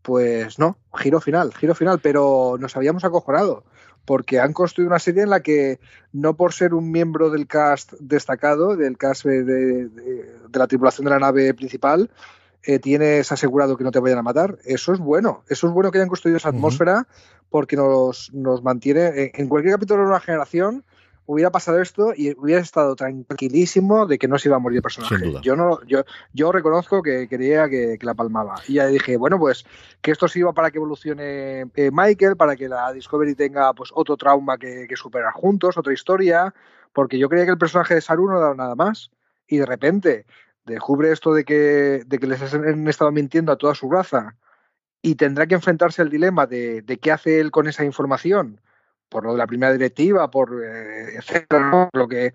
pues 0.02 0.58
no, 0.58 0.76
giro 0.94 1.20
final, 1.20 1.54
giro 1.54 1.74
final, 1.74 2.00
pero 2.00 2.56
nos 2.58 2.76
habíamos 2.76 3.04
acojonado, 3.04 3.64
porque 4.04 4.40
han 4.40 4.52
construido 4.52 4.88
una 4.88 4.98
serie 4.98 5.22
en 5.22 5.30
la 5.30 5.40
que, 5.40 5.78
no 6.12 6.34
por 6.34 6.52
ser 6.52 6.74
un 6.74 6.90
miembro 6.90 7.30
del 7.30 7.46
cast 7.46 7.92
destacado, 8.00 8.76
del 8.76 8.98
cast 8.98 9.24
de 9.24 9.88
la 10.52 10.66
tripulación 10.66 11.04
de 11.04 11.10
la 11.10 11.20
nave 11.20 11.54
principal, 11.54 12.10
eh, 12.66 12.78
tienes 12.78 13.30
asegurado 13.30 13.76
que 13.76 13.84
no 13.84 13.90
te 13.90 13.98
vayan 13.98 14.18
a 14.18 14.22
matar. 14.22 14.58
Eso 14.64 14.92
es 14.94 14.98
bueno. 14.98 15.44
Eso 15.48 15.66
es 15.66 15.72
bueno 15.72 15.90
que 15.90 15.98
hayan 15.98 16.08
construido 16.08 16.38
esa 16.38 16.48
atmósfera 16.48 17.06
porque 17.50 17.76
nos, 17.76 18.32
nos 18.32 18.62
mantiene. 18.62 19.32
En, 19.34 19.48
cualquier 19.48 19.74
capítulo 19.74 20.02
de 20.02 20.08
una 20.08 20.20
generación 20.20 20.84
hubiera 21.26 21.50
pasado 21.50 21.80
esto 21.80 22.12
y 22.14 22.38
hubiera 22.38 22.60
estado 22.60 22.94
tranquilísimo 22.96 24.06
de 24.06 24.18
que 24.18 24.28
no 24.28 24.38
se 24.38 24.48
iba 24.48 24.56
a 24.56 24.60
morir 24.60 24.78
el 24.78 24.82
personaje. 24.82 25.32
Yo 25.42 25.56
no, 25.56 25.82
yo, 25.86 26.04
yo 26.32 26.52
reconozco 26.52 27.02
que 27.02 27.28
quería 27.28 27.68
que, 27.68 27.98
la 28.02 28.14
palmaba. 28.14 28.56
Y 28.68 28.74
ya 28.74 28.86
dije, 28.86 29.16
bueno, 29.16 29.38
pues 29.38 29.64
que 30.02 30.10
esto 30.10 30.28
sirva 30.28 30.52
para 30.52 30.70
que 30.70 30.78
evolucione 30.78 31.62
eh, 31.74 31.90
Michael, 31.92 32.36
para 32.36 32.56
que 32.56 32.68
la 32.68 32.92
Discovery 32.92 33.34
tenga 33.34 33.72
pues 33.72 33.90
otro 33.94 34.16
trauma 34.16 34.58
que, 34.58 34.86
que 34.88 34.96
superar 34.96 35.32
juntos, 35.32 35.78
otra 35.78 35.92
historia, 35.92 36.54
porque 36.92 37.18
yo 37.18 37.28
creía 37.28 37.46
que 37.46 37.52
el 37.52 37.58
personaje 37.58 37.94
de 37.94 38.00
Saru 38.00 38.28
no 38.28 38.40
daba 38.40 38.54
nada 38.54 38.74
más. 38.74 39.10
Y 39.46 39.58
de 39.58 39.66
repente 39.66 40.26
descubre 40.64 41.12
esto 41.12 41.32
de 41.34 41.44
que, 41.44 42.02
de 42.06 42.18
que 42.18 42.26
les 42.26 42.54
han 42.54 42.88
estado 42.88 43.12
mintiendo 43.12 43.52
a 43.52 43.56
toda 43.56 43.74
su 43.74 43.90
raza 43.90 44.36
y 45.04 45.16
tendrá 45.16 45.46
que 45.46 45.54
enfrentarse 45.54 46.00
al 46.00 46.08
dilema 46.08 46.46
de, 46.46 46.80
de 46.80 46.96
qué 46.96 47.12
hace 47.12 47.38
él 47.38 47.50
con 47.50 47.68
esa 47.68 47.84
información, 47.84 48.62
por 49.11 49.25
lo 49.25 49.32
de 49.32 49.38
la 49.38 49.46
primera 49.46 49.70
directiva, 49.70 50.30
por 50.30 50.64
eh, 50.64 51.16
etcétera, 51.18 51.90
lo 51.92 52.08
que, 52.08 52.32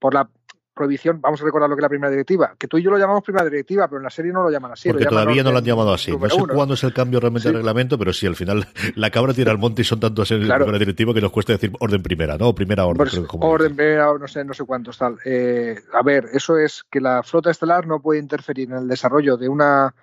por 0.00 0.14
la 0.14 0.28
prohibición, 0.74 1.20
vamos 1.20 1.40
a 1.40 1.44
recordar 1.44 1.70
lo 1.70 1.76
que 1.76 1.80
es 1.80 1.84
la 1.84 1.88
primera 1.88 2.10
directiva, 2.10 2.56
que 2.58 2.66
tú 2.66 2.76
y 2.76 2.82
yo 2.82 2.90
lo 2.90 2.98
llamamos 2.98 3.22
primera 3.22 3.44
directiva, 3.44 3.86
pero 3.86 3.98
en 3.98 4.02
la 4.02 4.10
serie 4.10 4.32
no 4.32 4.42
lo 4.42 4.50
llaman 4.50 4.72
así. 4.72 4.88
Porque 4.88 5.06
todavía 5.06 5.44
no 5.44 5.52
lo 5.52 5.58
han 5.58 5.64
llamado 5.64 5.94
así. 5.94 6.10
No 6.10 6.28
sé 6.28 6.42
cuándo 6.52 6.74
es 6.74 6.82
el 6.82 6.92
cambio 6.92 7.20
realmente 7.20 7.50
de 7.50 7.54
reglamento, 7.54 7.96
pero 7.96 8.12
sí, 8.12 8.26
al 8.26 8.34
final 8.34 8.66
la 8.96 9.10
cabra 9.10 9.32
tira 9.32 9.52
al 9.52 9.58
monte 9.58 9.82
y 9.82 9.84
son 9.84 10.00
tantos 10.00 10.28
en 10.32 10.48
la 10.48 10.56
primera 10.56 10.78
directiva 10.78 11.14
que 11.14 11.20
nos 11.20 11.30
cuesta 11.30 11.52
decir 11.52 11.70
orden 11.78 12.02
primera, 12.02 12.36
¿no? 12.36 12.52
Primera 12.52 12.84
orden. 12.84 12.96
Pues, 12.96 13.22
orden 13.30 13.76
primera, 13.76 14.12
no 14.18 14.26
sé, 14.26 14.44
no 14.44 14.54
sé 14.54 14.64
cuántos 14.64 14.98
tal. 14.98 15.18
Eh, 15.24 15.76
a 15.92 16.02
ver, 16.02 16.30
eso 16.32 16.58
es 16.58 16.84
que 16.90 17.00
la 17.00 17.22
flota 17.22 17.52
estelar 17.52 17.86
no 17.86 18.02
puede 18.02 18.18
interferir 18.18 18.72
en 18.72 18.78
el 18.78 18.88
desarrollo 18.88 19.36
de 19.36 19.48
una 19.48 19.94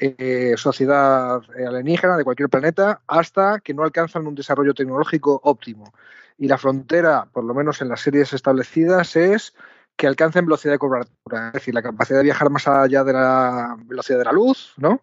eh, 0.00 0.54
sociedad 0.56 1.40
alienígena 1.66 2.16
de 2.16 2.24
cualquier 2.24 2.48
planeta 2.48 3.00
hasta 3.06 3.60
que 3.60 3.74
no 3.74 3.84
alcanzan 3.84 4.26
un 4.26 4.34
desarrollo 4.34 4.74
tecnológico 4.74 5.40
óptimo. 5.44 5.92
Y 6.38 6.48
la 6.48 6.58
frontera, 6.58 7.28
por 7.32 7.44
lo 7.44 7.54
menos 7.54 7.80
en 7.80 7.88
las 7.88 8.00
series 8.00 8.32
establecidas, 8.32 9.14
es 9.16 9.54
que 9.96 10.06
alcancen 10.06 10.46
velocidad 10.46 10.72
de 10.72 10.78
cobertura, 10.78 11.48
es 11.48 11.52
decir, 11.52 11.74
la 11.74 11.82
capacidad 11.82 12.18
de 12.18 12.24
viajar 12.24 12.50
más 12.50 12.66
allá 12.66 13.04
de 13.04 13.12
la 13.12 13.76
velocidad 13.86 14.18
de 14.18 14.24
la 14.24 14.32
luz, 14.32 14.74
¿no? 14.76 15.02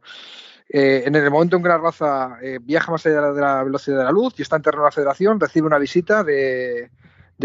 Eh, 0.68 1.04
en 1.06 1.16
el 1.16 1.30
momento 1.30 1.58
en 1.58 1.64
que 1.64 1.70
la 1.70 1.78
raza 1.78 2.38
eh, 2.42 2.60
viaja 2.62 2.92
más 2.92 3.06
allá 3.06 3.32
de 3.32 3.42
la 3.42 3.64
velocidad 3.64 3.98
de 3.98 4.04
la 4.06 4.12
luz 4.12 4.34
y 4.38 4.42
está 4.42 4.56
en 4.56 4.62
terreno 4.62 4.84
de 4.84 4.88
la 4.88 4.94
Federación, 4.94 5.40
recibe 5.40 5.68
una 5.68 5.78
visita 5.78 6.24
de, 6.24 6.90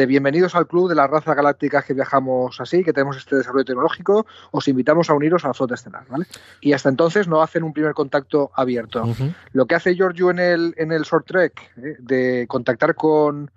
bienvenidos 0.05 0.55
al 0.55 0.67
club 0.67 0.89
de 0.89 0.95
la 0.95 1.07
raza 1.07 1.35
galáctica 1.35 1.81
que 1.81 1.95
viajamos 1.95 2.61
así, 2.61 2.85
que 2.85 2.93
tenemos 2.93 3.17
este 3.17 3.37
desarrollo 3.37 3.65
tecnológico, 3.65 4.27
os 4.51 4.69
invitamos 4.69 5.09
a 5.09 5.15
uniros 5.15 5.45
a 5.45 5.49
la 5.49 5.55
flota 5.55 5.77
estelar, 5.77 6.05
¿vale? 6.11 6.27
Y 6.61 6.75
hasta 6.75 6.91
entonces 6.91 7.29
no 7.29 7.41
hacen 7.41 7.63
un 7.63 7.73
primer 7.73 7.95
contacto 7.95 8.51
abierto. 8.55 9.05
Lo 9.53 9.67
que 9.67 9.75
hace 9.77 9.95
Giorgio 9.95 10.31
en 10.31 10.41
el, 10.41 10.75
en 10.77 10.93
el 10.93 11.05
short 11.05 11.27
trek, 11.27 11.73
eh, 11.79 11.97
de 11.99 12.47
contactar 12.49 12.95
con, 12.95 13.51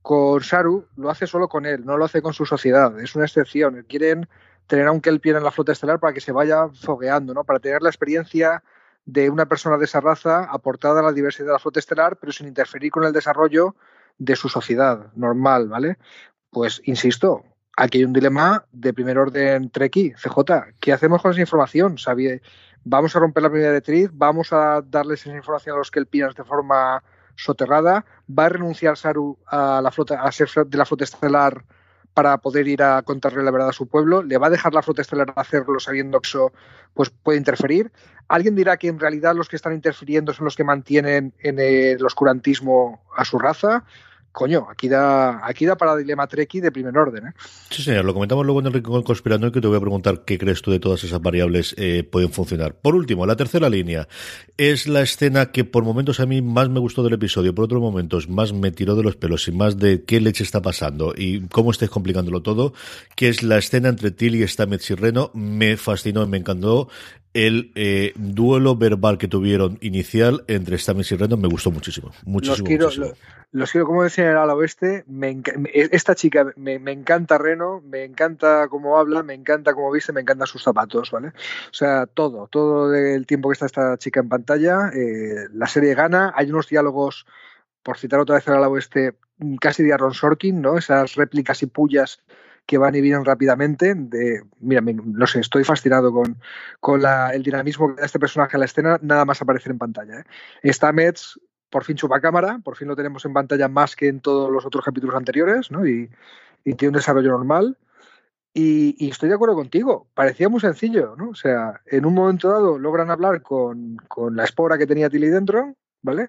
con 0.00 0.42
Saru 0.42 0.86
lo 0.96 1.10
hace 1.10 1.26
solo 1.26 1.48
con 1.48 1.66
él, 1.66 1.84
no 1.84 1.98
lo 1.98 2.06
hace 2.06 2.22
con 2.22 2.32
su 2.32 2.46
sociedad, 2.46 2.98
es 3.00 3.14
una 3.14 3.26
excepción. 3.26 3.84
Quieren 3.88 4.28
tener 4.66 4.86
a 4.86 4.92
un 4.92 5.00
Kelpier 5.00 5.36
en 5.36 5.44
la 5.44 5.50
flota 5.50 5.72
estelar 5.72 5.98
para 5.98 6.14
que 6.14 6.20
se 6.20 6.32
vaya 6.32 6.68
fogueando, 6.68 7.34
¿no? 7.34 7.44
Para 7.44 7.58
tener 7.58 7.82
la 7.82 7.90
experiencia 7.90 8.62
de 9.04 9.28
una 9.28 9.46
persona 9.46 9.76
de 9.78 9.84
esa 9.84 10.00
raza 10.00 10.44
aportada 10.44 11.00
a 11.00 11.02
la 11.02 11.12
diversidad 11.12 11.48
de 11.48 11.52
la 11.52 11.58
flota 11.58 11.80
estelar, 11.80 12.16
pero 12.16 12.32
sin 12.32 12.46
interferir 12.46 12.92
con 12.92 13.04
el 13.04 13.12
desarrollo 13.12 13.74
de 14.18 14.36
su 14.36 14.48
sociedad 14.48 15.12
normal, 15.14 15.68
¿vale? 15.68 15.98
Pues 16.50 16.82
insisto, 16.84 17.44
aquí 17.76 17.98
hay 17.98 18.04
un 18.04 18.12
dilema 18.12 18.66
de 18.72 18.92
primer 18.92 19.18
orden 19.18 19.70
Treki, 19.70 20.12
CJ. 20.12 20.74
¿Qué 20.80 20.92
hacemos 20.92 21.22
con 21.22 21.32
esa 21.32 21.40
información? 21.40 21.96
¿Vamos 22.84 23.16
a 23.16 23.18
romper 23.20 23.42
la 23.42 23.50
primera 23.50 23.70
directriz? 23.70 24.10
¿Vamos 24.12 24.52
a 24.52 24.82
darles 24.84 25.26
esa 25.26 25.36
información 25.36 25.76
a 25.76 25.78
los 25.78 25.90
Kelpians 25.90 26.34
de 26.34 26.44
forma 26.44 27.02
soterrada. 27.36 28.04
Va 28.28 28.46
a 28.46 28.48
renunciar 28.50 28.96
Saru 28.96 29.38
a 29.46 29.80
la 29.82 29.90
flota, 29.90 30.22
a 30.22 30.32
ser 30.32 30.48
de 30.66 30.78
la 30.78 30.84
flota 30.84 31.04
estelar 31.04 31.64
para 32.14 32.38
poder 32.38 32.68
ir 32.68 32.82
a 32.82 33.02
contarle 33.02 33.42
la 33.42 33.50
verdad 33.50 33.70
a 33.70 33.72
su 33.72 33.86
pueblo. 33.86 34.22
Le 34.22 34.38
va 34.38 34.48
a 34.48 34.50
dejar 34.50 34.74
la 34.74 34.82
flota 34.82 35.02
estelar 35.02 35.32
hacerlo 35.36 35.80
sabiendo 35.80 36.20
que 36.20 36.28
eso 36.28 36.52
pues, 36.94 37.10
puede 37.10 37.38
interferir. 37.38 37.92
Alguien 38.28 38.54
dirá 38.54 38.76
que 38.76 38.88
en 38.88 38.98
realidad 38.98 39.34
los 39.34 39.48
que 39.48 39.56
están 39.56 39.74
interfiriendo 39.74 40.32
son 40.32 40.44
los 40.44 40.56
que 40.56 40.64
mantienen 40.64 41.32
en 41.40 41.58
el 41.58 42.04
oscurantismo 42.04 43.02
a 43.16 43.24
su 43.24 43.38
raza 43.38 43.84
coño, 44.32 44.66
aquí 44.70 44.88
da, 44.88 45.46
aquí 45.46 45.66
da 45.66 45.76
para 45.76 45.96
dilema 45.96 46.26
treki 46.26 46.60
de 46.60 46.72
primer 46.72 46.96
orden. 46.96 47.28
¿eh? 47.28 47.32
Sí, 47.70 47.82
señor, 47.82 48.04
lo 48.04 48.14
comentamos 48.14 48.44
luego 48.44 48.60
en 48.60 48.66
el 48.66 48.72
Rincón 48.72 49.02
Conspirando 49.02 49.52
que 49.52 49.60
te 49.60 49.68
voy 49.68 49.76
a 49.76 49.80
preguntar 49.80 50.24
qué 50.24 50.38
crees 50.38 50.62
tú 50.62 50.70
de 50.70 50.80
todas 50.80 51.04
esas 51.04 51.20
variables 51.20 51.74
eh, 51.78 52.02
pueden 52.02 52.32
funcionar. 52.32 52.74
Por 52.74 52.96
último, 52.96 53.26
la 53.26 53.36
tercera 53.36 53.68
línea 53.68 54.08
es 54.56 54.88
la 54.88 55.02
escena 55.02 55.52
que 55.52 55.64
por 55.64 55.84
momentos 55.84 56.18
a 56.20 56.26
mí 56.26 56.40
más 56.42 56.68
me 56.68 56.80
gustó 56.80 57.02
del 57.02 57.14
episodio, 57.14 57.54
por 57.54 57.66
otros 57.66 57.80
momentos 57.80 58.28
más 58.28 58.52
me 58.52 58.70
tiró 58.70 58.96
de 58.96 59.02
los 59.02 59.16
pelos 59.16 59.46
y 59.48 59.52
más 59.52 59.78
de 59.78 60.04
qué 60.04 60.20
leche 60.20 60.42
está 60.42 60.62
pasando 60.62 61.12
y 61.16 61.46
cómo 61.48 61.70
estáis 61.70 61.90
complicándolo 61.90 62.42
todo, 62.42 62.72
que 63.14 63.28
es 63.28 63.42
la 63.42 63.58
escena 63.58 63.90
entre 63.90 64.10
Tilly, 64.10 64.46
Stamets 64.48 64.90
y 64.90 64.94
Reno. 64.94 65.30
Me 65.34 65.76
fascinó, 65.76 66.26
me 66.26 66.38
encantó 66.38 66.88
el 67.34 67.72
eh, 67.74 68.12
duelo 68.16 68.76
verbal 68.76 69.18
que 69.18 69.28
tuvieron 69.28 69.78
inicial 69.80 70.44
entre 70.48 70.78
Stamets 70.78 71.12
y 71.12 71.16
Reno 71.16 71.36
me 71.36 71.48
gustó 71.48 71.70
muchísimo. 71.70 72.12
Muchísimo. 72.24 72.68
Los 73.54 73.70
quiero, 73.70 73.86
como 73.86 74.02
decía 74.02 74.30
en 74.30 74.30
el 74.30 74.50
oeste, 74.50 75.04
me, 75.06 75.42
esta 75.74 76.14
chica 76.14 76.52
me, 76.56 76.76
encanta 76.90 77.36
Reno, 77.36 77.82
me 77.84 78.04
encanta 78.04 78.66
cómo 78.68 78.98
habla, 78.98 79.22
me 79.22 79.34
encanta 79.34 79.74
cómo 79.74 79.92
viste, 79.92 80.14
me 80.14 80.22
encantan 80.22 80.46
sus 80.46 80.62
zapatos, 80.62 81.10
¿vale? 81.10 81.28
O 81.28 81.74
sea, 81.74 82.06
todo, 82.06 82.48
todo 82.50 82.94
el 82.94 83.26
tiempo 83.26 83.50
que 83.50 83.52
está 83.52 83.66
esta 83.66 83.98
chica 83.98 84.20
en 84.20 84.30
pantalla, 84.30 84.88
eh, 84.94 85.48
la 85.52 85.66
serie 85.66 85.94
gana, 85.94 86.32
hay 86.34 86.50
unos 86.50 86.68
diálogos, 86.68 87.26
por 87.82 87.98
citar 87.98 88.20
otra 88.20 88.36
vez 88.36 88.48
al 88.48 88.64
oeste, 88.64 89.16
casi 89.60 89.82
de 89.82 89.92
Aaron 89.92 90.14
Sorkin, 90.14 90.62
¿no? 90.62 90.78
Esas 90.78 91.14
réplicas 91.16 91.62
y 91.62 91.66
pullas 91.66 92.22
que 92.66 92.78
van 92.78 92.94
y 92.94 93.00
vienen 93.00 93.24
rápidamente. 93.24 93.94
De, 93.94 94.42
mira, 94.60 94.80
no 94.80 95.26
sé, 95.26 95.40
estoy 95.40 95.64
fascinado 95.64 96.12
con, 96.12 96.38
con 96.80 97.02
el 97.32 97.42
dinamismo 97.42 97.94
que 97.94 98.00
da 98.00 98.06
este 98.06 98.18
personaje 98.18 98.56
a 98.56 98.60
la 98.60 98.66
escena, 98.66 98.98
nada 99.02 99.24
más 99.24 99.42
aparecer 99.42 99.72
en 99.72 99.78
pantalla. 99.78 100.20
¿eh? 100.20 100.24
Está 100.62 100.92
Metz 100.92 101.38
por 101.72 101.84
fin 101.84 101.96
chupa 101.96 102.20
cámara, 102.20 102.60
por 102.62 102.76
fin 102.76 102.86
lo 102.86 102.94
tenemos 102.94 103.24
en 103.24 103.32
pantalla 103.32 103.66
más 103.66 103.96
que 103.96 104.06
en 104.06 104.20
todos 104.20 104.52
los 104.52 104.66
otros 104.66 104.84
capítulos 104.84 105.16
anteriores, 105.16 105.70
¿no? 105.70 105.86
Y, 105.86 106.10
tiene 106.64 106.88
un 106.88 106.94
desarrollo 106.94 107.30
normal. 107.30 107.78
Y, 108.54 109.08
estoy 109.08 109.30
de 109.30 109.34
acuerdo 109.34 109.54
contigo, 109.54 110.06
parecía 110.14 110.50
muy 110.50 110.60
sencillo, 110.60 111.16
¿no? 111.16 111.30
O 111.30 111.34
sea, 111.34 111.80
en 111.86 112.04
un 112.04 112.14
momento 112.14 112.50
dado 112.50 112.78
logran 112.78 113.10
hablar 113.10 113.40
con, 113.40 113.96
la 114.32 114.44
espora 114.44 114.76
que 114.76 114.86
tenía 114.86 115.08
Tilly 115.08 115.28
dentro, 115.28 115.74
¿vale? 116.02 116.28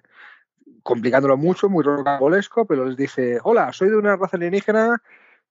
Complicándolo 0.82 1.36
mucho, 1.36 1.68
muy 1.68 1.84
rocambolesco, 1.84 2.64
pero 2.64 2.86
les 2.86 2.96
dice, 2.96 3.38
hola, 3.44 3.70
soy 3.72 3.90
de 3.90 3.96
una 3.98 4.16
raza 4.16 4.38
alienígena 4.38 5.02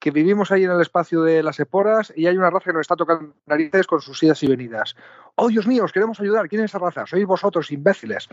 que 0.03 0.11
vivimos 0.11 0.51
ahí 0.51 0.65
en 0.65 0.71
el 0.71 0.81
espacio 0.81 1.21
de 1.21 1.41
las 1.41 1.61
esporas 1.61 2.11
y 2.13 2.27
hay 2.27 2.35
una 2.35 2.49
raza 2.49 2.65
que 2.65 2.73
nos 2.73 2.81
está 2.81 2.97
tocando 2.97 3.35
narices 3.45 3.87
con 3.87 4.01
sus 4.01 4.21
idas 4.21 4.43
y 4.43 4.47
venidas. 4.47 4.97
Oh, 5.35 5.47
Dios 5.47 5.65
mío, 5.65 5.85
os 5.85 5.93
queremos 5.93 6.19
ayudar. 6.19 6.49
¿Quién 6.49 6.61
es 6.61 6.71
esa 6.71 6.79
raza? 6.79 7.05
Sois 7.05 7.25
vosotros, 7.25 7.71
imbéciles. 7.71 8.27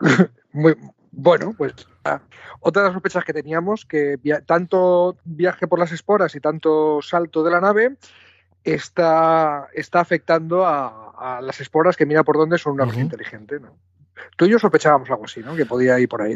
Muy, 0.52 0.74
bueno, 1.10 1.52
pues 1.54 1.74
ah, 2.04 2.22
otra 2.60 2.80
de 2.80 2.88
las 2.88 2.94
sospechas 2.94 3.26
que 3.26 3.34
teníamos, 3.34 3.84
que 3.84 4.16
tanto 4.46 5.18
viaje 5.26 5.66
por 5.66 5.78
las 5.78 5.92
esporas 5.92 6.34
y 6.34 6.40
tanto 6.40 7.00
salto 7.02 7.44
de 7.44 7.50
la 7.50 7.60
nave 7.60 7.98
está, 8.64 9.68
está 9.74 10.00
afectando 10.00 10.64
a, 10.66 11.40
las 11.42 11.60
esporas 11.60 11.94
que 11.98 12.06
mira 12.06 12.24
por 12.24 12.38
dónde 12.38 12.56
son 12.56 12.72
una 12.72 12.86
raza 12.86 13.00
inteligente. 13.00 13.60
¿no? 13.60 13.76
Tú 14.38 14.46
y 14.46 14.48
yo 14.48 14.58
sospechábamos 14.58 15.10
algo 15.10 15.26
así, 15.26 15.40
¿no? 15.40 15.54
Que 15.56 15.66
podía 15.66 16.00
ir 16.00 16.08
por 16.08 16.22
ahí. 16.22 16.34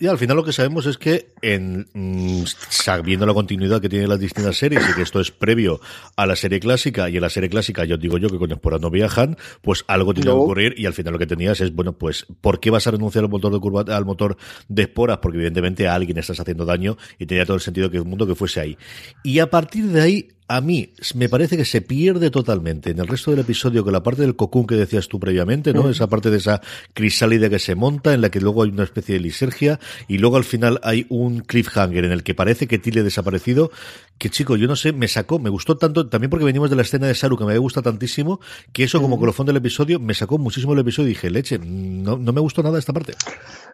Y 0.00 0.06
al 0.06 0.16
final 0.16 0.36
lo 0.36 0.44
que 0.44 0.52
sabemos 0.52 0.86
es 0.86 0.96
que, 0.96 1.32
en 1.42 1.88
mm, 1.92 2.44
sabiendo 2.68 3.26
la 3.26 3.34
continuidad 3.34 3.80
que 3.80 3.88
tienen 3.88 4.08
las 4.08 4.20
distintas 4.20 4.56
series 4.56 4.88
y 4.88 4.94
que 4.94 5.02
esto 5.02 5.20
es 5.20 5.32
previo 5.32 5.80
a 6.16 6.24
la 6.26 6.36
serie 6.36 6.60
clásica, 6.60 7.10
y 7.10 7.16
en 7.16 7.22
la 7.22 7.30
serie 7.30 7.48
clásica 7.48 7.84
yo 7.84 7.96
digo 7.96 8.16
yo 8.18 8.28
que 8.28 8.38
con 8.38 8.52
esporas 8.52 8.80
no 8.80 8.90
viajan, 8.90 9.36
pues 9.60 9.84
algo 9.88 10.14
tiene 10.14 10.30
que 10.30 10.36
ocurrir 10.36 10.74
y 10.76 10.86
al 10.86 10.94
final 10.94 11.14
lo 11.14 11.18
que 11.18 11.26
tenías 11.26 11.60
es, 11.60 11.74
bueno, 11.74 11.98
pues, 11.98 12.26
¿por 12.40 12.60
qué 12.60 12.70
vas 12.70 12.86
a 12.86 12.92
renunciar 12.92 13.24
al 13.24 13.30
motor 13.30 13.52
de 13.52 13.58
curva, 13.58 13.84
al 13.88 14.04
motor 14.04 14.36
de 14.68 14.82
esporas? 14.82 15.18
Porque 15.18 15.38
evidentemente 15.38 15.88
a 15.88 15.94
alguien 15.94 16.16
estás 16.18 16.38
haciendo 16.38 16.64
daño 16.64 16.96
y 17.18 17.26
tenía 17.26 17.44
todo 17.44 17.56
el 17.56 17.62
sentido 17.62 17.90
que 17.90 17.96
el 17.96 18.04
mundo 18.04 18.26
que 18.26 18.36
fuese 18.36 18.60
ahí. 18.60 18.78
Y 19.24 19.40
a 19.40 19.50
partir 19.50 19.86
de 19.86 20.00
ahí 20.00 20.28
a 20.48 20.62
mí 20.62 20.94
me 21.14 21.28
parece 21.28 21.58
que 21.58 21.66
se 21.66 21.82
pierde 21.82 22.30
totalmente 22.30 22.90
en 22.90 22.98
el 22.98 23.06
resto 23.06 23.30
del 23.30 23.40
episodio 23.40 23.84
con 23.84 23.92
la 23.92 24.02
parte 24.02 24.22
del 24.22 24.34
cocún 24.34 24.66
que 24.66 24.76
decías 24.76 25.06
tú 25.06 25.20
previamente, 25.20 25.74
¿no? 25.74 25.90
Esa 25.90 26.06
parte 26.06 26.30
de 26.30 26.38
esa 26.38 26.62
crisálida 26.94 27.50
que 27.50 27.58
se 27.58 27.74
monta, 27.74 28.14
en 28.14 28.22
la 28.22 28.30
que 28.30 28.40
luego 28.40 28.62
hay 28.62 28.70
una 28.70 28.84
especie 28.84 29.16
de 29.16 29.20
lisergia, 29.20 29.78
y 30.08 30.16
luego 30.16 30.38
al 30.38 30.44
final 30.44 30.80
hay 30.82 31.06
un 31.10 31.40
cliffhanger 31.40 32.06
en 32.06 32.12
el 32.12 32.22
que 32.22 32.34
parece 32.34 32.66
que 32.66 32.76
ha 32.76 33.02
desaparecido, 33.02 33.70
que 34.16 34.30
chico, 34.30 34.56
yo 34.56 34.66
no 34.66 34.74
sé, 34.74 34.94
me 34.94 35.06
sacó, 35.06 35.38
me 35.38 35.50
gustó 35.50 35.76
tanto, 35.76 36.08
también 36.08 36.30
porque 36.30 36.46
venimos 36.46 36.70
de 36.70 36.76
la 36.76 36.82
escena 36.82 37.06
de 37.06 37.14
Saru 37.14 37.36
que 37.36 37.44
me 37.44 37.58
gusta 37.58 37.82
tantísimo, 37.82 38.40
que 38.72 38.84
eso 38.84 39.02
como 39.02 39.18
colofón 39.18 39.44
del 39.44 39.56
episodio, 39.58 40.00
me 40.00 40.14
sacó 40.14 40.38
muchísimo 40.38 40.72
el 40.72 40.78
episodio 40.78 41.08
y 41.08 41.12
dije, 41.12 41.28
leche, 41.28 41.58
no, 41.58 42.16
no 42.16 42.32
me 42.32 42.40
gustó 42.40 42.62
nada 42.62 42.78
esta 42.78 42.94
parte. 42.94 43.12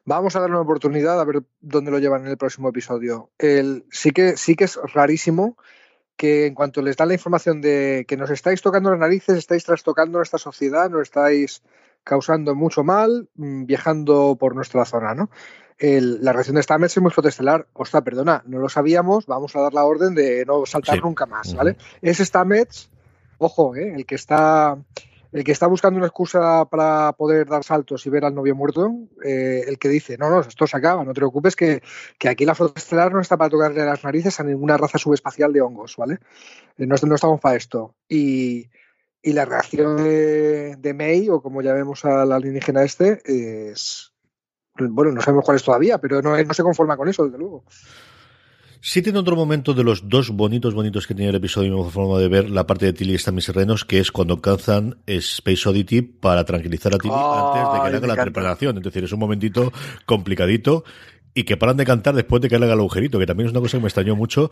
Vamos 0.04 0.34
a 0.34 0.40
darle 0.40 0.56
una 0.56 0.64
oportunidad 0.64 1.20
a 1.20 1.24
ver 1.24 1.44
dónde 1.60 1.92
lo 1.92 2.00
llevan 2.00 2.22
en 2.22 2.32
el 2.32 2.36
próximo 2.36 2.68
episodio. 2.68 3.30
El, 3.38 3.84
sí 3.90 4.10
que 4.10 4.36
sí 4.36 4.56
que 4.56 4.64
es 4.64 4.76
rarísimo 4.92 5.56
que 6.16 6.46
en 6.46 6.54
cuanto 6.54 6.82
les 6.82 6.96
dan 6.96 7.08
la 7.08 7.14
información 7.14 7.60
de 7.60 8.04
que 8.06 8.16
nos 8.16 8.30
estáis 8.30 8.62
tocando 8.62 8.90
las 8.90 8.98
narices, 8.98 9.36
estáis 9.36 9.64
trastocando 9.64 10.18
nuestra 10.18 10.38
sociedad, 10.38 10.90
nos 10.90 11.02
estáis 11.02 11.62
causando 12.04 12.54
mucho 12.54 12.84
mal 12.84 13.28
mm, 13.34 13.64
viajando 13.64 14.36
por 14.38 14.54
nuestra 14.54 14.84
zona, 14.84 15.14
¿no? 15.14 15.30
la 15.78 16.32
reacción 16.32 16.56
de 16.56 16.62
Stamets 16.62 16.96
es 16.96 17.02
muy 17.02 17.10
protestelar. 17.10 17.66
Ostras, 17.72 18.02
perdona, 18.02 18.42
no 18.46 18.58
lo 18.58 18.68
sabíamos, 18.68 19.26
vamos 19.26 19.54
a 19.56 19.60
dar 19.60 19.74
la 19.74 19.84
orden 19.84 20.14
de 20.14 20.44
no 20.46 20.64
saltar 20.66 21.02
nunca 21.02 21.26
más, 21.26 21.54
¿vale? 21.54 21.76
Es 22.00 22.18
Stamets, 22.18 22.90
ojo, 23.38 23.74
¿eh? 23.74 23.92
el 23.96 24.06
que 24.06 24.14
está 24.14 24.78
el 25.34 25.42
que 25.42 25.50
está 25.50 25.66
buscando 25.66 25.98
una 25.98 26.06
excusa 26.06 26.64
para 26.66 27.12
poder 27.14 27.48
dar 27.48 27.64
saltos 27.64 28.06
y 28.06 28.10
ver 28.10 28.24
al 28.24 28.36
novio 28.36 28.54
muerto, 28.54 28.92
eh, 29.24 29.64
el 29.66 29.80
que 29.80 29.88
dice, 29.88 30.16
no, 30.16 30.30
no, 30.30 30.40
esto 30.40 30.64
se 30.68 30.76
acaba, 30.76 31.02
no 31.04 31.12
te 31.12 31.18
preocupes 31.18 31.56
que, 31.56 31.82
aquí 32.24 32.44
la 32.44 32.54
flota 32.54 32.78
estelar 32.78 33.12
no 33.12 33.20
está 33.20 33.36
para 33.36 33.50
tocarle 33.50 33.84
las 33.84 34.04
narices 34.04 34.38
a 34.38 34.44
ninguna 34.44 34.76
raza 34.76 34.96
subespacial 34.96 35.52
de 35.52 35.60
hongos, 35.60 35.96
¿vale? 35.96 36.20
Eh, 36.78 36.86
no, 36.86 36.94
no, 37.04 37.14
estamos 37.16 37.40
para 37.40 37.56
esto. 37.56 37.96
Y, 38.08 38.70
la 39.24 39.44
reacción 39.44 39.96
de, 39.96 40.94
May, 40.94 41.28
o 41.30 41.42
como 41.42 41.62
ya 41.62 41.72
vemos 41.72 42.04
al 42.04 42.30
alienígena 42.30 42.84
este, 42.84 43.20
es... 43.24 44.12
Bueno, 44.76 45.10
no 45.10 45.20
sabemos 45.20 45.44
cuál 45.44 45.56
es 45.56 45.64
todavía, 45.64 45.98
pero 45.98 46.22
no 46.22 46.54
se 46.54 46.62
conforma 46.62 46.96
con 46.96 47.08
eso, 47.08 47.24
desde 47.24 47.38
luego. 47.38 47.64
Sí 48.86 49.00
tiene 49.00 49.18
otro 49.18 49.34
momento 49.34 49.72
de 49.72 49.82
los 49.82 50.10
dos 50.10 50.28
bonitos, 50.28 50.74
bonitos 50.74 51.06
que 51.06 51.14
tenía 51.14 51.30
el 51.30 51.36
episodio, 51.36 51.74
mi 51.74 51.90
forma 51.90 52.18
de 52.18 52.28
ver 52.28 52.50
la 52.50 52.66
parte 52.66 52.84
de 52.84 52.92
Tilly 52.92 53.14
está 53.14 53.32
mis 53.32 53.46
serrenos, 53.46 53.86
que 53.86 53.98
es 53.98 54.12
cuando 54.12 54.34
alcanzan 54.34 54.98
Space 55.06 55.66
Oddity 55.66 56.02
para 56.02 56.44
tranquilizar 56.44 56.94
a 56.94 56.98
Tilly 56.98 57.14
antes 57.14 57.62
de 57.72 57.80
que 57.82 57.90
le 57.90 57.96
haga 57.96 58.06
la 58.08 58.22
preparación. 58.24 58.76
Es 58.76 58.84
decir, 58.84 59.02
es 59.02 59.12
un 59.12 59.20
momentito 59.20 59.72
complicadito 60.04 60.84
y 61.32 61.44
que 61.44 61.56
paran 61.56 61.78
de 61.78 61.86
cantar 61.86 62.14
después 62.14 62.42
de 62.42 62.50
que 62.50 62.58
le 62.58 62.66
haga 62.66 62.74
el 62.74 62.80
agujerito, 62.80 63.18
que 63.18 63.24
también 63.24 63.46
es 63.46 63.52
una 63.52 63.62
cosa 63.62 63.78
que 63.78 63.80
me 63.80 63.88
extrañó 63.88 64.16
mucho, 64.16 64.50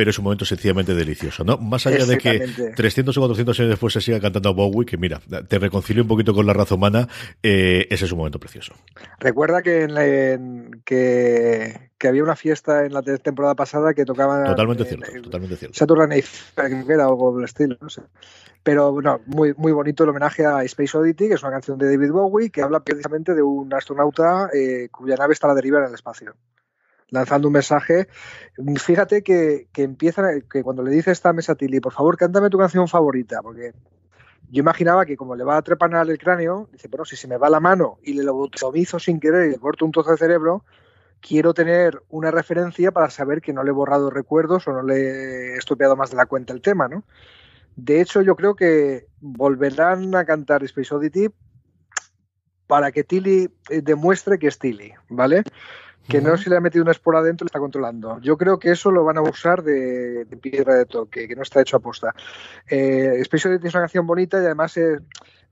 pero 0.00 0.12
es 0.12 0.18
un 0.18 0.24
momento 0.24 0.46
sencillamente 0.46 0.94
delicioso, 0.94 1.44
¿no? 1.44 1.58
Más 1.58 1.86
allá 1.86 2.06
de 2.06 2.16
que 2.16 2.72
300 2.74 3.14
o 3.14 3.20
400 3.20 3.60
años 3.60 3.68
después 3.68 3.92
se 3.92 4.00
siga 4.00 4.18
cantando 4.18 4.54
Bowie, 4.54 4.86
que 4.86 4.96
mira, 4.96 5.20
te 5.46 5.58
reconcilio 5.58 6.04
un 6.04 6.08
poquito 6.08 6.32
con 6.32 6.46
la 6.46 6.54
raza 6.54 6.74
humana, 6.74 7.06
eh, 7.42 7.86
ese 7.90 8.06
es 8.06 8.12
un 8.12 8.16
momento 8.16 8.40
precioso. 8.40 8.72
Recuerda 9.18 9.60
que, 9.60 9.82
en, 9.82 10.80
que, 10.86 11.90
que, 11.98 12.08
había 12.08 12.22
una 12.22 12.34
fiesta 12.34 12.86
en 12.86 12.94
la 12.94 13.02
temporada 13.02 13.54
pasada 13.54 13.92
que 13.92 14.06
tocaban... 14.06 14.46
Totalmente 14.46 14.86
cierto, 14.86 15.20
totalmente 15.20 15.56
cierto. 15.56 15.76
Saturday 15.76 16.22
que 16.22 16.92
era 16.94 17.04
algo 17.04 17.36
del 17.36 17.44
estilo, 17.44 17.76
no 17.78 17.90
sé. 17.90 18.00
Pero 18.62 18.92
bueno, 18.92 19.20
muy, 19.26 19.52
muy 19.58 19.72
bonito 19.72 20.04
el 20.04 20.08
homenaje 20.08 20.46
a 20.46 20.64
Space 20.64 20.96
Oddity, 20.96 21.28
que 21.28 21.34
es 21.34 21.42
una 21.42 21.52
canción 21.52 21.76
de 21.76 21.94
David 21.94 22.10
Bowie, 22.10 22.48
que 22.48 22.62
habla 22.62 22.80
precisamente 22.80 23.34
de 23.34 23.42
un 23.42 23.70
astronauta 23.74 24.48
eh, 24.54 24.88
cuya 24.90 25.16
nave 25.16 25.34
está 25.34 25.46
a 25.46 25.50
la 25.50 25.56
deriva 25.56 25.78
en 25.80 25.88
el 25.88 25.94
espacio. 25.94 26.34
Lanzando 27.10 27.48
un 27.48 27.54
mensaje. 27.54 28.08
Fíjate 28.76 29.22
que, 29.22 29.68
que 29.72 29.82
empieza, 29.82 30.22
que 30.50 30.62
cuando 30.62 30.82
le 30.82 30.90
dice 30.90 31.10
esta 31.10 31.32
mesa 31.32 31.52
a 31.52 31.54
Tilly, 31.56 31.80
por 31.80 31.92
favor, 31.92 32.16
cántame 32.16 32.50
tu 32.50 32.58
canción 32.58 32.86
favorita, 32.88 33.42
porque 33.42 33.72
yo 34.50 34.60
imaginaba 34.60 35.06
que 35.06 35.16
como 35.16 35.36
le 35.36 35.44
va 35.44 35.56
a 35.56 35.62
trepanar 35.62 36.08
el 36.10 36.18
cráneo, 36.18 36.68
dice, 36.72 36.88
bueno, 36.88 37.04
si 37.04 37.16
se 37.16 37.28
me 37.28 37.36
va 37.36 37.48
la 37.48 37.60
mano 37.60 37.98
y 38.02 38.14
le 38.14 38.24
lobotomizo 38.24 38.98
sin 38.98 39.20
querer 39.20 39.48
y 39.48 39.50
le 39.52 39.58
corto 39.58 39.84
un 39.84 39.92
trozo 39.92 40.10
de 40.10 40.16
cerebro, 40.16 40.64
quiero 41.20 41.54
tener 41.54 42.02
una 42.08 42.30
referencia 42.30 42.90
para 42.90 43.10
saber 43.10 43.40
que 43.40 43.52
no 43.52 43.62
le 43.62 43.70
he 43.70 43.74
borrado 43.74 44.10
recuerdos 44.10 44.66
o 44.66 44.72
no 44.72 44.82
le 44.82 44.96
he 44.96 45.56
estropeado 45.56 45.96
más 45.96 46.10
de 46.10 46.16
la 46.16 46.26
cuenta 46.26 46.52
el 46.52 46.62
tema, 46.62 46.88
¿no? 46.88 47.04
De 47.76 48.00
hecho, 48.00 48.22
yo 48.22 48.34
creo 48.34 48.56
que 48.56 49.06
volverán 49.20 50.14
a 50.16 50.24
cantar 50.24 50.64
Space 50.64 50.94
Oddity 50.94 51.28
para 52.66 52.90
que 52.92 53.04
Tilly 53.04 53.50
eh, 53.68 53.82
demuestre 53.82 54.38
que 54.38 54.48
es 54.48 54.58
Tilly, 54.58 54.92
¿vale? 55.08 55.44
Que 56.10 56.20
no 56.20 56.36
se 56.36 56.50
le 56.50 56.56
ha 56.56 56.60
metido 56.60 56.82
una 56.82 56.92
espora 56.92 57.20
adentro 57.20 57.44
y 57.44 57.48
está 57.48 57.58
controlando. 57.58 58.20
Yo 58.20 58.36
creo 58.36 58.58
que 58.58 58.72
eso 58.72 58.90
lo 58.90 59.04
van 59.04 59.18
a 59.18 59.22
usar 59.22 59.62
de, 59.62 60.26
piedra 60.40 60.74
de 60.74 60.86
toque, 60.86 61.28
que 61.28 61.36
no 61.36 61.42
está 61.42 61.60
hecho 61.60 61.76
a 61.76 61.80
posta. 61.80 62.14
Eh, 62.68 63.18
Space 63.20 63.48
Oddity 63.48 63.68
es 63.68 63.74
una 63.74 63.82
canción 63.82 64.06
bonita 64.06 64.38
y 64.38 64.44
además 64.44 64.76
eh, 64.76 64.98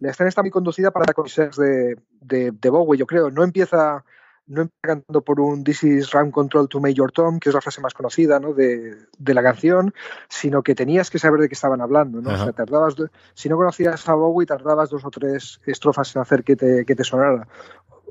la 0.00 0.10
escena 0.10 0.28
está 0.28 0.42
muy 0.42 0.50
conducida 0.50 0.90
para 0.90 1.06
la 1.06 1.48
de, 1.56 1.98
de, 2.20 2.50
de 2.52 2.70
Bowie, 2.70 2.98
yo 2.98 3.06
creo. 3.06 3.30
No 3.30 3.44
empieza 3.44 4.04
no 4.48 4.68
cantando 4.80 5.22
por 5.22 5.40
un 5.40 5.62
This 5.62 5.84
is 5.84 6.10
Round 6.10 6.32
Control 6.32 6.68
to 6.68 6.80
Major 6.80 7.12
Tom, 7.12 7.38
que 7.38 7.50
es 7.50 7.54
la 7.54 7.60
frase 7.60 7.80
más 7.80 7.94
conocida 7.94 8.40
¿no? 8.40 8.54
de, 8.54 8.96
la 9.18 9.42
canción, 9.42 9.94
sino 10.28 10.62
que 10.62 10.74
tenías 10.74 11.10
que 11.10 11.18
saber 11.18 11.40
de 11.40 11.48
qué 11.48 11.54
estaban 11.54 11.80
hablando. 11.80 12.20
¿no? 12.20 12.30
O 12.30 12.36
sea, 12.36 12.52
tardabas, 12.52 12.94
si 13.34 13.48
no 13.48 13.56
conocías 13.56 14.08
a 14.08 14.14
Bowie, 14.14 14.46
tardabas 14.46 14.90
dos 14.90 15.04
o 15.04 15.10
tres 15.10 15.60
estrofas 15.66 16.16
en 16.16 16.22
hacer 16.22 16.42
que 16.42 16.56
te, 16.56 16.84
que 16.84 16.96
te 16.96 17.04
sonara. 17.04 17.46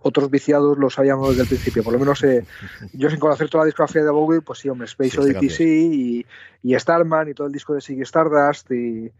Otros 0.01 0.29
viciados 0.29 0.77
lo 0.77 0.89
sabíamos 0.89 1.29
desde 1.29 1.43
el 1.43 1.47
principio. 1.47 1.83
Por 1.83 1.93
lo 1.93 1.99
menos 1.99 2.23
eh, 2.23 2.45
yo 2.93 3.09
sin 3.09 3.19
conocer 3.19 3.49
toda 3.49 3.63
la 3.63 3.67
discografía 3.67 4.03
de 4.03 4.11
Bowie, 4.11 4.41
pues 4.41 4.59
sí, 4.59 4.69
hombre, 4.69 4.85
Space 4.85 5.19
Odyssey 5.19 5.49
sí, 5.49 6.25
y, 6.63 6.71
y, 6.73 6.79
Starman 6.79 7.29
y 7.29 7.33
todo 7.33 7.47
el 7.47 7.53
disco 7.53 7.73
de 7.73 7.81
Siggy 7.81 8.01
Stardust 8.01 8.71
y, 8.71 9.11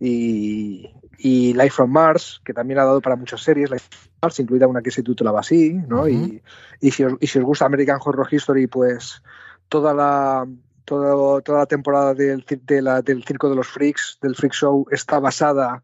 y, 0.00 0.90
y 1.18 1.52
Life 1.54 1.70
from 1.70 1.90
Mars, 1.90 2.40
que 2.44 2.54
también 2.54 2.78
ha 2.80 2.84
dado 2.84 3.00
para 3.00 3.16
muchas 3.16 3.42
series, 3.42 3.70
Life 3.70 3.86
from 3.90 4.10
Mars, 4.22 4.40
incluida 4.40 4.66
una 4.66 4.82
que 4.82 4.90
se 4.90 5.02
titulaba 5.02 5.40
así, 5.40 5.74
¿no? 5.88 6.08
y, 6.08 6.42
y, 6.80 6.90
si 6.90 7.04
os, 7.04 7.14
y 7.20 7.26
si 7.26 7.38
os 7.38 7.44
gusta 7.44 7.66
American 7.66 7.98
Horror 8.02 8.28
History, 8.30 8.66
pues 8.66 9.22
toda 9.68 9.94
la, 9.94 10.46
toda, 10.84 11.40
toda 11.42 11.58
la 11.60 11.66
temporada 11.66 12.14
del, 12.14 12.44
de 12.62 12.82
la, 12.82 13.02
del 13.02 13.24
Circo 13.24 13.48
de 13.48 13.56
los 13.56 13.68
Freaks, 13.68 14.18
del 14.22 14.34
Freak 14.34 14.52
Show, 14.52 14.86
está 14.90 15.18
basada 15.18 15.82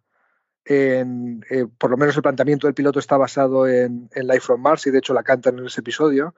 en, 0.64 1.44
eh, 1.51 1.66
por 1.79 1.90
lo 1.90 1.96
menos 1.96 2.16
el 2.16 2.23
planteamiento 2.23 2.66
del 2.66 2.75
piloto 2.75 2.99
está 2.99 3.16
basado 3.16 3.66
en, 3.66 4.09
Life 4.14 4.40
from 4.40 4.61
Mars 4.61 4.87
y 4.87 4.90
de 4.90 4.99
hecho 4.99 5.14
la 5.14 5.23
cantan 5.23 5.59
en 5.59 5.66
ese 5.66 5.81
episodio. 5.81 6.35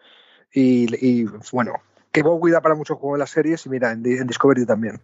Y, 0.53 0.95
y 1.05 1.25
bueno, 1.53 1.75
que 2.11 2.23
Bowie 2.23 2.53
da 2.53 2.61
para 2.61 2.75
mucho 2.75 2.97
juego 2.97 3.17
en 3.17 3.21
las 3.21 3.31
series 3.31 3.65
y 3.67 3.71
mira, 3.71 3.93
en, 3.93 4.05
en 4.05 4.27
Discovery 4.27 4.67
también. 4.67 5.01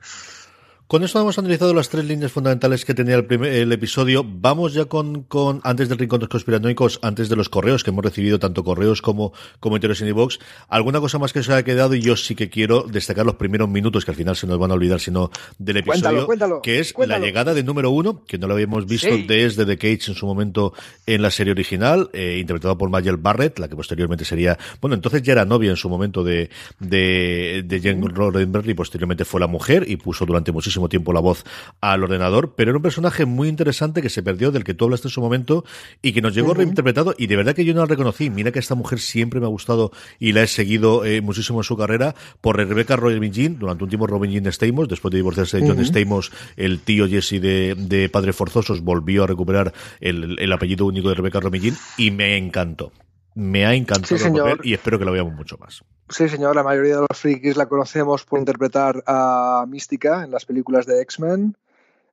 Con 0.88 1.04
esto 1.04 1.20
hemos 1.20 1.38
analizado 1.38 1.74
las 1.74 1.90
tres 1.90 2.06
líneas 2.06 2.32
fundamentales 2.32 2.86
que 2.86 2.94
tenía 2.94 3.14
el, 3.14 3.26
primer, 3.26 3.52
el 3.52 3.70
episodio. 3.72 4.24
Vamos 4.26 4.72
ya 4.72 4.86
con, 4.86 5.22
con, 5.24 5.60
antes 5.62 5.90
del 5.90 5.98
rincón 5.98 6.20
de 6.20 6.24
los 6.24 6.30
conspiranoicos, 6.30 6.98
antes 7.02 7.28
de 7.28 7.36
los 7.36 7.50
correos, 7.50 7.84
que 7.84 7.90
hemos 7.90 8.02
recibido 8.02 8.38
tanto 8.38 8.64
correos 8.64 9.02
como 9.02 9.34
comentarios 9.60 10.00
en 10.00 10.08
iVox. 10.08 10.38
¿Alguna 10.66 10.98
cosa 10.98 11.18
más 11.18 11.34
que 11.34 11.42
se 11.42 11.52
haya 11.52 11.62
quedado? 11.62 11.94
Y 11.94 12.00
yo 12.00 12.16
sí 12.16 12.34
que 12.34 12.48
quiero 12.48 12.84
destacar 12.84 13.26
los 13.26 13.34
primeros 13.34 13.68
minutos, 13.68 14.06
que 14.06 14.12
al 14.12 14.16
final 14.16 14.34
se 14.34 14.46
nos 14.46 14.58
van 14.58 14.70
a 14.70 14.74
olvidar, 14.74 14.98
sino 14.98 15.30
del 15.58 15.76
episodio, 15.76 16.26
que 16.62 16.78
es 16.78 16.94
la 16.96 17.18
llegada 17.18 17.52
de 17.52 17.62
número 17.62 17.90
uno, 17.90 18.24
que 18.24 18.38
no 18.38 18.46
lo 18.46 18.54
habíamos 18.54 18.86
visto 18.86 19.14
desde 19.26 19.66
The 19.66 19.76
Cage 19.76 20.12
en 20.12 20.14
su 20.14 20.24
momento 20.24 20.72
en 21.04 21.20
la 21.20 21.30
serie 21.30 21.52
original, 21.52 22.08
eh, 22.14 22.38
interpretado 22.40 22.78
por 22.78 22.88
Mayel 22.88 23.18
Barrett, 23.18 23.58
la 23.58 23.68
que 23.68 23.76
posteriormente 23.76 24.24
sería, 24.24 24.56
bueno, 24.80 24.94
entonces 24.94 25.20
ya 25.20 25.32
era 25.32 25.44
novia 25.44 25.68
en 25.68 25.76
su 25.76 25.90
momento 25.90 26.24
de, 26.24 26.48
de, 26.80 27.62
de 27.66 27.80
Jane 27.82 28.08
Roddenberry, 28.08 28.72
posteriormente 28.72 29.26
fue 29.26 29.38
la 29.38 29.48
mujer 29.48 29.84
y 29.86 29.96
puso 29.96 30.24
durante 30.24 30.50
muchísimo 30.50 30.77
tiempo 30.86 31.12
la 31.12 31.20
voz 31.20 31.44
al 31.80 32.04
ordenador, 32.04 32.54
pero 32.54 32.70
era 32.70 32.76
un 32.76 32.82
personaje 32.82 33.24
muy 33.24 33.48
interesante 33.48 34.02
que 34.02 34.10
se 34.10 34.22
perdió, 34.22 34.52
del 34.52 34.64
que 34.64 34.74
tú 34.74 34.84
hablaste 34.84 35.08
en 35.08 35.12
su 35.12 35.20
momento 35.20 35.64
y 36.02 36.12
que 36.12 36.22
nos 36.22 36.34
llegó 36.34 36.54
reinterpretado 36.54 37.14
y 37.18 37.26
de 37.26 37.36
verdad 37.36 37.54
que 37.54 37.64
yo 37.64 37.74
no 37.74 37.80
la 37.80 37.86
reconocí. 37.86 38.30
Mira 38.30 38.52
que 38.52 38.60
esta 38.60 38.76
mujer 38.76 39.00
siempre 39.00 39.40
me 39.40 39.46
ha 39.46 39.48
gustado 39.48 39.90
y 40.20 40.32
la 40.32 40.42
he 40.42 40.46
seguido 40.46 41.04
eh, 41.04 41.20
muchísimo 41.20 41.60
en 41.60 41.64
su 41.64 41.76
carrera 41.76 42.14
por 42.40 42.56
Rebecca 42.56 42.94
Robin 42.94 43.32
Jean, 43.32 43.58
durante 43.58 43.82
un 43.82 43.90
tiempo 43.90 44.06
Robin 44.06 44.30
Jean 44.30 44.46
Stamos, 44.52 44.88
después 44.88 45.10
de 45.10 45.18
divorciarse 45.18 45.58
de 45.58 45.68
John 45.68 45.84
Stamos, 45.84 46.30
el 46.56 46.78
tío 46.80 47.08
Jesse 47.08 47.40
de, 47.40 47.74
de 47.76 48.08
Padres 48.08 48.36
Forzosos 48.36 48.82
volvió 48.82 49.24
a 49.24 49.26
recuperar 49.26 49.72
el, 50.00 50.38
el 50.38 50.52
apellido 50.52 50.86
único 50.86 51.08
de 51.08 51.14
Rebecca 51.16 51.40
Robin 51.40 51.62
Jean 51.62 51.76
y 51.96 52.10
me 52.10 52.36
encantó 52.36 52.92
me 53.38 53.64
ha 53.64 53.74
encantado 53.74 54.58
y 54.64 54.74
espero 54.74 54.98
que 54.98 55.04
lo 55.04 55.12
veamos 55.12 55.32
mucho 55.34 55.56
más. 55.58 55.84
Sí, 56.10 56.28
señor, 56.28 56.56
la 56.56 56.62
mayoría 56.62 56.96
de 56.96 57.06
los 57.08 57.18
frikis 57.18 57.56
la 57.56 57.66
conocemos 57.66 58.24
por 58.24 58.38
interpretar 58.38 59.02
a 59.06 59.66
Mística 59.68 60.24
en 60.24 60.30
las 60.30 60.46
películas 60.46 60.86
de 60.86 61.02
X-Men. 61.02 61.56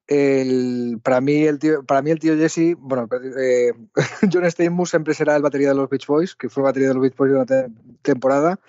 el, 0.08 1.00
para 1.02 1.22
mí 1.22 1.44
el 1.44 1.60
tío, 1.60 1.84
para 1.84 2.02
mí 2.02 2.12
el 2.12 2.20
tío 2.20 2.36
Jesse, 2.36 2.76
bueno, 2.78 3.08
eh, 3.40 3.72
John 4.32 4.46
Stamos 4.46 4.90
siempre 4.90 5.14
será 5.14 5.36
el 5.36 5.42
batería 5.42 5.70
de 5.70 5.76
los 5.76 5.90
Beach 5.90 6.06
Boys, 6.08 6.36
que 6.36 6.50
fue 6.50 6.64
batería 6.64 6.90
de 6.90 6.94
los 6.96 7.04
Beach 7.04 7.16
Boys 7.16 7.32
de 7.32 7.38
una 7.38 7.74
temporada 8.02 8.60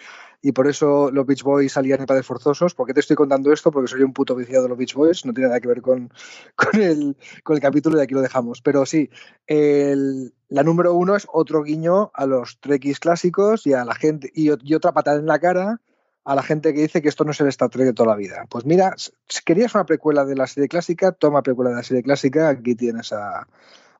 y 0.47 0.53
por 0.53 0.69
eso 0.69 1.11
los 1.11 1.27
Beach 1.27 1.43
Boys 1.43 1.73
salían 1.73 1.99
en 1.99 2.07
padres 2.07 2.25
forzosos. 2.25 2.73
¿Por 2.73 2.87
qué 2.87 2.95
te 2.95 3.01
estoy 3.01 3.17
contando 3.17 3.53
esto? 3.53 3.73
Porque 3.73 3.89
soy 3.89 4.03
un 4.03 4.13
puto 4.13 4.37
viciado 4.37 4.63
de 4.63 4.69
los 4.69 4.79
Beach 4.79 4.95
Boys, 4.95 5.27
no 5.27 5.33
tiene 5.33 5.49
nada 5.49 5.59
que 5.59 5.67
ver 5.67 5.83
con, 5.83 6.13
con, 6.55 6.81
el, 6.81 7.17
con 7.43 7.57
el 7.57 7.61
capítulo 7.61 7.99
y 7.99 8.01
aquí 8.01 8.15
lo 8.15 8.21
dejamos. 8.21 8.63
Pero 8.63 8.87
sí, 8.87 9.11
el, 9.49 10.33
la 10.49 10.63
número 10.63 10.95
uno 10.95 11.17
es 11.17 11.27
otro 11.33 11.65
guiño 11.65 12.13
a 12.15 12.27
los 12.27 12.61
Trekkies 12.61 13.01
clásicos 13.01 13.67
y 13.67 13.73
a 13.73 13.85
la 13.85 13.97
gente 13.97 14.31
y, 14.33 14.51
y 14.63 14.75
otra 14.75 14.93
patada 14.93 15.19
en 15.19 15.27
la 15.27 15.41
cara 15.41 15.81
a 16.25 16.37
la 16.37 16.45
gente 16.45 16.73
que 16.73 16.83
dice 16.83 17.03
que 17.03 17.09
esto 17.09 17.25
no 17.25 17.33
es 17.33 17.41
el 17.41 17.49
Star 17.49 17.69
Trek 17.69 17.87
de 17.87 17.93
toda 17.93 18.11
la 18.11 18.17
vida. 18.17 18.45
Pues 18.49 18.65
mira, 18.65 18.95
si 18.97 19.43
querías 19.45 19.75
una 19.75 19.85
precuela 19.85 20.25
de 20.25 20.37
la 20.37 20.47
serie 20.47 20.69
clásica, 20.69 21.11
toma 21.11 21.43
precuela 21.43 21.71
de 21.71 21.77
la 21.77 21.83
serie 21.83 22.05
clásica, 22.05 22.51
aquí 22.51 22.77
tienes 22.77 23.13
a, 23.13 23.49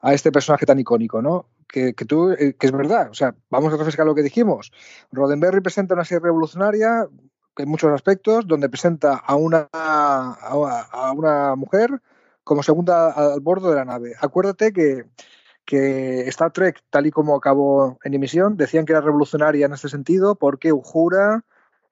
a 0.01 0.15
este 0.15 0.31
personaje 0.31 0.65
tan 0.65 0.79
icónico, 0.79 1.21
¿no? 1.21 1.47
Que, 1.68 1.94
que, 1.94 2.05
tú, 2.05 2.31
eh, 2.31 2.55
que 2.59 2.66
es 2.66 2.72
verdad, 2.72 3.11
o 3.11 3.14
sea, 3.14 3.35
vamos 3.50 3.72
a 3.72 3.76
refrescar 3.76 4.07
lo 4.07 4.14
que 4.14 4.22
dijimos. 4.22 4.72
Roddenberry 5.11 5.61
presenta 5.61 5.94
una 5.94 6.05
serie 6.05 6.20
revolucionaria 6.20 7.09
en 7.57 7.68
muchos 7.68 7.90
aspectos, 7.92 8.46
donde 8.46 8.68
presenta 8.68 9.16
a 9.16 9.35
una, 9.35 9.68
a 9.72 11.12
una 11.14 11.57
mujer 11.57 12.00
como 12.44 12.62
segunda 12.62 13.11
al 13.11 13.40
bordo 13.40 13.70
de 13.70 13.76
la 13.76 13.85
nave. 13.85 14.14
Acuérdate 14.20 14.72
que, 14.72 15.05
que 15.64 16.20
Star 16.29 16.52
Trek, 16.52 16.81
tal 16.90 17.07
y 17.07 17.11
como 17.11 17.35
acabó 17.35 17.98
en 18.05 18.14
emisión, 18.14 18.57
decían 18.57 18.87
que 18.87 18.92
era 18.92 19.00
revolucionaria 19.00 19.66
en 19.66 19.72
este 19.72 19.88
sentido 19.88 20.37
porque 20.37 20.72
Uhura 20.72 21.44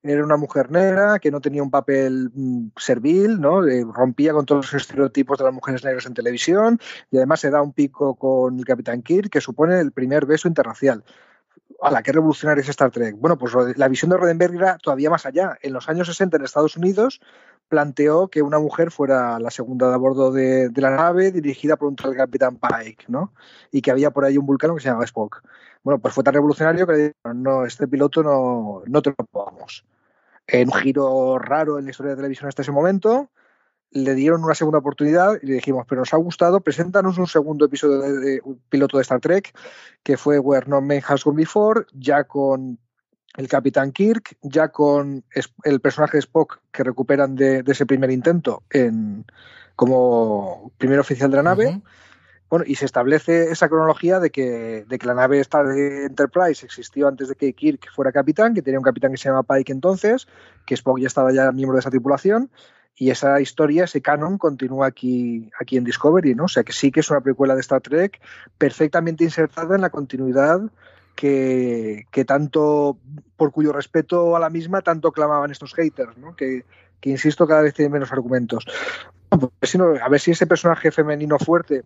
era 0.05 0.25
una 0.25 0.37
mujer 0.37 0.71
negra 0.71 1.19
que 1.19 1.31
no 1.31 1.41
tenía 1.41 1.63
un 1.63 1.71
papel 1.71 2.31
mm, 2.35 2.69
servil, 2.77 3.41
¿no? 3.41 3.67
Eh, 3.67 3.85
rompía 3.91 4.33
con 4.33 4.45
todos 4.45 4.73
los 4.73 4.83
estereotipos 4.83 5.39
de 5.39 5.45
las 5.45 5.55
mujeres 5.55 5.83
negras 5.83 6.07
en 6.07 6.15
televisión 6.15 6.79
y 7.11 7.17
además 7.17 7.41
se 7.41 7.51
da 7.51 7.63
un 7.63 7.73
pico 7.73 8.15
con 8.15 8.59
el 8.59 8.65
Capitán 8.65 9.03
Kirk 9.03 9.31
que 9.31 9.41
supone 9.41 9.81
el 9.81 9.93
primer 9.93 10.27
beso 10.27 10.47
interracial. 10.47 11.05
¿A 11.81 11.91
la 11.91 12.03
que 12.03 12.13
revolucionaria 12.13 12.63
es 12.63 12.69
Star 12.69 12.91
Trek? 12.91 13.17
Bueno, 13.19 13.37
pues 13.39 13.53
la 13.77 13.89
visión 13.89 14.11
de 14.11 14.17
Roddenberry 14.17 14.57
era 14.57 14.79
todavía 14.79 15.11
más 15.11 15.27
allá. 15.27 15.59
En 15.63 15.73
los 15.73 15.89
años 15.89 16.07
60 16.07 16.37
en 16.37 16.45
Estados 16.45 16.77
Unidos 16.77 17.21
planteó 17.69 18.29
que 18.29 18.43
una 18.43 18.59
mujer 18.59 18.91
fuera 18.91 19.39
la 19.39 19.51
segunda 19.51 19.89
de 19.89 19.95
a 19.95 19.97
bordo 19.97 20.31
de, 20.31 20.71
la 20.77 20.91
nave 20.91 21.33
dirigida 21.33 21.77
por 21.77 21.89
un 21.89 21.97
tal 21.97 22.15
Capitán 22.15 22.59
Pike, 22.59 23.05
¿no? 23.09 23.33
Y 23.71 23.83
que 23.83 23.91
había 23.91 24.11
por 24.11 24.25
ahí 24.25 24.39
un 24.39 24.47
vulcano 24.47 24.75
que 24.75 24.81
se 24.81 24.89
llamaba 24.89 25.05
Spock. 25.05 25.43
Bueno, 25.83 25.99
pues 25.99 26.15
fue 26.15 26.25
tan 26.25 26.35
revolucionario 26.35 26.87
que 26.87 26.93
le 26.93 26.99
dijeron, 26.99 27.43
no, 27.43 27.65
este 27.67 27.89
piloto 27.89 28.23
no, 28.23 28.83
no 28.87 29.03
te 29.03 29.11
lo 29.11 29.25
podamos 29.27 29.85
en 30.47 30.69
un 30.69 30.75
giro 30.75 31.39
raro 31.39 31.79
en 31.79 31.85
la 31.85 31.91
historia 31.91 32.11
de 32.11 32.17
televisión 32.17 32.49
hasta 32.49 32.63
ese 32.63 32.73
momento. 32.73 33.31
Le 33.91 34.15
dieron 34.15 34.43
una 34.43 34.55
segunda 34.55 34.79
oportunidad 34.79 35.35
y 35.41 35.47
le 35.47 35.55
dijimos, 35.55 35.87
pero 35.89 36.01
nos 36.01 36.13
ha 36.13 36.17
gustado, 36.17 36.61
preséntanos 36.61 37.17
un 37.17 37.29
segundo 37.29 37.67
episodio 37.67 38.01
de, 38.01 38.43
piloto 38.69 38.97
de 38.97 39.03
Star 39.03 39.21
Trek, 39.21 39.57
que 40.03 40.17
fue 40.17 40.39
Where 40.39 40.67
No 40.67 40.81
Man 40.81 41.01
Has 41.07 41.23
Gone 41.25 41.37
Before, 41.37 41.87
ya 41.93 42.25
con 42.25 42.79
el 43.37 43.49
Capitán 43.49 43.93
Kirk, 43.93 44.37
ya 44.43 44.69
con 44.69 45.25
el 45.65 45.81
personaje 45.81 46.17
de 46.17 46.23
Spock 46.23 46.61
que 46.73 46.85
recuperan 46.85 47.37
de, 47.37 47.63
ese 47.67 47.87
primer 47.87 48.11
intento 48.11 48.63
en, 48.71 49.25
como 49.77 50.73
primer 50.77 50.99
oficial 50.99 51.31
de 51.31 51.37
la 51.37 51.43
nave. 51.43 51.81
Bueno, 52.51 52.65
y 52.69 52.77
se 52.77 52.85
establece 52.85 53.51
esa 53.51 53.69
cronología 53.69 54.21
de 54.21 54.31
que, 54.31 54.85
de 54.87 54.99
que 54.99 55.07
la 55.07 55.15
nave 55.15 55.41
esta 55.41 55.65
de 55.65 56.07
Enterprise 56.07 56.65
existió 56.65 57.09
antes 57.09 57.29
de 57.29 57.35
que 57.35 57.53
Kirk 57.53 57.91
fuera 57.93 58.13
capitán, 58.13 58.55
que 58.55 58.63
tenía 58.63 58.79
un 58.79 58.85
capitán 58.85 59.11
que 59.11 59.17
se 59.17 59.29
llama 59.29 59.43
Pike 59.43 59.73
entonces, 59.73 60.29
que 60.67 60.75
Spock 60.75 61.01
ya 61.01 61.07
estaba 61.07 61.33
ya 61.33 61.51
miembro 61.53 61.77
de 61.77 61.81
esa 61.81 61.91
tripulación, 61.91 62.51
y 62.97 63.11
esa 63.11 63.41
historia, 63.41 63.85
ese 63.85 64.01
canon, 64.01 64.39
continúa 64.39 64.87
aquí, 64.87 65.51
aquí 65.59 65.77
en 65.77 65.85
Discovery, 65.85 66.35
¿no? 66.35 66.45
O 66.45 66.49
sea 66.49 66.63
que 66.63 66.73
sí 66.73 66.93
que 66.93 67.01
es 67.01 67.11
una 67.11 67.21
precuela 67.21 67.55
de 67.55 67.61
Star 67.61 67.81
Trek 67.81 68.21
perfectamente 68.57 69.25
insertada 69.25 69.75
en 69.75 69.81
la 69.81 69.91
continuidad 69.91 70.61
que, 71.17 72.07
que 72.13 72.25
tanto, 72.25 72.99
por 73.37 73.51
cuyo 73.51 73.73
respeto 73.73 74.37
a 74.37 74.41
la 74.41 74.51
misma, 74.51 74.83
tanto 74.83 75.11
clamaban 75.11 75.51
estos 75.51 75.75
haters, 75.75 76.17
¿no? 76.19 76.37
Que, 76.37 76.65
que 77.01 77.11
insisto, 77.11 77.47
cada 77.47 77.63
vez 77.63 77.75
tienen 77.75 77.93
menos 77.93 78.13
argumentos. 78.13 78.65
Pues, 79.29 79.75
a 79.75 80.09
ver 80.09 80.21
si 80.21 80.31
ese 80.31 80.47
personaje 80.47 80.93
femenino 80.93 81.39
fuerte 81.39 81.83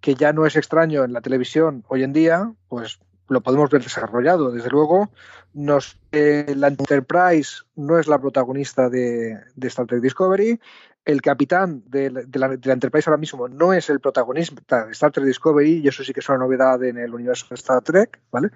que 0.00 0.14
ya 0.14 0.32
no 0.32 0.46
es 0.46 0.56
extraño 0.56 1.04
en 1.04 1.12
la 1.12 1.20
televisión 1.20 1.84
hoy 1.88 2.02
en 2.02 2.12
día, 2.12 2.52
pues 2.68 3.00
lo 3.28 3.40
podemos 3.42 3.70
ver 3.70 3.82
desarrollado. 3.82 4.50
Desde 4.50 4.70
luego, 4.70 5.10
nos, 5.54 5.98
eh, 6.12 6.52
la 6.56 6.68
Enterprise 6.68 7.62
no 7.76 7.98
es 7.98 8.08
la 8.08 8.18
protagonista 8.18 8.90
de, 8.90 9.38
Star 9.62 9.86
Trek 9.86 10.02
Discovery. 10.02 10.60
El 11.04 11.22
capitán 11.22 11.82
de, 11.86 12.10
la, 12.10 12.72
Enterprise 12.72 13.08
ahora 13.08 13.20
mismo 13.20 13.48
no 13.48 13.72
es 13.72 13.88
el 13.88 14.00
protagonista 14.00 14.84
de 14.84 14.92
Star 14.92 15.12
Trek 15.12 15.26
Discovery, 15.26 15.80
y 15.82 15.88
eso 15.88 16.04
sí 16.04 16.12
que 16.12 16.20
es 16.20 16.28
una 16.28 16.38
novedad 16.38 16.82
en 16.84 16.98
el 16.98 17.14
universo 17.14 17.46
de 17.48 17.54
Star 17.54 17.82
Trek, 17.82 18.20
¿vale? 18.30 18.50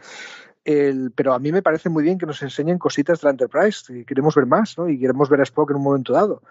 El, 0.64 1.12
pero 1.14 1.35
a 1.35 1.38
mí 1.38 1.53
me 1.53 1.62
parece 1.62 1.90
muy 1.90 2.03
bien 2.03 2.18
que 2.18 2.27
nos 2.27 2.42
enseñen 2.42 2.79
cositas 2.79 3.20
de 3.20 3.27
la 3.27 3.31
Enterprise 3.33 3.92
y 3.92 4.05
queremos 4.05 4.35
ver 4.35 4.46
más, 4.46 4.79
¿no? 4.79 4.88
Y 4.88 4.98
queremos 4.98 5.29
ver 5.29 5.40
a 5.40 5.44
Spock 5.44 5.70
en 5.70 5.77
un 5.77 5.83
momento 5.83 6.12
dado. 6.12 6.42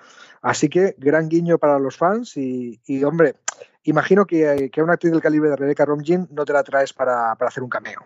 Así 0.41 0.69
que 0.69 0.95
gran 0.99 1.29
guiño 1.29 1.57
para 1.57 1.79
los 1.79 1.97
fans 1.97 2.37
y, 2.37 2.79
hombre, 3.03 3.35
imagino 3.83 4.25
que, 4.25 4.69
que, 4.71 4.81
a 4.81 4.83
una 4.83 4.93
actriz 4.93 5.11
del 5.11 5.21
calibre 5.21 5.49
de 5.49 5.55
Rebecca 5.55 5.85
Romijn 5.85 6.27
no 6.31 6.45
te 6.45 6.53
la 6.53 6.63
traes 6.63 6.93
para, 6.93 7.35
para 7.35 7.49
hacer 7.49 7.63
un 7.63 7.69
cameo 7.69 8.01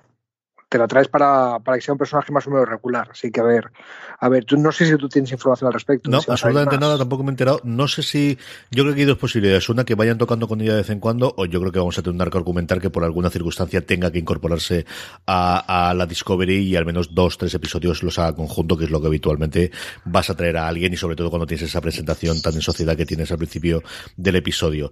te 0.70 0.78
la 0.78 0.88
traes 0.88 1.08
para, 1.08 1.60
para, 1.60 1.78
que 1.78 1.82
sea 1.82 1.94
un 1.94 1.98
personaje 1.98 2.32
más 2.32 2.46
o 2.48 2.52
menos 2.52 2.68
regular. 2.68 3.10
Así 3.12 3.32
que 3.32 3.40
a 3.40 3.44
ver, 3.44 3.72
a 4.20 4.30
ver, 4.30 4.44
tú 4.44 4.58
no 4.58 4.72
sé 4.72 4.86
si 4.86 4.96
tú 4.98 5.08
tienes 5.08 5.32
información 5.32 5.68
al 5.68 5.74
respecto. 5.74 6.10
No, 6.10 6.18
absolutamente 6.28 6.78
nada, 6.78 6.98
tampoco 6.98 7.24
me 7.24 7.30
he 7.30 7.34
enterado. 7.34 7.62
No 7.64 7.88
sé 7.88 8.04
si, 8.04 8.38
yo 8.70 8.84
creo 8.84 8.94
que 8.94 9.02
hay 9.02 9.06
dos 9.06 9.18
posibilidades. 9.18 9.70
Una, 9.70 9.86
que 9.86 9.96
vayan 9.96 10.18
tocando 10.18 10.48
con 10.48 10.60
ella 10.62 10.74
de 10.74 10.80
vez 10.80 10.90
en 10.90 11.00
cuando, 11.00 11.34
o 11.38 11.46
yo 11.46 11.60
creo 11.60 11.72
que 11.72 11.80
vamos 11.80 11.98
a 11.98 12.02
tener 12.02 12.16
un 12.16 12.22
arco 12.22 12.38
argumental 12.38 12.82
que 12.82 12.90
por 12.90 13.04
alguna 13.04 13.30
circunstancia 13.30 13.86
tenga 13.86 14.12
que 14.12 14.20
incorporarse 14.20 14.86
a, 15.26 15.90
a 15.90 15.94
la 15.94 16.06
Discovery 16.06 16.58
y 16.58 16.76
al 16.76 16.86
menos 16.86 17.14
dos, 17.14 17.38
tres 17.38 17.54
episodios 17.54 18.04
los 18.04 18.20
haga 18.20 18.36
conjunto, 18.36 18.78
que 18.78 18.86
es 18.86 18.92
lo 18.92 19.00
que 19.00 19.08
habitualmente 19.08 19.72
vas 20.06 20.30
a 20.30 20.36
traer 20.36 20.58
a 20.58 20.68
alguien 20.68 20.94
y 20.94 20.98
sobre 20.98 21.16
todo 21.16 21.30
cuando 21.30 21.46
tienes 21.46 21.70
esa 21.70 21.82
presentación 21.82 22.42
tan 22.42 22.54
en 22.54 22.62
sociedad 22.62 22.98
que 22.98 23.06
tienes 23.06 23.32
al 23.32 23.38
principio 23.38 23.84
del 24.18 24.36
episodio. 24.36 24.92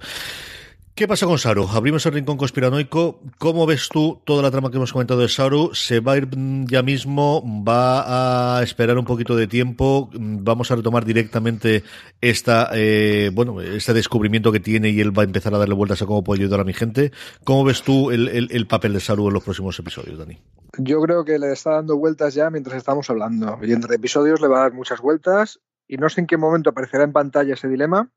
¿Qué 0.96 1.10
pasa 1.10 1.26
con 1.26 1.38
Saru? 1.38 1.68
Abrimos 1.68 2.06
el 2.06 2.14
rincón 2.14 2.38
conspiranoico. 2.38 3.20
¿Cómo 3.38 3.66
ves 3.66 3.90
tú 3.90 4.22
toda 4.24 4.42
la 4.42 4.50
trama 4.50 4.72
que 4.72 4.78
hemos 4.78 4.94
comentado 4.94 5.20
de 5.20 5.28
Saru? 5.28 5.72
¿Se 5.74 6.00
va 6.00 6.14
a 6.14 6.18
ir 6.18 6.30
ya 6.70 6.84
mismo? 6.84 7.44
¿Va 7.68 8.58
a 8.58 8.64
esperar 8.64 8.98
un 8.98 9.04
poquito 9.04 9.36
de 9.36 9.46
tiempo? 9.46 10.10
¿Vamos 10.14 10.72
a 10.72 10.78
retomar 10.78 11.04
directamente 11.04 11.84
esta, 12.22 12.70
eh, 12.72 13.30
bueno, 13.34 13.60
este 13.60 13.94
descubrimiento 13.94 14.54
que 14.54 14.62
tiene 14.62 14.88
y 14.88 15.02
él 15.02 15.12
va 15.12 15.24
a 15.24 15.26
empezar 15.26 15.54
a 15.54 15.58
darle 15.58 15.76
vueltas 15.76 16.02
a 16.02 16.06
cómo 16.06 16.24
puede 16.24 16.44
ayudar 16.44 16.62
a 16.62 16.64
mi 16.64 16.72
gente? 16.72 17.12
¿Cómo 17.44 17.66
ves 17.66 17.82
tú 17.82 18.12
el, 18.12 18.68
papel 18.70 18.94
de 18.94 19.02
Saru 19.02 19.28
en 19.28 19.34
los 19.34 19.44
próximos 19.44 19.78
episodios, 19.78 20.18
Dani? 20.18 20.40
Yo 20.78 21.02
creo 21.02 21.26
que 21.26 21.38
le 21.38 21.52
está 21.52 21.72
dando 21.72 21.98
vueltas 21.98 22.34
ya 22.36 22.50
mientras 22.50 22.78
estamos 22.78 23.10
hablando. 23.10 23.60
Y 23.64 23.74
entre 23.74 23.96
episodios 23.96 24.40
le 24.40 24.48
va 24.48 24.60
a 24.60 24.62
dar 24.62 24.74
muchas 24.74 25.02
vueltas 25.02 25.60
y 25.90 25.98
no 25.98 26.08
sé 26.08 26.22
en 26.22 26.28
qué 26.28 26.38
momento 26.38 26.70
aparecerá 26.70 27.04
en 27.04 27.12
pantalla 27.12 27.56
ese 27.56 27.68
dilema 27.68 28.10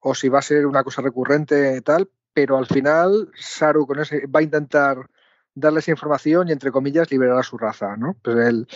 o 0.00 0.14
si 0.14 0.28
va 0.28 0.40
a 0.40 0.42
ser 0.42 0.66
una 0.66 0.84
cosa 0.84 1.02
recurrente 1.02 1.80
tal, 1.82 2.10
pero 2.32 2.58
al 2.58 2.66
final 2.66 3.30
Saru 3.34 3.86
con 3.86 4.00
ese 4.00 4.26
va 4.26 4.40
a 4.40 4.42
intentar 4.42 5.08
darle 5.54 5.80
esa 5.80 5.90
información 5.90 6.48
y 6.48 6.52
entre 6.52 6.70
comillas 6.70 7.10
liberar 7.10 7.38
a 7.38 7.42
su 7.42 7.58
raza, 7.58 7.96
¿no? 7.96 8.16
Pues 8.22 8.36
el, 8.36 8.68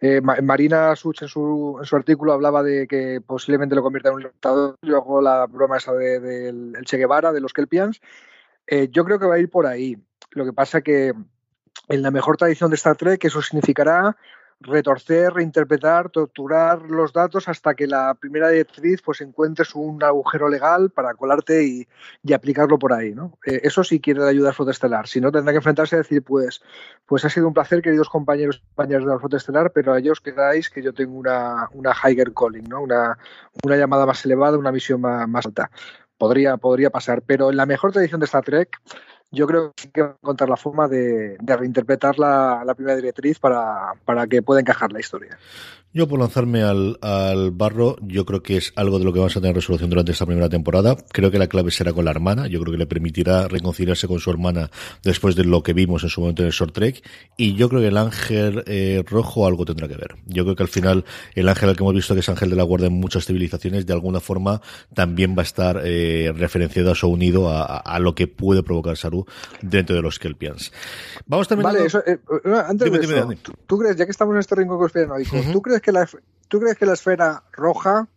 eh, 0.00 0.20
Marina 0.20 0.94
Such 0.96 1.22
en 1.22 1.28
su, 1.28 1.76
en 1.78 1.84
su 1.84 1.96
artículo 1.96 2.32
hablaba 2.32 2.62
de 2.62 2.86
que 2.86 3.20
posiblemente 3.20 3.74
lo 3.74 3.82
convierta 3.82 4.08
en 4.08 4.14
un 4.14 4.22
libertador, 4.22 4.76
yo 4.82 4.96
hago 4.96 5.20
la 5.20 5.46
broma 5.46 5.76
esa 5.76 5.92
del 5.92 6.72
de, 6.72 6.82
Che 6.84 6.96
Guevara, 6.96 7.32
de 7.32 7.40
los 7.40 7.52
Kelpians, 7.52 8.00
eh, 8.66 8.88
yo 8.90 9.04
creo 9.04 9.18
que 9.18 9.26
va 9.26 9.34
a 9.36 9.38
ir 9.38 9.50
por 9.50 9.66
ahí. 9.66 9.96
Lo 10.30 10.44
que 10.44 10.52
pasa 10.52 10.80
que 10.80 11.12
en 11.88 12.02
la 12.02 12.10
mejor 12.10 12.36
tradición 12.36 12.70
de 12.70 12.76
Star 12.76 12.96
Trek 12.96 13.24
eso 13.24 13.42
significará 13.42 14.16
retorcer, 14.62 15.32
reinterpretar, 15.32 16.10
torturar 16.10 16.82
los 16.82 17.12
datos 17.12 17.48
hasta 17.48 17.74
que 17.74 17.86
la 17.86 18.14
primera 18.14 18.48
directriz 18.48 19.02
pues 19.02 19.20
encuentres 19.20 19.74
un 19.74 20.02
agujero 20.02 20.48
legal 20.48 20.90
para 20.90 21.14
colarte 21.14 21.64
y, 21.64 21.86
aplicarlo 22.32 22.78
por 22.78 22.92
ahí, 22.92 23.14
¿no? 23.14 23.38
Eh, 23.46 23.60
eso 23.64 23.84
sí 23.84 24.00
quiere 24.00 24.20
la 24.20 24.28
ayuda 24.28 24.52
Flota 24.52 24.70
Estelar, 24.70 25.06
si 25.06 25.20
no 25.20 25.30
tendrá 25.30 25.52
que 25.52 25.58
enfrentarse 25.58 25.96
a 25.96 25.98
decir 25.98 26.22
pues, 26.22 26.62
pues 27.06 27.24
ha 27.24 27.30
sido 27.30 27.46
un 27.46 27.54
placer 27.54 27.82
queridos 27.82 28.08
compañeros 28.08 28.56
y 28.56 28.66
compañeras 28.68 29.04
de 29.04 29.10
la 29.10 29.18
Flota 29.18 29.36
Estelar, 29.36 29.72
pero 29.72 29.92
a 29.92 29.98
ellos 29.98 30.20
quedáis 30.20 30.70
que 30.70 30.82
yo 30.82 30.94
tengo 30.94 31.18
una, 31.18 31.68
una 31.72 31.92
higher 31.92 32.32
calling, 32.32 32.68
¿no? 32.68 32.82
Una, 32.82 33.18
una 33.64 33.76
llamada 33.76 34.06
más 34.06 34.24
elevada, 34.24 34.56
una 34.56 34.72
misión 34.72 35.00
más, 35.00 35.28
más 35.28 35.46
alta. 35.46 35.70
Podría, 36.16 36.56
podría 36.56 36.90
pasar, 36.90 37.22
pero 37.22 37.50
en 37.50 37.56
la 37.56 37.66
mejor 37.66 37.92
tradición 37.92 38.20
de 38.20 38.26
Star 38.26 38.44
Trek 38.44 38.80
yo 39.32 39.46
creo 39.46 39.72
que 39.74 39.84
hay 39.86 39.90
que 39.90 40.00
encontrar 40.00 40.48
la 40.50 40.56
forma 40.56 40.88
de, 40.88 41.36
reinterpretar 41.40 42.18
la, 42.18 42.62
primera 42.76 42.96
directriz 42.96 43.38
para, 43.38 43.94
que 44.28 44.42
pueda 44.42 44.60
encajar 44.60 44.92
la 44.92 45.00
historia. 45.00 45.38
Yo 45.94 46.08
por 46.08 46.18
lanzarme 46.18 46.62
al, 46.62 46.98
al, 47.02 47.50
barro, 47.50 47.96
yo 48.00 48.24
creo 48.24 48.42
que 48.42 48.56
es 48.56 48.72
algo 48.76 48.98
de 48.98 49.04
lo 49.04 49.12
que 49.12 49.18
vamos 49.18 49.36
a 49.36 49.40
tener 49.42 49.54
resolución 49.54 49.90
durante 49.90 50.12
esta 50.12 50.24
primera 50.24 50.48
temporada. 50.48 50.96
Creo 51.12 51.30
que 51.30 51.38
la 51.38 51.48
clave 51.48 51.70
será 51.70 51.92
con 51.92 52.06
la 52.06 52.10
hermana. 52.10 52.46
Yo 52.46 52.60
creo 52.60 52.72
que 52.72 52.78
le 52.78 52.86
permitirá 52.86 53.46
reconciliarse 53.46 54.08
con 54.08 54.18
su 54.18 54.30
hermana 54.30 54.70
después 55.02 55.36
de 55.36 55.44
lo 55.44 55.62
que 55.62 55.74
vimos 55.74 56.02
en 56.02 56.08
su 56.08 56.22
momento 56.22 56.42
en 56.42 56.46
el 56.46 56.52
short 56.52 56.72
trek. 56.72 57.06
Y 57.36 57.56
yo 57.56 57.68
creo 57.68 57.82
que 57.82 57.88
el 57.88 57.98
ángel 57.98 58.64
eh, 58.66 59.04
rojo 59.06 59.46
algo 59.46 59.66
tendrá 59.66 59.86
que 59.86 59.96
ver. 59.96 60.16
Yo 60.24 60.44
creo 60.44 60.56
que 60.56 60.62
al 60.62 60.70
final 60.70 61.04
el 61.34 61.48
ángel 61.48 61.68
al 61.68 61.76
que 61.76 61.82
hemos 61.82 61.94
visto 61.94 62.14
que 62.14 62.20
es 62.20 62.28
ángel 62.30 62.48
de 62.48 62.56
la 62.56 62.62
guardia 62.62 62.86
en 62.86 62.94
muchas 62.94 63.26
civilizaciones, 63.26 63.84
de 63.84 63.92
alguna 63.92 64.20
forma 64.20 64.62
también 64.94 65.36
va 65.36 65.42
a 65.42 65.44
estar 65.44 65.82
eh, 65.84 66.32
referenciado 66.34 66.94
o 67.02 67.08
unido 67.08 67.50
a, 67.50 67.76
a, 67.76 67.98
lo 67.98 68.14
que 68.14 68.28
puede 68.28 68.62
provocar 68.62 68.96
Saru 68.96 69.21
dentro 69.60 69.96
de 69.96 70.02
los 70.02 70.18
Kelpians. 70.18 70.72
Vamos 71.26 71.48
también 71.48 71.64
Vale, 71.64 71.86
eso, 71.86 72.02
eh, 72.06 72.18
antes 72.66 72.90
de 72.90 72.98
eso, 73.00 73.30
¿tú, 73.66 73.78
crees, 73.78 73.96
ya 73.96 74.04
que 74.04 74.10
estamos 74.10 74.34
en 74.34 74.40
este 74.40 74.54
rincón 74.54 74.78
conspiranoico, 74.78 75.36
¿tú 75.52 75.62
crees 75.62 75.80
que 75.80 75.92
la, 75.92 76.08
¿tú 76.48 76.60
crees 76.60 76.76
que 76.76 76.86
la 76.86 76.94
esfera 76.94 77.42
roja 77.52 78.08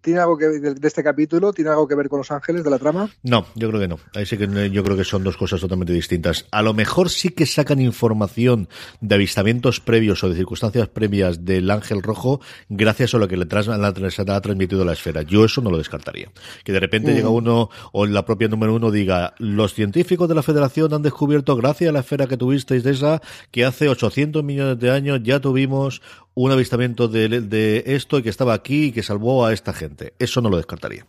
¿Tiene 0.00 0.20
algo 0.20 0.38
que 0.38 0.46
de, 0.46 0.74
de, 0.74 0.88
este 0.88 1.02
capítulo? 1.02 1.52
¿Tiene 1.52 1.70
algo 1.70 1.88
que 1.88 1.94
ver 1.94 2.08
con 2.08 2.18
los 2.18 2.30
ángeles 2.30 2.64
de 2.64 2.70
la 2.70 2.78
trama? 2.78 3.10
No, 3.22 3.46
yo 3.54 3.68
creo 3.68 3.80
que 3.80 3.88
no. 3.88 3.98
Ahí 4.14 4.26
sí 4.26 4.36
que 4.36 4.70
yo 4.70 4.84
creo 4.84 4.96
que 4.96 5.04
son 5.04 5.24
dos 5.24 5.36
cosas 5.36 5.60
totalmente 5.60 5.92
distintas. 5.92 6.46
A 6.50 6.62
lo 6.62 6.72
mejor 6.72 7.10
sí 7.10 7.30
que 7.30 7.46
sacan 7.46 7.80
información 7.80 8.68
de 9.00 9.14
avistamientos 9.16 9.80
previos 9.80 10.22
o 10.22 10.28
de 10.28 10.36
circunstancias 10.36 10.88
previas 10.88 11.44
del 11.44 11.70
ángel 11.70 12.02
rojo 12.02 12.40
gracias 12.68 13.14
a 13.14 13.18
lo 13.18 13.28
que 13.28 13.36
le 13.36 13.46
la, 13.46 13.88
ha 13.88 14.40
transmitido 14.40 14.84
la 14.84 14.92
esfera. 14.92 15.22
Yo 15.22 15.44
eso 15.44 15.60
no 15.60 15.70
lo 15.70 15.78
descartaría. 15.78 16.30
Que 16.64 16.72
de 16.72 16.80
repente 16.80 17.12
llega 17.12 17.28
uno 17.28 17.70
o 17.92 18.06
la 18.06 18.24
propia 18.24 18.48
número 18.48 18.74
uno 18.74 18.90
diga 18.90 19.34
los 19.38 19.74
científicos 19.74 20.28
de 20.28 20.34
la 20.34 20.42
Federación 20.42 20.92
han 20.94 21.02
descubierto 21.02 21.56
gracias 21.56 21.90
a 21.90 21.92
la 21.92 22.00
esfera 22.00 22.26
que 22.26 22.36
tuvisteis 22.36 22.82
de 22.82 22.92
esa 22.92 23.20
que 23.50 23.64
hace 23.64 23.88
800 23.88 24.44
millones 24.44 24.78
de 24.78 24.90
años 24.90 25.20
ya 25.22 25.40
tuvimos 25.40 26.02
un 26.44 26.52
avistamiento 26.52 27.08
de, 27.08 27.40
de 27.40 27.82
esto 27.84 28.18
y 28.18 28.22
que 28.22 28.28
estaba 28.28 28.54
aquí 28.54 28.86
y 28.86 28.92
que 28.92 29.02
salvó 29.02 29.44
a 29.44 29.52
esta 29.52 29.72
gente. 29.72 30.14
Eso 30.20 30.40
no 30.40 30.50
lo 30.50 30.56
descartaría. 30.56 31.04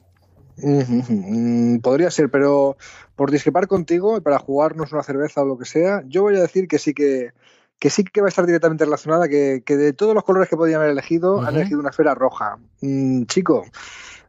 Podría 1.83 2.09
ser, 2.09 2.31
pero 2.31 2.77
por 3.15 3.29
discrepar 3.29 3.67
contigo, 3.67 4.19
para 4.21 4.39
jugarnos 4.39 4.91
una 4.91 5.03
cerveza 5.03 5.43
o 5.43 5.45
lo 5.45 5.59
que 5.59 5.65
sea, 5.65 6.01
yo 6.07 6.23
voy 6.23 6.35
a 6.35 6.41
decir 6.41 6.67
que 6.67 6.79
sí 6.79 6.95
que, 6.95 7.31
que 7.77 7.91
sí 7.91 8.03
que 8.03 8.21
va 8.21 8.27
a 8.27 8.29
estar 8.29 8.47
directamente 8.47 8.85
relacionada, 8.85 9.29
que, 9.29 9.61
que 9.63 9.77
de 9.77 9.93
todos 9.93 10.15
los 10.15 10.23
colores 10.23 10.49
que 10.49 10.57
podían 10.57 10.79
haber 10.79 10.91
elegido, 10.91 11.41
han 11.41 11.55
elegido 11.55 11.79
una 11.79 11.91
esfera 11.91 12.15
roja. 12.15 12.57
Mm, 12.81 13.25
chico, 13.25 13.65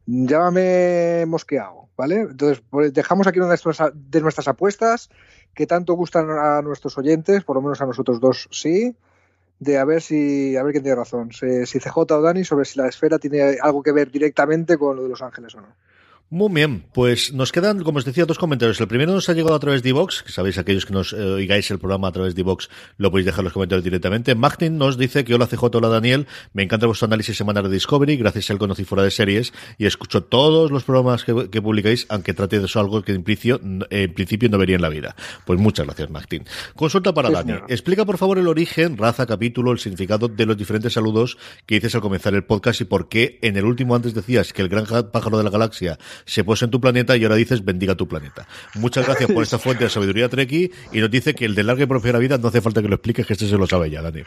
llámame 0.05 1.25
mosqueado, 1.27 1.89
¿vale? 1.97 2.27
Entonces, 2.31 2.63
pues 2.69 2.93
dejamos 2.93 3.27
aquí 3.27 3.41
una 3.41 3.49
de 3.55 4.21
nuestras 4.21 4.49
apuestas 4.49 5.09
que 5.55 5.67
tanto 5.67 5.95
gustan 5.95 6.29
a 6.31 6.61
nuestros 6.61 6.99
oyentes, 6.99 7.43
por 7.43 7.57
lo 7.57 7.63
menos 7.63 7.81
a 7.81 7.87
nosotros 7.87 8.21
dos 8.21 8.49
sí 8.53 8.95
de 9.61 9.77
a 9.79 9.85
ver 9.85 10.01
si 10.01 10.57
a 10.57 10.63
ver 10.63 10.73
quién 10.73 10.83
tiene 10.83 10.97
razón, 10.97 11.31
si, 11.33 11.47
CJ 11.79 11.97
o 11.97 12.23
Dani 12.23 12.45
sobre 12.45 12.65
si 12.65 12.79
la 12.79 12.89
esfera 12.89 13.19
tiene 13.19 13.59
algo 13.63 13.83
que 13.83 13.93
ver 13.93 14.11
directamente 14.11 14.79
con 14.79 14.97
lo 14.97 15.03
de 15.05 15.11
Los 15.11 15.23
Ángeles 15.23 15.55
o 15.55 15.61
no. 15.61 15.69
Muy 16.33 16.49
bien, 16.53 16.87
pues 16.93 17.33
nos 17.33 17.51
quedan, 17.51 17.83
como 17.83 17.99
os 17.99 18.05
decía, 18.05 18.25
dos 18.25 18.39
comentarios. 18.39 18.81
El 18.81 18.87
primero 18.87 19.13
nos 19.13 19.29
ha 19.29 19.33
llegado 19.33 19.57
a 19.57 19.59
través 19.59 19.83
de 19.83 19.89
iVox, 19.89 20.23
que 20.23 20.31
sabéis, 20.31 20.59
aquellos 20.59 20.87
que 20.87 20.93
nos 20.93 21.13
eh, 21.13 21.17
oigáis 21.17 21.69
el 21.73 21.81
programa 21.81 22.07
a 22.07 22.13
través 22.13 22.37
de 22.37 22.43
iVox, 22.43 22.69
lo 22.99 23.11
podéis 23.11 23.27
dejar 23.27 23.41
en 23.41 23.45
los 23.47 23.53
comentarios 23.53 23.83
directamente. 23.83 24.37
Martin 24.37 24.79
nos 24.79 24.97
dice 24.97 25.25
que 25.25 25.35
hola 25.35 25.49
CJ, 25.49 25.65
hola 25.75 25.89
Daniel, 25.89 26.29
me 26.53 26.63
encanta 26.63 26.87
vuestro 26.87 27.07
análisis 27.07 27.37
semanal 27.37 27.65
de 27.65 27.71
Discovery, 27.71 28.17
gracias 28.17 28.49
a 28.49 28.53
él 28.53 28.61
conocí 28.61 28.85
fuera 28.85 29.03
de 29.03 29.11
series 29.11 29.53
y 29.77 29.87
escucho 29.87 30.23
todos 30.23 30.71
los 30.71 30.85
programas 30.85 31.25
que, 31.25 31.61
publicáis, 31.61 32.07
aunque 32.09 32.33
trate 32.33 32.61
de 32.61 32.67
eso 32.67 32.79
algo 32.79 33.03
que 33.03 33.11
en 33.11 33.25
principio, 33.25 33.61
en 33.91 34.15
principio 34.15 34.49
no 34.51 34.59
vería 34.59 34.77
en 34.77 34.83
la 34.83 34.89
vida. 34.89 35.17
Pues 35.45 35.59
muchas 35.59 35.85
gracias, 35.85 36.11
Martin. 36.11 36.45
Consulta 36.77 37.13
para 37.13 37.29
Daniel. 37.31 37.63
Explica 37.67 38.05
por 38.05 38.19
favor 38.19 38.39
el 38.39 38.47
origen, 38.47 38.97
raza, 38.99 39.27
capítulo, 39.27 39.73
el 39.73 39.81
significado 39.81 40.29
de 40.29 40.47
los 40.47 40.57
diferentes 40.57 40.93
saludos 40.93 41.39
que 41.67 41.75
dices 41.75 41.97
al 41.97 42.03
comenzar 42.03 42.35
el 42.35 42.45
podcast 42.45 42.83
y 42.83 42.85
por 42.85 43.09
qué 43.09 43.41
en 43.43 43.57
el 43.57 43.65
último 43.65 43.97
antes 43.97 44.15
decías 44.15 44.53
que 44.53 44.63
el 44.63 44.69
gran 44.69 44.87
pájaro 45.11 45.37
de 45.37 45.43
la 45.43 45.51
galaxia 45.51 45.99
se 46.25 46.45
puso 46.45 46.65
en 46.65 46.71
tu 46.71 46.81
planeta 46.81 47.17
y 47.17 47.25
ahora 47.25 47.37
dices 47.37 47.65
bendiga 47.65 47.95
tu 47.95 48.09
planeta. 48.09 48.47
Muchas 48.75 49.07
gracias 49.07 49.31
por 49.31 49.43
esta 49.43 49.59
fuente 49.59 49.85
de 49.85 49.91
sabiduría 49.91 50.29
Treki 50.29 50.71
y 50.93 51.01
nos 51.01 51.11
dice 51.11 51.35
que 51.35 51.45
el 51.45 51.55
de 51.55 51.65
larga 51.65 51.85
y 51.85 51.87
próspera 51.87 52.19
vida 52.19 52.39
no 52.39 52.49
hace 52.49 52.61
falta 52.61 52.83
que 52.83 52.89
lo 52.89 52.95
expliques, 52.97 53.27
que 53.27 53.33
este 53.33 53.49
se 53.49 53.57
lo 53.57 53.67
sabe 53.67 53.91
ya, 53.91 54.03
Dani. 54.03 54.23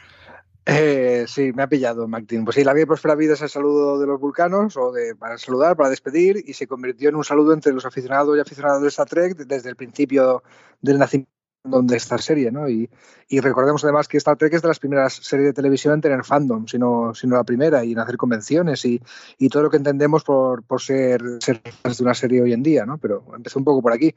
Eh, 0.66 1.26
sí, 1.28 1.52
me 1.52 1.64
ha 1.64 1.68
pillado, 1.68 2.08
Martín. 2.08 2.46
Pues 2.46 2.56
sí, 2.56 2.64
la 2.64 2.74
vida 2.74 2.84
y 2.84 2.86
próspera 2.86 3.16
vida 3.16 3.34
es 3.34 3.42
el 3.42 3.50
saludo 3.50 4.00
de 4.00 4.08
los 4.08 4.20
vulcanos, 4.20 4.78
o 4.78 4.94
de 4.94 5.16
para 5.16 5.38
saludar, 5.38 5.76
para 5.76 5.90
despedir, 5.90 6.42
y 6.46 6.54
se 6.54 6.68
convirtió 6.68 7.10
en 7.10 7.16
un 7.16 7.24
saludo 7.24 7.54
entre 7.54 7.74
los 7.74 7.86
aficionados 7.86 8.38
y 8.38 8.40
aficionados 8.40 8.82
de 8.82 8.88
Star 8.88 9.08
Trek 9.08 9.36
desde 9.38 9.70
el 9.70 9.76
principio 9.76 10.44
del 10.82 11.00
nacimiento 11.00 11.32
donde 11.64 11.96
esta 11.96 12.18
serie, 12.18 12.52
¿no? 12.52 12.68
Y, 12.68 12.90
y, 13.30 13.40
recordemos 13.40 13.84
además 13.84 14.08
que 14.08 14.18
Star 14.18 14.38
Trek 14.38 14.54
es 14.54 14.62
de 14.62 14.68
las 14.68 14.80
primeras 14.80 15.14
series 15.14 15.48
de 15.48 15.54
televisión 15.54 15.94
en 15.94 16.02
tener 16.02 16.24
fandom, 16.24 16.68
sino, 16.68 17.14
sino 17.16 17.38
la 17.38 17.44
primera, 17.44 17.86
y 17.86 17.94
en 17.94 18.00
hacer 18.00 18.18
convenciones 18.18 18.84
y, 18.86 19.02
y 19.38 19.50
todo 19.50 19.64
lo 19.64 19.70
que 19.70 19.78
entendemos 19.78 20.24
por, 20.24 20.64
por 20.64 20.82
ser, 20.82 21.22
ser 21.40 21.62
de 21.62 22.04
una 22.04 22.14
serie 22.14 22.42
hoy 22.42 22.54
en 22.54 22.64
día, 22.64 22.86
¿no? 22.86 22.98
Pero 22.98 23.24
empezó 23.36 23.60
un 23.60 23.66
poco 23.66 23.82
por 23.82 23.94
aquí. 23.94 24.14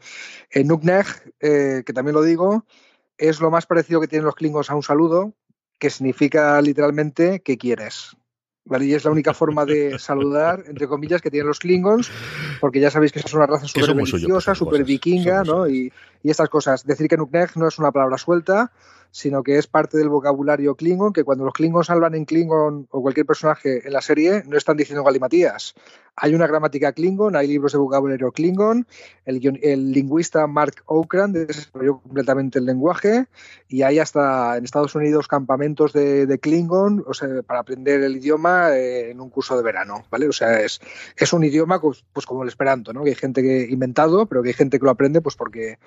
En 0.50 0.66
Nukneg, 0.66 1.06
eh, 1.40 1.82
que 1.86 1.92
también 1.92 2.14
lo 2.14 2.22
digo, 2.22 2.64
es 3.16 3.40
lo 3.40 3.50
más 3.50 3.66
parecido 3.66 4.00
que 4.00 4.08
tienen 4.08 4.26
los 4.26 4.34
klingons 4.34 4.70
a 4.70 4.74
un 4.74 4.82
saludo, 4.82 5.32
que 5.78 5.90
significa 5.90 6.60
literalmente 6.60 7.40
que 7.40 7.56
quieres. 7.58 8.16
¿Vale? 8.66 8.84
Y 8.84 8.94
es 8.94 9.04
la 9.04 9.10
única 9.10 9.32
forma 9.32 9.64
de 9.64 9.98
saludar, 9.98 10.64
entre 10.66 10.86
comillas, 10.86 11.22
que 11.22 11.30
tienen 11.30 11.48
los 11.48 11.58
Klingons, 11.58 12.10
porque 12.60 12.80
ya 12.80 12.90
sabéis 12.90 13.12
que 13.12 13.20
esa 13.20 13.28
es 13.28 13.34
una 13.34 13.46
raza 13.46 13.66
súper 13.66 13.96
religiosa, 13.96 14.54
súper 14.54 14.84
vikinga, 14.84 15.42
¿no? 15.44 15.68
Y, 15.68 15.92
y, 16.22 16.30
estas 16.30 16.48
cosas. 16.48 16.84
Decir 16.84 17.08
que 17.08 17.16
Nukneg 17.16 17.56
no 17.56 17.68
es 17.68 17.78
una 17.78 17.92
palabra 17.92 18.18
suelta, 18.18 18.70
sino 19.16 19.42
que 19.42 19.56
es 19.56 19.66
parte 19.66 19.96
del 19.96 20.10
vocabulario 20.10 20.74
Klingon, 20.74 21.14
que 21.14 21.24
cuando 21.24 21.46
los 21.46 21.54
Klingons 21.54 21.88
hablan 21.88 22.14
en 22.14 22.26
Klingon 22.26 22.86
o 22.90 23.00
cualquier 23.00 23.24
personaje 23.24 23.86
en 23.86 23.94
la 23.94 24.02
serie, 24.02 24.42
no 24.46 24.58
están 24.58 24.76
diciendo 24.76 25.02
galimatías. 25.02 25.74
Hay 26.16 26.34
una 26.34 26.46
gramática 26.46 26.92
Klingon, 26.92 27.34
hay 27.34 27.48
libros 27.48 27.72
de 27.72 27.78
vocabulario 27.78 28.30
Klingon, 28.30 28.86
el, 29.24 29.58
el 29.62 29.90
lingüista 29.90 30.46
Mark 30.46 30.82
Okrand 30.84 31.34
desarrolló 31.34 31.98
completamente 32.00 32.58
el 32.58 32.66
lenguaje 32.66 33.24
y 33.68 33.82
hay 33.82 34.00
hasta 34.00 34.58
en 34.58 34.64
Estados 34.64 34.94
Unidos 34.94 35.28
campamentos 35.28 35.94
de, 35.94 36.26
de 36.26 36.38
Klingon 36.38 37.02
o 37.06 37.14
sea, 37.14 37.40
para 37.42 37.60
aprender 37.60 38.02
el 38.02 38.16
idioma 38.16 38.76
eh, 38.76 39.12
en 39.12 39.22
un 39.22 39.30
curso 39.30 39.56
de 39.56 39.62
verano, 39.62 40.04
¿vale? 40.10 40.28
O 40.28 40.32
sea, 40.32 40.60
es, 40.60 40.78
es 41.16 41.32
un 41.32 41.42
idioma 41.42 41.80
pues, 41.80 42.04
pues 42.12 42.26
como 42.26 42.42
el 42.42 42.50
esperanto, 42.50 42.92
¿no? 42.92 43.02
Que 43.02 43.10
hay 43.10 43.16
gente 43.16 43.40
que 43.40 43.66
inventado, 43.70 44.26
pero 44.26 44.42
que 44.42 44.50
hay 44.50 44.54
gente 44.54 44.78
que 44.78 44.84
lo 44.84 44.90
aprende 44.90 45.22
pues 45.22 45.36
porque, 45.36 45.78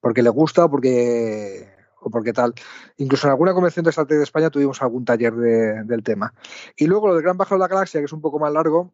porque 0.00 0.22
le 0.22 0.30
gusta 0.30 0.64
o 0.64 0.70
porque 0.70 1.76
o 2.00 2.10
porque 2.10 2.32
tal. 2.32 2.54
Incluso 2.96 3.26
en 3.26 3.32
alguna 3.32 3.52
convención 3.52 3.84
de 3.84 3.90
estrategia 3.90 4.18
de 4.18 4.24
España 4.24 4.50
tuvimos 4.50 4.80
algún 4.82 5.04
taller 5.04 5.34
de, 5.34 5.84
del 5.84 6.02
tema. 6.02 6.34
Y 6.76 6.86
luego 6.86 7.08
lo 7.08 7.14
del 7.14 7.22
Gran 7.22 7.36
Bajo 7.36 7.54
de 7.54 7.60
la 7.60 7.68
Galaxia, 7.68 8.00
que 8.00 8.06
es 8.06 8.12
un 8.12 8.20
poco 8.20 8.38
más 8.38 8.52
largo, 8.52 8.92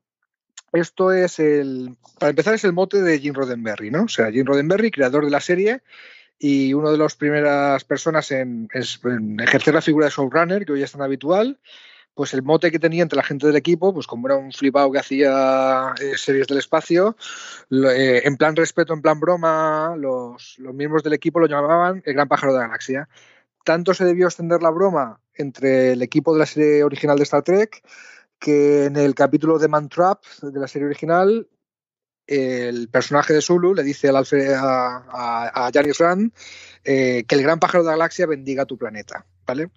esto 0.72 1.12
es 1.12 1.38
el, 1.38 1.96
para 2.18 2.30
empezar, 2.30 2.54
es 2.54 2.64
el 2.64 2.72
mote 2.72 3.00
de 3.00 3.18
Jim 3.20 3.34
Roddenberry, 3.34 3.90
¿no? 3.90 4.04
O 4.04 4.08
sea, 4.08 4.30
Jim 4.32 4.44
Roddenberry, 4.44 4.90
creador 4.90 5.24
de 5.24 5.30
la 5.30 5.40
serie 5.40 5.82
y 6.38 6.74
una 6.74 6.90
de 6.90 6.98
las 6.98 7.14
primeras 7.14 7.84
personas 7.84 8.30
en, 8.32 8.68
en 8.72 9.40
ejercer 9.40 9.72
la 9.72 9.82
figura 9.82 10.06
de 10.06 10.12
showrunner, 10.12 10.64
que 10.64 10.72
hoy 10.72 10.82
es 10.82 10.90
tan 10.90 11.02
habitual, 11.02 11.60
pues 12.14 12.33
el 12.33 12.42
mote 12.42 12.70
que 12.70 12.79
tenía 12.79 13.03
entre 13.03 13.16
la 13.16 13.24
gente 13.24 13.46
del 13.46 13.57
equipo, 13.57 13.92
pues 13.92 14.07
como 14.07 14.29
era 14.29 14.37
un 14.37 14.53
flipado 14.53 14.90
que 14.92 15.00
hacía 15.00 15.94
eh, 16.00 16.16
series 16.16 16.46
del 16.46 16.59
espacio, 16.59 17.16
eh, 17.70 18.22
en 18.24 18.37
plan 18.37 18.55
respeto, 18.57 18.94
en 18.94 19.03
plan 19.03 19.18
broma, 19.18 19.96
los, 19.98 20.57
los, 20.59 20.74
miembros 20.74 21.03
del 21.03 21.12
equipo 21.12 21.40
lo 21.40 21.46
llamaban 21.46 22.03
el 22.05 22.14
gran 22.14 22.29
pájaro 22.29 22.53
de 22.53 22.61
la 22.61 22.66
galaxia. 22.66 23.09
Tanto 23.64 23.94
se 23.94 24.05
debió 24.05 24.27
extender 24.27 24.62
la 24.62 24.70
broma 24.70 25.20
entre 25.35 25.92
el 25.92 26.03
equipo 26.03 26.33
de 26.33 26.38
la 26.38 26.46
serie 26.46 26.85
original 26.85 27.16
de 27.16 27.24
Star 27.24 27.42
Trek 27.42 27.83
que 28.38 28.85
en 28.85 28.96
el 28.96 29.14
capítulo 29.14 29.59
de 29.59 29.68
Man 29.68 29.88
Trap 29.88 30.22
de 30.42 30.61
la 30.61 30.68
serie 30.68 30.87
original 30.87 31.48
el 32.27 32.88
personaje 32.88 33.35
de 33.35 33.42
Zulu 33.42 33.74
le 33.74 33.83
dice 33.83 34.09
al 34.09 34.16
a, 34.16 35.50
a, 35.53 35.70
Rand 35.98 36.33
eh, 36.85 37.24
que 37.27 37.35
el 37.35 37.42
gran 37.42 37.59
pájaro 37.59 37.85
de 37.85 37.88
la 37.88 37.96
galaxia 37.96 38.27
bendiga 38.27 38.64
tu 38.64 38.79
planeta, 38.79 39.27
¿vale? 39.46 39.70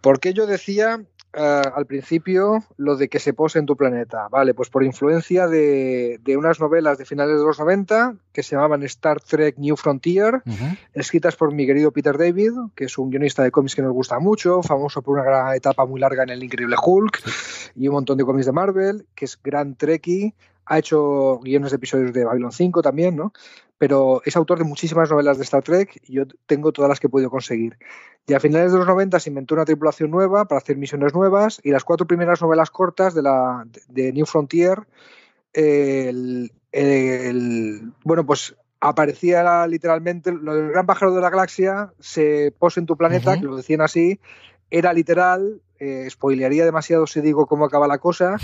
Porque 0.00 0.32
yo 0.32 0.46
decía 0.46 1.04
uh, 1.34 1.68
al 1.74 1.86
principio 1.86 2.64
lo 2.76 2.96
de 2.96 3.08
que 3.08 3.18
se 3.18 3.32
pose 3.32 3.58
en 3.58 3.66
tu 3.66 3.76
planeta. 3.76 4.28
Vale, 4.28 4.54
pues 4.54 4.70
por 4.70 4.84
influencia 4.84 5.46
de, 5.46 6.18
de, 6.22 6.36
unas 6.36 6.60
novelas 6.60 6.98
de 6.98 7.04
finales 7.04 7.38
de 7.38 7.44
los 7.44 7.58
90 7.58 8.16
que 8.32 8.42
se 8.42 8.56
llamaban 8.56 8.82
Star 8.84 9.20
Trek 9.20 9.58
New 9.58 9.76
Frontier, 9.76 10.42
uh 10.44 10.50
-huh. 10.50 10.78
escritas 10.94 11.36
por 11.36 11.52
mi 11.52 11.66
querido 11.66 11.92
Peter 11.92 12.16
David, 12.18 12.52
que 12.74 12.84
es 12.84 12.98
un 12.98 13.10
guionista 13.10 13.42
de 13.42 13.50
cómics 13.50 13.74
que 13.74 13.82
nos 13.82 13.92
gusta 13.92 14.18
mucho, 14.18 14.62
famoso 14.62 15.02
por 15.02 15.14
una 15.18 15.24
gran 15.24 15.54
etapa 15.54 15.86
muy 15.86 16.00
larga 16.00 16.22
en 16.22 16.30
El 16.30 16.42
Increíble 16.42 16.76
Hulk 16.82 17.22
y 17.74 17.88
un 17.88 17.94
montón 17.94 18.18
de 18.18 18.24
cómics 18.24 18.46
de 18.46 18.52
Marvel, 18.52 19.06
que 19.14 19.24
es 19.24 19.38
gran 19.42 19.74
Trekkie, 19.74 20.34
ha 20.66 20.78
hecho 20.78 21.38
guiones 21.42 21.70
de 21.70 21.76
episodios 21.76 22.12
de 22.12 22.24
Babylon 22.24 22.52
5 22.52 22.82
también, 22.82 23.16
¿no? 23.16 23.32
Pero 23.78 24.22
es 24.24 24.36
autor 24.36 24.58
de 24.58 24.64
muchísimas 24.64 25.10
novelas 25.10 25.38
de 25.38 25.44
Star 25.44 25.62
Trek 25.62 26.00
y 26.04 26.14
yo 26.14 26.24
tengo 26.46 26.72
todas 26.72 26.88
las 26.88 27.00
que 27.00 27.06
he 27.06 27.10
podido 27.10 27.30
conseguir. 27.30 27.78
Y 28.26 28.34
a 28.34 28.40
finales 28.40 28.72
de 28.72 28.78
los 28.78 28.86
90 28.86 29.20
se 29.20 29.30
inventó 29.30 29.54
una 29.54 29.64
tripulación 29.64 30.10
nueva 30.10 30.46
para 30.46 30.58
hacer 30.58 30.76
misiones 30.76 31.14
nuevas 31.14 31.60
y 31.62 31.70
las 31.70 31.84
cuatro 31.84 32.06
primeras 32.06 32.42
novelas 32.42 32.70
cortas 32.70 33.14
de, 33.14 33.22
la, 33.22 33.66
de 33.88 34.12
New 34.12 34.26
Frontier, 34.26 34.86
el, 35.52 36.52
el, 36.72 37.92
bueno, 38.04 38.26
pues 38.26 38.56
aparecía 38.80 39.66
literalmente 39.66 40.32
lo 40.32 40.54
del 40.54 40.70
gran 40.70 40.86
pájaro 40.86 41.14
de 41.14 41.20
la 41.20 41.30
galaxia 41.30 41.92
se 41.98 42.52
pose 42.58 42.80
en 42.80 42.86
tu 42.86 42.96
planeta, 42.96 43.30
uh 43.30 43.34
-huh. 43.34 43.40
que 43.40 43.46
lo 43.46 43.56
decían 43.56 43.80
así, 43.80 44.20
era 44.70 44.92
literal 44.92 45.62
eh, 45.78 46.06
spoilearía 46.10 46.64
demasiado 46.64 47.06
si 47.06 47.20
digo 47.20 47.46
cómo 47.46 47.64
acaba 47.64 47.86
la 47.86 47.98
cosa, 47.98 48.36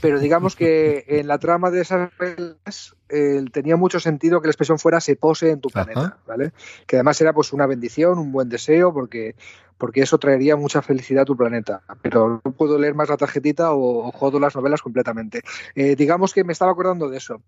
pero 0.00 0.18
digamos 0.18 0.56
que 0.56 1.04
en 1.08 1.28
la 1.28 1.38
trama 1.38 1.70
de 1.70 1.80
esas 1.82 2.10
novelas 2.18 2.96
eh, 3.08 3.44
tenía 3.52 3.76
mucho 3.76 4.00
sentido 4.00 4.40
que 4.40 4.48
la 4.48 4.52
expresión 4.52 4.78
fuera 4.78 5.00
se 5.00 5.16
pose 5.16 5.50
en 5.50 5.60
tu 5.60 5.68
planeta, 5.68 6.18
¿vale? 6.26 6.52
Que 6.86 6.96
además 6.96 7.20
era 7.20 7.32
pues 7.32 7.52
una 7.52 7.66
bendición, 7.66 8.18
un 8.18 8.32
buen 8.32 8.48
deseo, 8.48 8.92
porque 8.92 9.34
porque 9.78 10.02
eso 10.02 10.18
traería 10.18 10.56
mucha 10.56 10.82
felicidad 10.82 11.22
a 11.22 11.26
tu 11.26 11.36
planeta. 11.36 11.82
Pero 12.02 12.40
no 12.44 12.52
puedo 12.52 12.78
leer 12.78 12.94
más 12.94 13.08
la 13.08 13.16
tarjetita 13.16 13.72
o, 13.74 14.10
jodo 14.12 14.38
las 14.38 14.54
novelas 14.54 14.82
completamente. 14.82 15.42
Eh, 15.74 15.96
digamos 15.96 16.32
que 16.32 16.44
me 16.44 16.52
estaba 16.52 16.72
acordando 16.72 17.08
de 17.08 17.18
eso. 17.18 17.42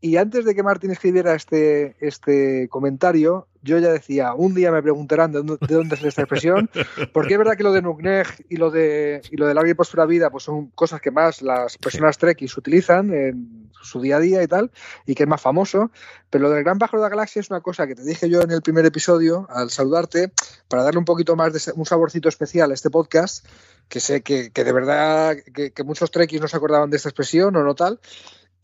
Y 0.00 0.16
antes 0.16 0.44
de 0.44 0.54
que 0.54 0.62
Martín 0.62 0.90
escribiera 0.90 1.34
este, 1.34 1.96
este 2.00 2.68
comentario, 2.68 3.46
yo 3.62 3.78
ya 3.78 3.92
decía, 3.92 4.34
un 4.34 4.54
día 4.54 4.72
me 4.72 4.82
preguntarán 4.82 5.32
de 5.32 5.38
dónde, 5.38 5.56
de 5.66 5.74
dónde 5.74 5.94
es 5.94 6.02
esta 6.02 6.22
expresión, 6.22 6.68
porque 7.12 7.34
es 7.34 7.38
verdad 7.38 7.56
que 7.56 7.62
lo 7.62 7.72
de 7.72 7.82
Nukneg 7.82 8.26
y 8.48 8.56
lo 8.56 8.70
de, 8.70 9.22
y 9.30 9.36
lo 9.36 9.46
de 9.46 9.54
larga 9.54 9.70
y 9.70 9.74
próspera 9.74 10.04
vida 10.04 10.30
pues 10.30 10.44
son 10.44 10.68
cosas 10.68 11.00
que 11.00 11.12
más 11.12 11.40
las 11.40 11.78
personas 11.78 12.18
trekkies 12.18 12.56
utilizan 12.56 13.14
en 13.14 13.70
su 13.80 14.00
día 14.00 14.16
a 14.16 14.20
día 14.20 14.42
y 14.42 14.48
tal, 14.48 14.70
y 15.06 15.14
que 15.14 15.24
es 15.24 15.28
más 15.28 15.40
famoso, 15.40 15.90
pero 16.30 16.42
lo 16.42 16.50
del 16.50 16.64
Gran 16.64 16.78
Pájaro 16.78 17.02
de 17.02 17.06
la 17.06 17.10
Galaxia 17.10 17.40
es 17.40 17.50
una 17.50 17.60
cosa 17.60 17.86
que 17.86 17.94
te 17.94 18.02
dije 18.02 18.28
yo 18.28 18.42
en 18.42 18.50
el 18.50 18.62
primer 18.62 18.86
episodio, 18.86 19.46
al 19.50 19.70
saludarte, 19.70 20.32
para 20.68 20.82
darle 20.82 20.98
un 20.98 21.04
poquito 21.04 21.36
más 21.36 21.52
de 21.52 21.72
un 21.74 21.86
saborcito 21.86 22.28
especial 22.28 22.70
a 22.70 22.74
este 22.74 22.90
podcast, 22.90 23.46
que 23.88 24.00
sé 24.00 24.22
que, 24.22 24.50
de 24.50 24.72
verdad 24.72 25.36
que, 25.54 25.72
que 25.72 25.84
muchos 25.84 26.10
trekkies 26.10 26.40
no 26.40 26.48
se 26.48 26.56
acordaban 26.56 26.90
de 26.90 26.96
esta 26.96 27.08
expresión 27.08 27.54
o 27.56 27.62
no 27.62 27.74
tal, 27.74 28.00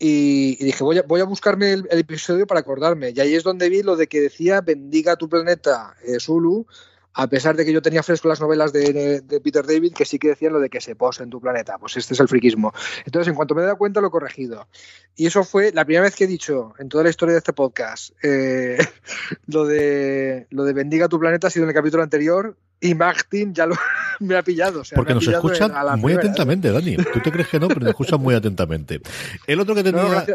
y, 0.01 0.55
dije, 0.63 0.81
voy 0.81 0.97
a, 0.97 1.01
voy 1.01 1.19
a 1.19 1.25
buscarme 1.25 1.73
el, 1.73 1.87
episodio 1.91 2.47
para 2.47 2.61
acordarme. 2.61 3.11
Y 3.13 3.19
ahí 3.19 3.35
es 3.35 3.43
donde 3.43 3.67
vi 3.67 3.83
lo 3.83 3.97
de 3.97 4.07
que 4.07 4.21
decía, 4.21 4.61
bendiga 4.61 5.17
tu 5.17 5.27
planeta, 5.27 5.93
eh, 6.03 6.21
Zulu, 6.21 6.65
a 7.19 7.27
pesar 7.27 7.57
de 7.57 7.65
que 7.65 7.73
yo 7.73 7.81
tenía 7.81 8.01
fresco 8.01 8.29
las 8.29 8.39
novelas 8.39 8.71
de, 8.71 9.21
Peter 9.43 9.67
David, 9.67 9.93
que 9.93 10.05
sí 10.05 10.17
que 10.17 10.29
decían 10.29 10.53
lo 10.53 10.59
de 10.61 10.69
que 10.69 10.79
se 10.79 10.95
pose 10.95 11.21
en 11.21 11.29
tu 11.29 11.41
planeta. 11.41 11.77
Pues 11.77 11.97
este 11.97 12.13
es 12.13 12.19
el 12.21 12.29
friquismo. 12.29 12.71
Entonces, 13.05 13.27
en 13.27 13.35
cuanto 13.35 13.55
me 13.55 13.61
he 13.61 13.65
dado 13.65 13.77
cuenta, 13.77 13.99
lo 13.99 14.07
he 14.07 14.09
corregido. 14.09 14.69
Y 15.17 15.27
eso 15.27 15.43
fue 15.43 15.73
la 15.73 15.83
primera 15.83 16.03
vez 16.03 16.15
que 16.15 16.23
he 16.23 16.27
dicho 16.27 16.73
en 16.79 16.87
toda 16.87 17.03
la 17.03 17.09
historia 17.09 17.33
de 17.33 17.39
este 17.39 17.51
podcast 17.51 18.13
eh, 18.23 18.77
lo, 19.47 19.65
de, 19.65 20.47
lo 20.49 20.63
de 20.63 20.71
bendiga 20.71 21.09
tu 21.09 21.19
planeta 21.19 21.47
ha 21.47 21.49
sido 21.49 21.63
en 21.65 21.71
el 21.71 21.75
capítulo 21.75 22.03
anterior 22.03 22.55
y 22.79 22.95
Martin 22.95 23.53
ya 23.53 23.65
lo, 23.65 23.75
me 24.21 24.37
ha 24.37 24.41
pillado. 24.41 24.83
Porque 24.95 25.13
nos 25.13 25.27
escuchan 25.27 25.73
muy 25.97 26.13
atentamente, 26.13 26.71
Dani. 26.71 26.95
Tú 26.95 27.19
te 27.21 27.33
crees 27.33 27.49
que 27.49 27.59
no, 27.59 27.67
pero 27.67 27.81
nos 27.81 27.89
escuchan 27.89 28.21
muy 28.21 28.33
atentamente. 28.33 29.01
El 29.45 29.59
otro 29.59 29.75
que 29.75 29.83
tenía... 29.83 30.25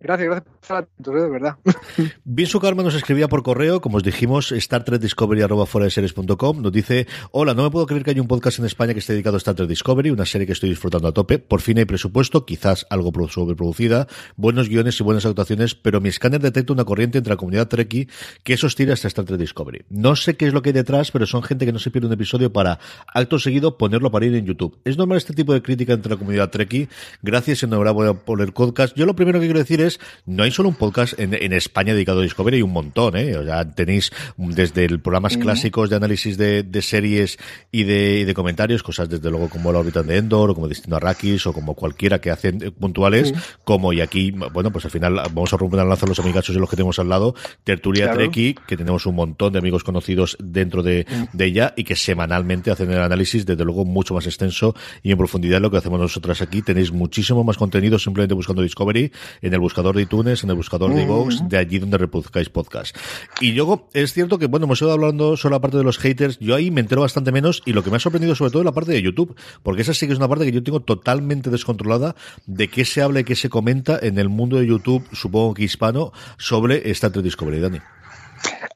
Gracias, 0.00 0.28
gracias 0.28 0.58
por 0.62 1.20
de 1.20 1.28
verdad. 1.28 1.56
Vinsu 2.24 2.60
Karma 2.60 2.84
nos 2.84 2.94
escribía 2.94 3.26
por 3.26 3.42
correo, 3.42 3.80
como 3.80 3.96
os 3.96 4.04
dijimos, 4.04 4.52
Star 4.52 4.84
Trek 4.84 5.00
Discovery 5.00 5.40
Nos 5.40 6.72
dice: 6.72 7.06
Hola, 7.32 7.54
no 7.54 7.64
me 7.64 7.70
puedo 7.70 7.86
creer 7.86 8.04
que 8.04 8.12
haya 8.12 8.22
un 8.22 8.28
podcast 8.28 8.60
en 8.60 8.66
España 8.66 8.92
que 8.92 9.00
esté 9.00 9.14
dedicado 9.14 9.36
a 9.36 9.38
Star 9.38 9.56
Trek 9.56 9.68
Discovery, 9.68 10.10
una 10.10 10.24
serie 10.24 10.46
que 10.46 10.52
estoy 10.52 10.68
disfrutando 10.68 11.08
a 11.08 11.12
tope. 11.12 11.40
Por 11.40 11.62
fin 11.62 11.78
hay 11.78 11.84
presupuesto, 11.84 12.46
quizás 12.46 12.86
algo 12.90 13.12
sobreproducida, 13.28 14.06
buenos 14.36 14.68
guiones 14.68 15.00
y 15.00 15.02
buenas 15.02 15.26
actuaciones, 15.26 15.74
pero 15.74 16.00
mi 16.00 16.10
escáner 16.10 16.40
detecta 16.40 16.72
una 16.72 16.84
corriente 16.84 17.18
entre 17.18 17.32
la 17.32 17.36
comunidad 17.36 17.66
Trekkie 17.66 18.08
que 18.44 18.56
sostiene 18.56 18.92
hasta 18.92 19.08
Star 19.08 19.24
Trek 19.24 19.40
Discovery. 19.40 19.84
No 19.88 20.14
sé 20.14 20.36
qué 20.36 20.46
es 20.46 20.52
lo 20.52 20.62
que 20.62 20.68
hay 20.68 20.74
detrás, 20.74 21.10
pero 21.10 21.26
son 21.26 21.42
gente 21.42 21.66
que 21.66 21.72
no 21.72 21.80
se 21.80 21.90
pierde 21.90 22.06
un 22.06 22.12
episodio 22.12 22.52
para, 22.52 22.78
acto 23.12 23.38
seguido, 23.40 23.78
ponerlo 23.78 24.12
para 24.12 24.26
ir 24.26 24.34
en 24.34 24.46
YouTube. 24.46 24.78
Es 24.84 24.96
normal 24.96 25.18
este 25.18 25.32
tipo 25.32 25.52
de 25.54 25.62
crítica 25.62 25.94
entre 25.94 26.12
la 26.12 26.18
comunidad 26.18 26.50
Trekkie. 26.50 26.88
Gracias, 27.22 27.62
enhorabuena 27.62 28.14
por 28.14 28.40
el 28.42 28.52
podcast. 28.52 28.94
Yo 28.96 29.06
lo 29.06 29.16
primero 29.16 29.40
que 29.40 29.46
quiero 29.46 29.58
decir 29.58 29.80
es 29.80 29.87
no 30.26 30.42
hay 30.42 30.50
solo 30.50 30.68
un 30.68 30.74
podcast 30.74 31.18
en, 31.18 31.52
España 31.52 31.94
dedicado 31.94 32.20
a 32.20 32.22
Discovery, 32.22 32.56
hay 32.56 32.62
un 32.62 32.72
montón, 32.72 33.16
¿eh? 33.16 33.36
O 33.36 33.44
sea, 33.44 33.64
tenéis 33.70 34.12
desde 34.36 34.84
el 34.84 35.00
programas 35.00 35.36
clásicos 35.36 35.90
de 35.90 35.96
análisis 35.96 36.36
de, 36.36 36.82
series 36.82 37.38
y 37.72 37.84
de, 37.84 38.32
comentarios, 38.34 38.82
cosas 38.82 39.08
desde 39.08 39.30
luego 39.30 39.48
como 39.48 39.72
La 39.72 39.78
órbita 39.80 40.02
de 40.02 40.18
Endor, 40.18 40.50
o 40.50 40.54
como 40.54 40.68
Destino 40.68 40.96
Arrakis, 40.96 41.46
o 41.46 41.52
como 41.52 41.74
cualquiera 41.74 42.20
que 42.20 42.30
hacen 42.30 42.62
eh, 42.62 42.70
puntuales, 42.70 43.32
como 43.64 43.92
y 43.92 44.00
aquí, 44.00 44.30
bueno, 44.30 44.70
pues 44.70 44.84
al 44.84 44.90
final 44.90 45.14
vamos 45.14 45.52
a 45.52 45.56
romper 45.56 45.80
el 45.80 45.88
lanza 45.88 46.06
los 46.06 46.18
amigachos 46.20 46.54
de 46.54 46.60
los 46.60 46.68
que 46.68 46.76
tenemos 46.76 46.98
al 46.98 47.08
lado, 47.08 47.34
Tertulia 47.64 48.12
Treki, 48.12 48.54
que 48.66 48.76
tenemos 48.76 49.06
un 49.06 49.14
montón 49.14 49.52
de 49.52 49.58
amigos 49.58 49.84
conocidos 49.84 50.36
dentro 50.40 50.82
de, 50.82 51.06
de 51.32 51.44
ella 51.44 51.74
y 51.76 51.84
que 51.84 51.96
semanalmente 51.96 52.70
hacen 52.70 52.90
el 52.90 53.00
análisis, 53.00 53.46
desde 53.46 53.64
luego 53.64 53.84
mucho 53.84 54.14
más 54.14 54.26
extenso 54.26 54.74
y 55.02 55.12
en 55.12 55.18
profundidad 55.18 55.60
lo 55.60 55.70
que 55.70 55.78
hacemos 55.78 56.00
nosotras 56.00 56.42
aquí. 56.42 56.62
Tenéis 56.62 56.92
muchísimo 56.92 57.44
más 57.44 57.56
contenido 57.56 57.98
simplemente 57.98 58.34
buscando 58.34 58.62
Discovery 58.62 59.12
en 59.42 59.54
el 59.54 59.60
buscador 59.60 59.77
buscador 59.78 59.94
de 59.94 60.02
iTunes, 60.02 60.42
en 60.42 60.50
el 60.50 60.56
buscador 60.56 60.92
de 60.92 61.02
iVoox, 61.04 61.48
de 61.48 61.56
allí 61.56 61.78
donde 61.78 61.98
reproduzcáis 61.98 62.48
podcast. 62.48 62.96
Y 63.40 63.52
luego, 63.52 63.88
es 63.92 64.12
cierto 64.12 64.36
que, 64.36 64.46
bueno, 64.46 64.64
hemos 64.64 64.82
ido 64.82 64.90
hablando 64.90 65.36
solo 65.36 65.54
la 65.54 65.60
parte 65.60 65.76
de 65.76 65.84
los 65.84 65.98
haters, 65.98 66.36
yo 66.40 66.56
ahí 66.56 66.72
me 66.72 66.80
entero 66.80 67.02
bastante 67.02 67.30
menos 67.30 67.62
y 67.64 67.72
lo 67.72 67.84
que 67.84 67.90
me 67.90 67.96
ha 67.96 68.00
sorprendido 68.00 68.34
sobre 68.34 68.50
todo 68.50 68.62
es 68.62 68.66
la 68.66 68.72
parte 68.72 68.90
de 68.90 69.00
YouTube, 69.00 69.36
porque 69.62 69.82
esa 69.82 69.94
sí 69.94 70.08
que 70.08 70.12
es 70.14 70.18
una 70.18 70.26
parte 70.26 70.44
que 70.44 70.50
yo 70.50 70.64
tengo 70.64 70.80
totalmente 70.80 71.48
descontrolada 71.48 72.16
de 72.46 72.66
qué 72.66 72.84
se 72.84 73.02
habla 73.02 73.20
y 73.20 73.24
qué 73.24 73.36
se 73.36 73.48
comenta 73.48 73.96
en 74.02 74.18
el 74.18 74.28
mundo 74.28 74.56
de 74.56 74.66
YouTube, 74.66 75.06
supongo 75.12 75.54
que 75.54 75.62
hispano, 75.62 76.12
sobre 76.38 76.90
esta 76.90 77.12
Trek 77.12 77.24
Discovery, 77.24 77.60
Dani. 77.60 77.78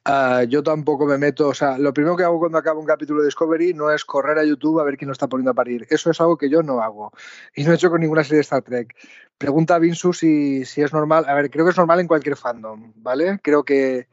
Ah, 0.05 0.43
yo 0.49 0.63
tampoco 0.63 1.07
me 1.07 1.17
meto, 1.17 1.49
o 1.49 1.55
sea, 1.55 1.79
lo 1.79 1.93
primero 1.93 2.17
que 2.17 2.25
hago 2.25 2.39
cuando 2.39 2.59
acabo 2.59 2.81
un 2.81 2.87
capítulo 2.87 3.21
de 3.21 3.27
Discovery 3.27 3.73
no 3.73 3.91
es 3.91 4.05
correr 4.05 4.39
a 4.39 4.45
YouTube 4.45 4.81
a 4.81 4.85
ver 4.85 4.97
quién 4.97 5.09
lo 5.09 5.13
está 5.13 5.29
poniendo 5.29 5.53
a 5.53 5.55
parir. 5.55 5.87
Eso 5.91 6.11
es 6.11 6.21
algo 6.21 6.37
que 6.37 6.51
yo 6.51 6.63
no 6.63 6.81
hago 6.81 7.13
y 7.55 7.63
no 7.63 7.73
he 7.73 7.75
hecho 7.77 7.91
con 7.91 8.01
ninguna 8.01 8.25
serie 8.25 8.39
de 8.39 8.43
Star 8.43 8.63
Trek. 8.63 8.95
Pregunta 9.43 9.74
a 9.74 9.80
Vinsu 9.80 10.12
si, 10.12 10.64
si 10.64 10.82
es 10.82 10.93
normal. 10.93 11.24
A 11.26 11.34
ver, 11.34 11.51
creo 11.51 11.64
que 11.64 11.72
es 11.72 11.76
normal 11.76 11.99
en 11.99 12.07
cualquier 12.07 12.36
fandom, 12.36 12.93
¿vale? 12.95 13.40
Creo 13.43 13.64
que, 13.64 14.07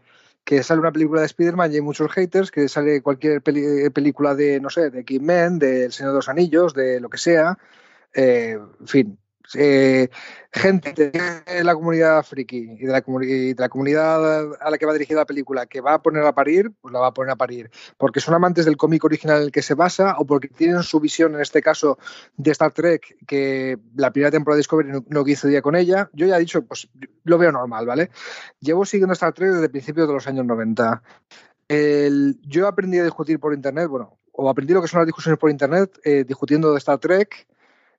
que 0.43 0.63
sale 0.63 0.79
una 0.79 0.91
película 0.91 1.21
de 1.21 1.27
Spider-Man 1.27 1.71
y 1.71 1.75
hay 1.75 1.81
muchos 1.81 2.11
haters, 2.11 2.49
que 2.49 2.67
sale 2.67 3.03
cualquier 3.03 3.43
película 3.43 4.33
de, 4.33 4.59
no 4.59 4.71
sé, 4.71 4.89
de 4.89 5.05
Kid-Man, 5.05 5.59
de 5.59 5.85
El 5.85 5.91
Señor 5.91 6.13
de 6.13 6.17
los 6.17 6.29
Anillos, 6.29 6.73
de 6.73 6.99
lo 6.99 7.11
que 7.11 7.19
sea. 7.19 7.59
Eh, 8.11 8.57
en 8.79 8.87
fin, 8.87 9.19
eh, 9.55 10.09
gente 10.51 10.93
de 10.93 11.63
la 11.63 11.73
comunidad 11.73 12.23
friki 12.23 12.57
y 12.79 12.85
de 12.85 12.91
la, 12.91 13.01
de 13.01 13.55
la, 13.57 13.69
comunidad 13.69 14.53
a 14.61 14.69
la 14.69 14.77
que 14.77 14.85
va 14.85 14.93
dirigida 14.93 15.19
la 15.19 15.25
película 15.25 15.65
que 15.65 15.81
va 15.81 15.95
a 15.95 16.01
poner 16.01 16.23
a 16.23 16.33
parir, 16.33 16.71
pues 16.81 16.93
la 16.93 16.99
va 16.99 17.07
a 17.07 17.13
poner 17.13 17.31
a 17.31 17.35
parir. 17.35 17.71
Porque 17.97 18.19
son 18.19 18.33
amantes 18.33 18.65
del 18.65 18.77
cómic 18.77 19.03
original 19.03 19.37
en 19.37 19.43
el 19.45 19.51
que 19.51 19.61
se 19.61 19.73
basa 19.73 20.15
o 20.17 20.25
porque 20.25 20.49
tienen 20.49 20.83
su 20.83 20.99
visión, 20.99 21.35
en 21.35 21.41
este 21.41 21.61
caso, 21.61 21.97
de 22.37 22.51
Star 22.51 22.73
Trek, 22.73 23.17
que 23.25 23.77
la 23.95 24.11
primera 24.11 24.31
temporada 24.31 24.57
de 24.57 24.61
Discovery 24.61 24.89
no, 24.89 25.05
no 25.07 25.27
hizo 25.27 25.47
día 25.47 25.61
con 25.61 25.75
ella. 25.75 26.09
Yo 26.13 26.27
ya 26.27 26.37
he 26.37 26.39
dicho, 26.39 26.63
pues 26.63 26.89
lo 27.23 27.37
veo 27.37 27.51
normal, 27.51 27.85
¿vale? 27.85 28.11
Llevo 28.59 28.85
siguiendo 28.85 29.13
Star 29.13 29.33
Trek 29.33 29.51
desde 29.51 29.69
principios 29.69 30.07
de 30.07 30.13
los 30.13 30.27
años 30.27 30.45
90. 30.45 31.01
El, 31.67 32.39
yo 32.41 32.67
aprendí 32.67 32.97
a 32.97 33.03
discutir 33.03 33.39
por 33.39 33.53
internet, 33.53 33.87
bueno, 33.87 34.19
o 34.31 34.49
aprendí 34.49 34.73
lo 34.73 34.81
que 34.81 34.87
son 34.87 34.99
las 34.99 35.07
discusiones 35.07 35.39
por 35.39 35.49
internet, 35.49 35.99
eh, 36.03 36.23
discutiendo 36.27 36.71
de 36.71 36.77
Star 36.77 36.97
Trek 36.97 37.47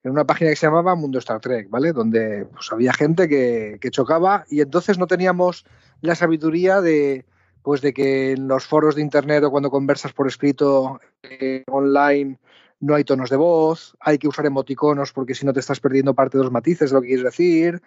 en 0.02 0.12
una 0.12 0.24
página 0.24 0.50
que 0.50 0.56
se 0.56 0.66
llamaba 0.66 0.94
Mundo 0.94 1.18
Star 1.18 1.40
Trek, 1.40 1.68
¿vale? 1.68 1.92
Donde 1.92 2.46
pues, 2.46 2.72
había 2.72 2.92
gente 2.92 3.28
que, 3.28 3.78
chocaba 3.90 4.44
y 4.48 4.60
entonces 4.60 4.98
no 4.98 5.06
teníamos 5.06 5.64
la 6.00 6.14
sabiduría 6.14 6.80
de, 6.80 7.26
pues, 7.62 7.80
de 7.82 7.92
que 7.92 8.32
en 8.32 8.48
los 8.48 8.66
foros 8.66 8.94
de 8.94 9.02
Internet 9.02 9.44
o 9.44 9.50
cuando 9.50 9.70
conversas 9.70 10.12
por 10.12 10.26
escrito 10.26 11.00
eh, 11.22 11.64
online 11.66 12.38
no 12.80 12.94
hay 12.94 13.04
tonos 13.04 13.28
de 13.28 13.36
voz, 13.36 13.94
hay 14.00 14.16
que 14.16 14.28
usar 14.28 14.46
emoticonos 14.46 15.12
porque 15.12 15.34
si 15.34 15.44
no 15.44 15.52
te 15.52 15.60
estás 15.60 15.80
perdiendo 15.80 16.14
parte 16.14 16.38
de 16.38 16.44
los 16.44 16.52
matices 16.52 16.90
de 16.90 16.94
lo 16.94 17.02
que 17.02 17.08
quieres 17.08 17.24
decir, 17.24 17.82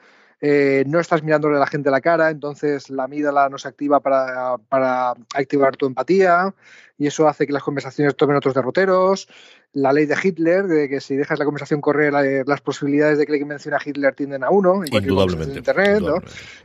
eh, 0.45 0.83
no 0.87 0.99
estás 0.99 1.23
mirándole 1.23 1.55
a 1.55 1.59
la 1.59 1.67
gente 1.67 1.87
a 1.87 1.91
la 1.93 2.01
cara, 2.01 2.29
entonces 2.29 2.89
la 2.89 3.05
amígdala 3.05 3.47
no 3.47 3.57
se 3.57 3.69
activa 3.69 4.01
para, 4.01 4.57
para, 4.67 5.11
activar 5.33 5.77
tu 5.77 5.85
empatía 5.85 6.53
y 6.97 7.07
eso 7.07 7.29
hace 7.29 7.47
que 7.47 7.53
las 7.53 7.63
conversaciones 7.63 8.17
tomen 8.17 8.35
otros 8.35 8.53
derroteros. 8.53 9.29
La 9.71 9.93
ley 9.93 10.05
de 10.05 10.17
Hitler, 10.21 10.67
de 10.67 10.89
que 10.89 10.99
si 10.99 11.15
dejas 11.15 11.39
la 11.39 11.45
conversación 11.45 11.79
correr, 11.79 12.11
las 12.45 12.59
posibilidades 12.59 13.17
de 13.17 13.25
que 13.25 13.31
le 13.31 13.45
menciona 13.45 13.77
a 13.77 13.81
Hitler 13.83 14.15
tienden 14.15 14.43
a 14.43 14.49
uno. 14.49 14.83
Indudablemente. 14.85 15.59
Internet, 15.59 16.01
¿no? 16.01 16.15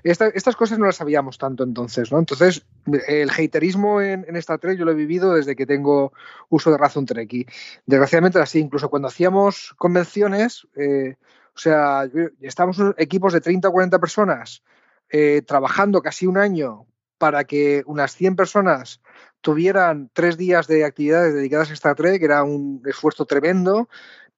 estas 0.02 0.56
cosas 0.56 0.80
no 0.80 0.86
las 0.86 0.96
sabíamos 0.96 1.38
tanto 1.38 1.62
entonces, 1.62 2.10
¿no? 2.10 2.18
Entonces, 2.18 2.66
el 3.06 3.30
haterismo 3.30 4.02
en, 4.02 4.26
en 4.28 4.34
Star 4.36 4.58
Trek 4.58 4.76
yo 4.76 4.86
lo 4.86 4.90
he 4.90 4.96
vivido 4.96 5.34
desde 5.34 5.54
que 5.54 5.66
tengo 5.66 6.12
uso 6.48 6.72
de 6.72 6.78
razón 6.78 7.06
Trekkie. 7.06 7.46
Desgraciadamente, 7.86 8.40
así, 8.40 8.58
incluso 8.58 8.90
cuando 8.90 9.06
hacíamos 9.06 9.72
convenciones, 9.78 10.66
eh, 10.74 11.14
o 11.58 11.60
sea, 11.60 12.08
estamos 12.40 12.78
equipos 12.98 13.32
de 13.32 13.40
30 13.40 13.68
o 13.68 13.72
40 13.72 13.98
personas 13.98 14.62
eh, 15.10 15.42
trabajando 15.44 16.00
casi 16.00 16.24
un 16.24 16.38
año 16.38 16.86
para 17.18 17.42
que 17.42 17.82
unas 17.86 18.14
100 18.14 18.36
personas 18.36 19.00
tuvieran 19.40 20.08
tres 20.12 20.36
días 20.36 20.68
de 20.68 20.84
actividades 20.84 21.34
dedicadas 21.34 21.70
a 21.70 21.72
Star 21.72 21.96
Trek, 21.96 22.20
que 22.20 22.26
era 22.26 22.44
un 22.44 22.80
esfuerzo 22.86 23.24
tremendo, 23.24 23.88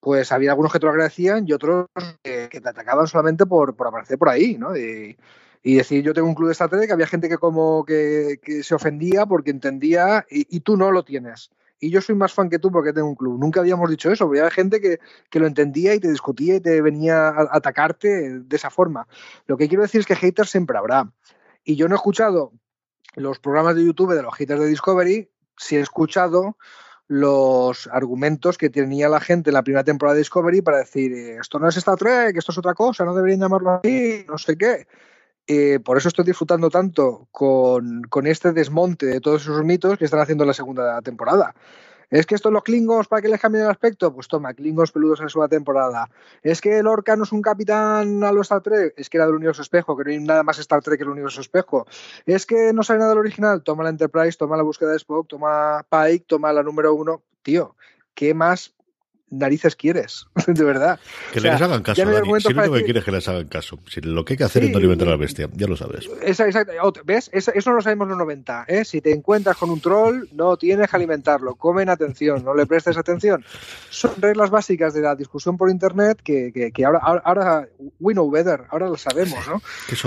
pues 0.01 0.33
había 0.33 0.53
algunos 0.53 0.73
que 0.73 0.79
te 0.79 0.87
lo 0.87 0.93
agradecían 0.93 1.47
y 1.47 1.53
otros 1.53 1.89
que, 2.23 2.49
te 2.49 2.68
atacaban 2.71 3.07
solamente 3.07 3.45
por, 3.45 3.77
aparecer 3.87 4.16
por 4.16 4.31
ahí, 4.31 4.57
¿no? 4.57 4.75
Y, 4.75 5.18
decir, 5.62 6.03
yo 6.03 6.14
tengo 6.14 6.27
un 6.27 6.35
club 6.35 6.49
de 6.49 6.53
Star 6.53 6.71
Trek, 6.71 6.91
había 6.91 7.07
gente 7.07 7.29
que 7.29 7.37
como 7.37 7.85
que, 7.85 8.41
se 8.62 8.75
ofendía 8.75 9.27
porque 9.27 9.51
entendía 9.51 10.25
y, 10.31 10.61
tú 10.61 10.79
no 10.79 10.91
lo 10.91 11.05
tienes 11.05 11.51
y 11.81 11.91
yo 11.91 12.01
soy 12.03 12.14
más 12.14 12.33
fan 12.33 12.51
que 12.51 12.59
tú 12.59 12.70
porque 12.70 12.93
tengo 12.93 13.09
un 13.09 13.14
club. 13.14 13.39
Nunca 13.39 13.61
habíamos 13.61 13.89
dicho 13.91 14.12
eso, 14.12 14.24
había 14.26 14.51
gente 14.51 14.81
que, 14.81 15.01
lo 15.39 15.47
entendía 15.47 15.95
y 15.95 16.01
te 16.01 16.11
discutía 16.11 16.57
y 16.57 16.61
te 16.61 16.83
venía 16.83 17.28
a 17.28 17.49
atacarte 17.53 18.41
de 18.41 18.57
esa 18.57 18.70
forma. 18.70 19.09
Lo 19.47 19.57
que 19.57 19.68
quiero 19.68 19.83
decir 19.83 20.01
es 20.01 20.07
que 20.07 20.14
haters 20.14 20.51
siempre 20.51 20.76
habrá. 20.76 21.11
Y 21.64 21.76
yo 21.76 21.89
no 21.89 21.95
he 21.95 21.97
escuchado 21.97 22.53
los 23.16 23.39
programas 23.39 23.74
de 23.74 23.85
YouTube 23.85 24.14
de 24.14 24.22
los 24.22 24.35
haters 24.35 24.61
de 24.61 24.66
Discovery, 24.66 25.31
si 25.57 25.76
he 25.76 25.81
escuchado 25.81 26.57
los 27.09 27.89
argumentos 27.89 28.57
que 28.57 28.70
tenía 28.70 29.09
la 29.09 29.18
gente 29.18 29.51
en 29.51 29.55
la 29.55 29.64
primera 29.64 29.83
temporada 29.83 30.14
de 30.14 30.20
Discovery 30.20 30.62
para 30.62 30.78
decir, 30.78 31.12
eh, 31.12 31.39
esto 31.41 31.59
no 31.59 31.68
es 31.68 31.76
Star 31.76 31.97
Trek, 31.97 32.37
esto 32.37 32.53
es 32.53 32.59
otra 32.59 32.74
cosa, 32.74 33.05
no 33.05 33.14
deberían 33.14 33.41
llamarlo 33.41 33.70
así, 33.70 34.24
no 34.28 34.39
sé 34.39 34.57
qué. 34.57 34.87
Eh, 35.47 35.80
por 35.80 35.97
eso 35.97 36.09
estoy 36.09 36.24
disfrutando 36.24 36.70
tanto 36.70 37.28
con, 37.32 38.03
con, 38.03 38.26
este 38.26 38.53
desmonte 38.53 39.07
de 39.07 39.20
todos 39.20 39.43
esos 39.43 39.64
mitos 39.64 39.99
que 39.99 40.05
están 40.05 40.20
haciendo 40.20 40.45
en 40.45 40.49
la 40.49 40.55
segunda 40.55 41.01
temporada. 41.03 41.55
¿Es 42.11 42.26
que 42.26 42.34
estos 42.34 42.53
los 42.53 42.64
Klingons 42.64 43.07
para 43.07 43.22
que 43.22 43.28
les 43.28 43.41
cambien 43.41 43.64
el 43.64 43.70
aspecto? 43.70 44.12
Pues 44.12 44.26
toma, 44.26 44.53
Klingons 44.53 44.91
peludos 44.91 45.20
en 45.20 45.26
la 45.26 45.30
segunda 45.30 45.49
temporada. 45.49 46.11
¿Es 46.43 46.61
que 46.61 46.78
el 46.78 46.88
Orca 46.88 47.14
no 47.14 47.22
es 47.22 47.30
un 47.30 47.41
capitán 47.41 48.24
a 48.24 48.32
los 48.32 48.47
Star 48.47 48.62
Trek? 48.62 48.95
Es 48.97 49.09
que 49.09 49.16
era 49.16 49.26
del 49.26 49.36
universo 49.36 49.62
espejo, 49.62 49.97
que 49.97 50.05
no 50.05 50.11
hay 50.11 50.18
nada 50.18 50.43
más 50.43 50.59
Star 50.59 50.82
Trek 50.82 50.99
que 50.99 51.05
el 51.05 51.11
universo 51.11 51.41
espejo. 51.41 51.86
¿Es 52.26 52.47
que 52.47 52.72
no 52.72 52.82
sabe 52.82 52.99
nada 52.99 53.11
del 53.11 53.20
original? 53.20 53.62
Toma 53.62 53.84
la 53.84 53.91
Enterprise, 53.91 54.36
toma 54.36 54.57
la 54.57 54.64
búsqueda 54.64 54.91
de 54.91 54.97
Spock, 54.97 55.28
toma 55.28 55.86
Pike, 55.88 56.24
toma 56.26 56.53
la 56.53 56.64
número 56.64 56.93
uno. 56.95 57.22
Tío, 57.43 57.76
¿qué 58.14 58.34
más 58.34 58.74
narices 59.31 59.76
quieres? 59.76 60.26
de 60.47 60.64
verdad. 60.64 60.99
Que 61.33 61.41
les 61.41 61.61
hagan 61.61 61.83
caso, 61.83 62.05
Dani. 62.05 62.41
Si 62.41 62.53
lo 62.53 62.61
único 62.61 62.74
que 62.74 62.85
quieres 62.85 63.01
es 63.01 63.05
que 63.05 63.12
les 63.12 63.28
hagan 63.28 63.49
caso. 63.49 63.78
Si 63.89 64.01
lo 64.01 64.24
que 64.24 64.35
hay 64.35 64.37
que 64.37 64.45
hacer 64.45 64.64
es 64.64 64.70
no 64.70 64.78
alimentar 64.78 65.09
a 65.09 65.12
la 65.12 65.16
bestia, 65.16 65.49
ya 65.53 65.66
lo 65.66 65.76
sabes. 65.76 66.09
¿Ves? 67.05 67.31
Eso, 67.33 67.72
lo 67.72 67.81
sabemos 67.81 68.07
en 68.07 68.11
los 68.11 68.18
90. 68.18 68.64
¿eh? 68.68 68.85
Si 68.85 69.01
te 69.01 69.12
encuentras 69.12 69.57
con 69.57 69.70
un 69.70 69.81
troll, 69.81 70.24
no 70.33 70.57
tienes 70.57 70.91
que 70.91 70.97
alimentarlo. 70.97 71.55
Comen 71.55 71.89
atención, 71.89 72.45
no 72.45 72.55
le 72.55 72.66
prestes 72.66 72.97
atención. 72.97 73.45
Son 73.89 74.12
reglas 74.18 74.51
básicas 74.51 74.95
de 74.95 75.01
la 75.01 75.14
discusión 75.14 75.57
por 75.57 75.70
internet 75.70 76.20
que, 76.22 76.53
que, 76.53 76.72
que 76.72 76.85
ahora, 76.85 76.99
ahora, 76.99 77.68
we 77.99 78.12
know 78.12 78.31
better, 78.31 78.64
ahora 78.70 78.89
lo 78.89 78.97
sabemos, 78.97 79.39
¿no? 79.49 79.62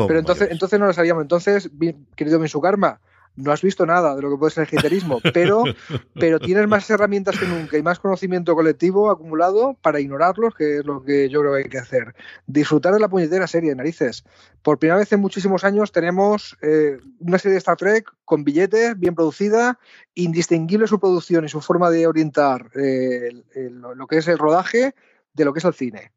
Pero 0.07 0.19
entonces, 0.19 0.49
entonces 0.51 0.79
no 0.79 0.85
lo 0.85 0.93
sabíamos. 0.93 1.21
Entonces, 1.21 1.69
querido 2.15 2.39
Karma 2.61 2.99
no 3.35 3.51
has 3.51 3.61
visto 3.61 3.85
nada 3.85 4.15
de 4.15 4.21
lo 4.21 4.29
que 4.29 4.37
puede 4.37 4.51
ser 4.51 4.67
el 4.71 4.79
haterismo, 4.79 5.19
pero, 5.33 5.63
pero 6.13 6.39
tienes 6.39 6.67
más 6.67 6.89
herramientas 6.89 7.39
que 7.39 7.47
nunca 7.47 7.77
y 7.77 7.83
más 7.83 7.99
conocimiento 7.99 8.55
colectivo 8.55 9.09
acumulado 9.09 9.75
para 9.81 9.99
ignorarlos, 9.99 10.53
que 10.55 10.77
es 10.77 10.85
lo 10.85 11.03
que 11.03 11.29
yo 11.29 11.41
creo 11.41 11.53
que 11.53 11.63
hay 11.63 11.69
que 11.69 11.79
hacer. 11.79 12.15
Disfrutar 12.45 12.93
de 12.93 12.99
la 12.99 13.09
puñetera 13.09 13.47
serie, 13.47 13.75
narices. 13.75 14.23
Por 14.61 14.79
primera 14.79 14.99
vez 14.99 15.11
en 15.11 15.19
muchísimos 15.19 15.63
años 15.63 15.91
tenemos 15.91 16.57
eh, 16.61 16.97
una 17.19 17.37
serie 17.37 17.53
de 17.53 17.59
Star 17.59 17.77
Trek 17.77 18.11
con 18.25 18.43
billetes, 18.43 18.97
bien 18.99 19.15
producida, 19.15 19.79
indistinguible 20.15 20.87
su 20.87 20.99
producción 20.99 21.45
y 21.45 21.49
su 21.49 21.61
forma 21.61 21.89
de 21.89 22.07
orientar 22.07 22.69
eh, 22.75 23.31
lo 23.69 24.07
que 24.07 24.17
es 24.17 24.27
el 24.27 24.37
rodaje 24.37 24.95
de 25.33 25.45
lo 25.45 25.53
que 25.53 25.59
es 25.59 25.65
el 25.65 25.73
cine. 25.73 26.11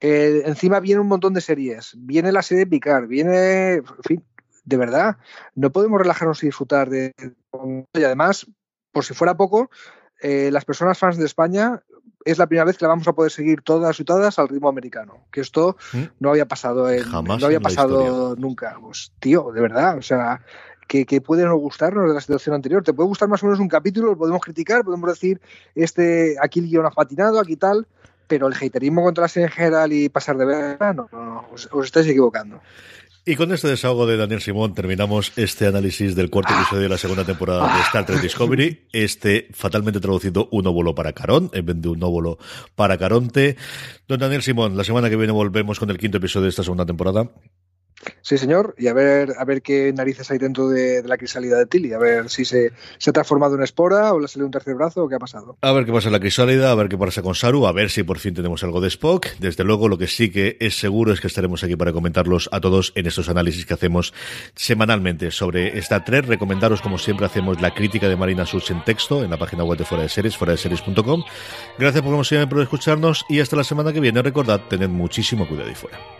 Eh, 0.00 0.42
encima 0.46 0.80
viene 0.80 1.00
un 1.00 1.08
montón 1.08 1.34
de 1.34 1.40
series. 1.40 1.94
Viene 1.96 2.32
la 2.32 2.42
serie 2.42 2.64
de 2.64 2.70
Picard, 2.70 3.06
viene, 3.06 3.74
en 3.74 3.84
fin, 4.02 4.24
de 4.64 4.76
verdad, 4.76 5.16
no 5.54 5.70
podemos 5.70 6.00
relajarnos 6.00 6.42
y 6.42 6.46
disfrutar 6.46 6.90
de... 6.90 7.12
Y 7.94 8.04
además, 8.04 8.46
por 8.92 9.04
si 9.04 9.14
fuera 9.14 9.36
poco, 9.36 9.70
eh, 10.20 10.50
las 10.52 10.64
personas 10.64 10.98
fans 10.98 11.16
de 11.16 11.26
España 11.26 11.82
es 12.24 12.38
la 12.38 12.46
primera 12.46 12.64
vez 12.64 12.76
que 12.76 12.84
la 12.84 12.90
vamos 12.90 13.08
a 13.08 13.14
poder 13.14 13.32
seguir 13.32 13.62
todas 13.62 13.98
y 13.98 14.04
todas 14.04 14.38
al 14.38 14.48
ritmo 14.48 14.68
americano. 14.68 15.24
Que 15.32 15.40
esto 15.40 15.76
¿Mm? 15.92 16.02
no 16.18 16.30
había 16.30 16.46
pasado, 16.46 16.86
no 17.22 17.46
había 17.46 17.60
pasado 17.60 18.36
nunca. 18.36 18.76
Pues, 18.80 19.12
tío, 19.20 19.50
de 19.52 19.60
verdad, 19.60 19.96
o 19.96 20.02
sea, 20.02 20.42
que, 20.86 21.06
que, 21.06 21.20
puede 21.20 21.44
no 21.44 21.56
gustarnos 21.56 22.08
de 22.08 22.14
la 22.14 22.20
situación 22.20 22.54
anterior. 22.54 22.82
Te 22.82 22.92
puede 22.92 23.08
gustar 23.08 23.28
más 23.28 23.42
o 23.42 23.46
menos 23.46 23.60
un 23.60 23.68
capítulo, 23.68 24.08
lo 24.08 24.18
podemos 24.18 24.42
criticar, 24.42 24.84
podemos 24.84 25.08
decir, 25.08 25.40
este, 25.74 26.36
aquí 26.42 26.60
el 26.60 26.66
guion 26.66 26.86
ha 26.86 26.90
patinado, 26.90 27.38
aquí 27.38 27.56
tal, 27.56 27.86
pero 28.26 28.48
el 28.48 28.54
haterismo 28.54 29.02
contra 29.02 29.22
la 29.22 29.28
serie 29.28 29.46
en 29.46 29.52
general 29.52 29.92
y 29.92 30.08
pasar 30.08 30.36
de 30.36 30.44
ver, 30.44 30.78
no, 30.94 31.08
no, 31.10 31.46
os 31.50 31.84
estáis 31.84 32.06
equivocando. 32.06 32.60
Y 33.26 33.36
con 33.36 33.52
este 33.52 33.68
desahogo 33.68 34.06
de 34.06 34.16
Daniel 34.16 34.40
Simón 34.40 34.74
terminamos 34.74 35.32
este 35.36 35.66
análisis 35.66 36.16
del 36.16 36.30
cuarto 36.30 36.54
episodio 36.54 36.84
de 36.84 36.88
la 36.88 36.96
segunda 36.96 37.22
temporada 37.22 37.76
de 37.76 37.82
Star 37.82 38.06
Trek 38.06 38.22
Discovery. 38.22 38.88
Este 38.92 39.48
fatalmente 39.52 40.00
traducido 40.00 40.48
un 40.52 40.66
óvulo 40.66 40.94
para 40.94 41.12
Carón, 41.12 41.50
en 41.52 41.66
vez 41.66 41.76
de 41.82 41.88
un 41.90 42.02
óvulo 42.02 42.38
para 42.74 42.96
Caronte. 42.96 43.56
Don 44.08 44.20
Daniel 44.20 44.42
Simón, 44.42 44.74
la 44.74 44.84
semana 44.84 45.10
que 45.10 45.16
viene 45.16 45.34
volvemos 45.34 45.78
con 45.78 45.90
el 45.90 45.98
quinto 45.98 46.16
episodio 46.16 46.44
de 46.44 46.48
esta 46.48 46.62
segunda 46.62 46.86
temporada. 46.86 47.30
Sí, 48.22 48.38
señor, 48.38 48.74
y 48.78 48.88
a 48.88 48.94
ver, 48.94 49.34
a 49.38 49.44
ver 49.44 49.60
qué 49.60 49.92
narices 49.92 50.30
hay 50.30 50.38
dentro 50.38 50.68
de, 50.68 51.02
la 51.04 51.18
crisálida 51.18 51.58
de 51.58 51.66
Tilly, 51.66 51.92
a 51.92 51.98
ver 51.98 52.30
si 52.30 52.44
se, 52.44 52.72
se, 52.98 53.10
ha 53.10 53.12
transformado 53.12 53.56
en 53.56 53.62
espora 53.62 54.12
o 54.14 54.20
le 54.20 54.28
salido 54.28 54.46
un 54.46 54.52
tercer 54.52 54.74
brazo 54.74 55.04
o 55.04 55.08
qué 55.08 55.16
ha 55.16 55.18
pasado. 55.18 55.56
A 55.60 55.72
ver 55.72 55.84
qué 55.84 55.92
pasa 55.92 56.08
en 56.08 56.12
la 56.12 56.20
crisálida, 56.20 56.70
a 56.70 56.74
ver 56.74 56.88
qué 56.88 56.96
pasa 56.96 57.22
con 57.22 57.34
Saru, 57.34 57.66
a 57.66 57.72
ver 57.72 57.90
si 57.90 58.02
por 58.02 58.18
fin 58.18 58.34
tenemos 58.34 58.62
algo 58.64 58.80
de 58.80 58.88
Spock. 58.88 59.26
Desde 59.38 59.64
luego, 59.64 59.88
lo 59.88 59.98
que 59.98 60.06
sí 60.06 60.30
que 60.30 60.56
es 60.60 60.78
seguro 60.78 61.12
es 61.12 61.20
que 61.20 61.26
estaremos 61.26 61.62
aquí 61.62 61.76
para 61.76 61.92
comentarlos 61.92 62.48
a 62.52 62.60
todos 62.60 62.92
en 62.94 63.06
estos 63.06 63.28
análisis 63.28 63.66
que 63.66 63.74
hacemos 63.74 64.14
semanalmente 64.54 65.30
sobre 65.30 65.78
esta 65.78 66.04
3. 66.04 66.26
Recomendaros, 66.26 66.80
como 66.80 66.98
siempre, 66.98 67.26
hacemos 67.26 67.60
la 67.60 67.74
crítica 67.74 68.08
de 68.08 68.16
Marina 68.16 68.46
Such 68.46 68.70
en 68.70 68.84
texto 68.84 69.22
en 69.22 69.30
la 69.30 69.38
página 69.38 69.64
web 69.64 69.78
de 69.78 69.84
Fuera 69.84 70.04
de 70.04 70.08
Series, 70.08 70.36
fuera 70.36 70.52
de 70.52 70.58
series.com. 70.58 71.22
Gracias 71.78 72.02
por, 72.02 72.12
como 72.12 72.24
siempre, 72.24 72.48
por 72.48 72.62
escucharnos 72.62 73.24
y 73.28 73.40
hasta 73.40 73.56
la 73.56 73.64
semana 73.64 73.92
que 73.92 74.00
viene. 74.00 74.22
Recordad, 74.22 74.60
tened 74.68 74.88
muchísimo 74.88 75.46
cuidado 75.46 75.70
y 75.70 75.74
fuera. 75.74 76.19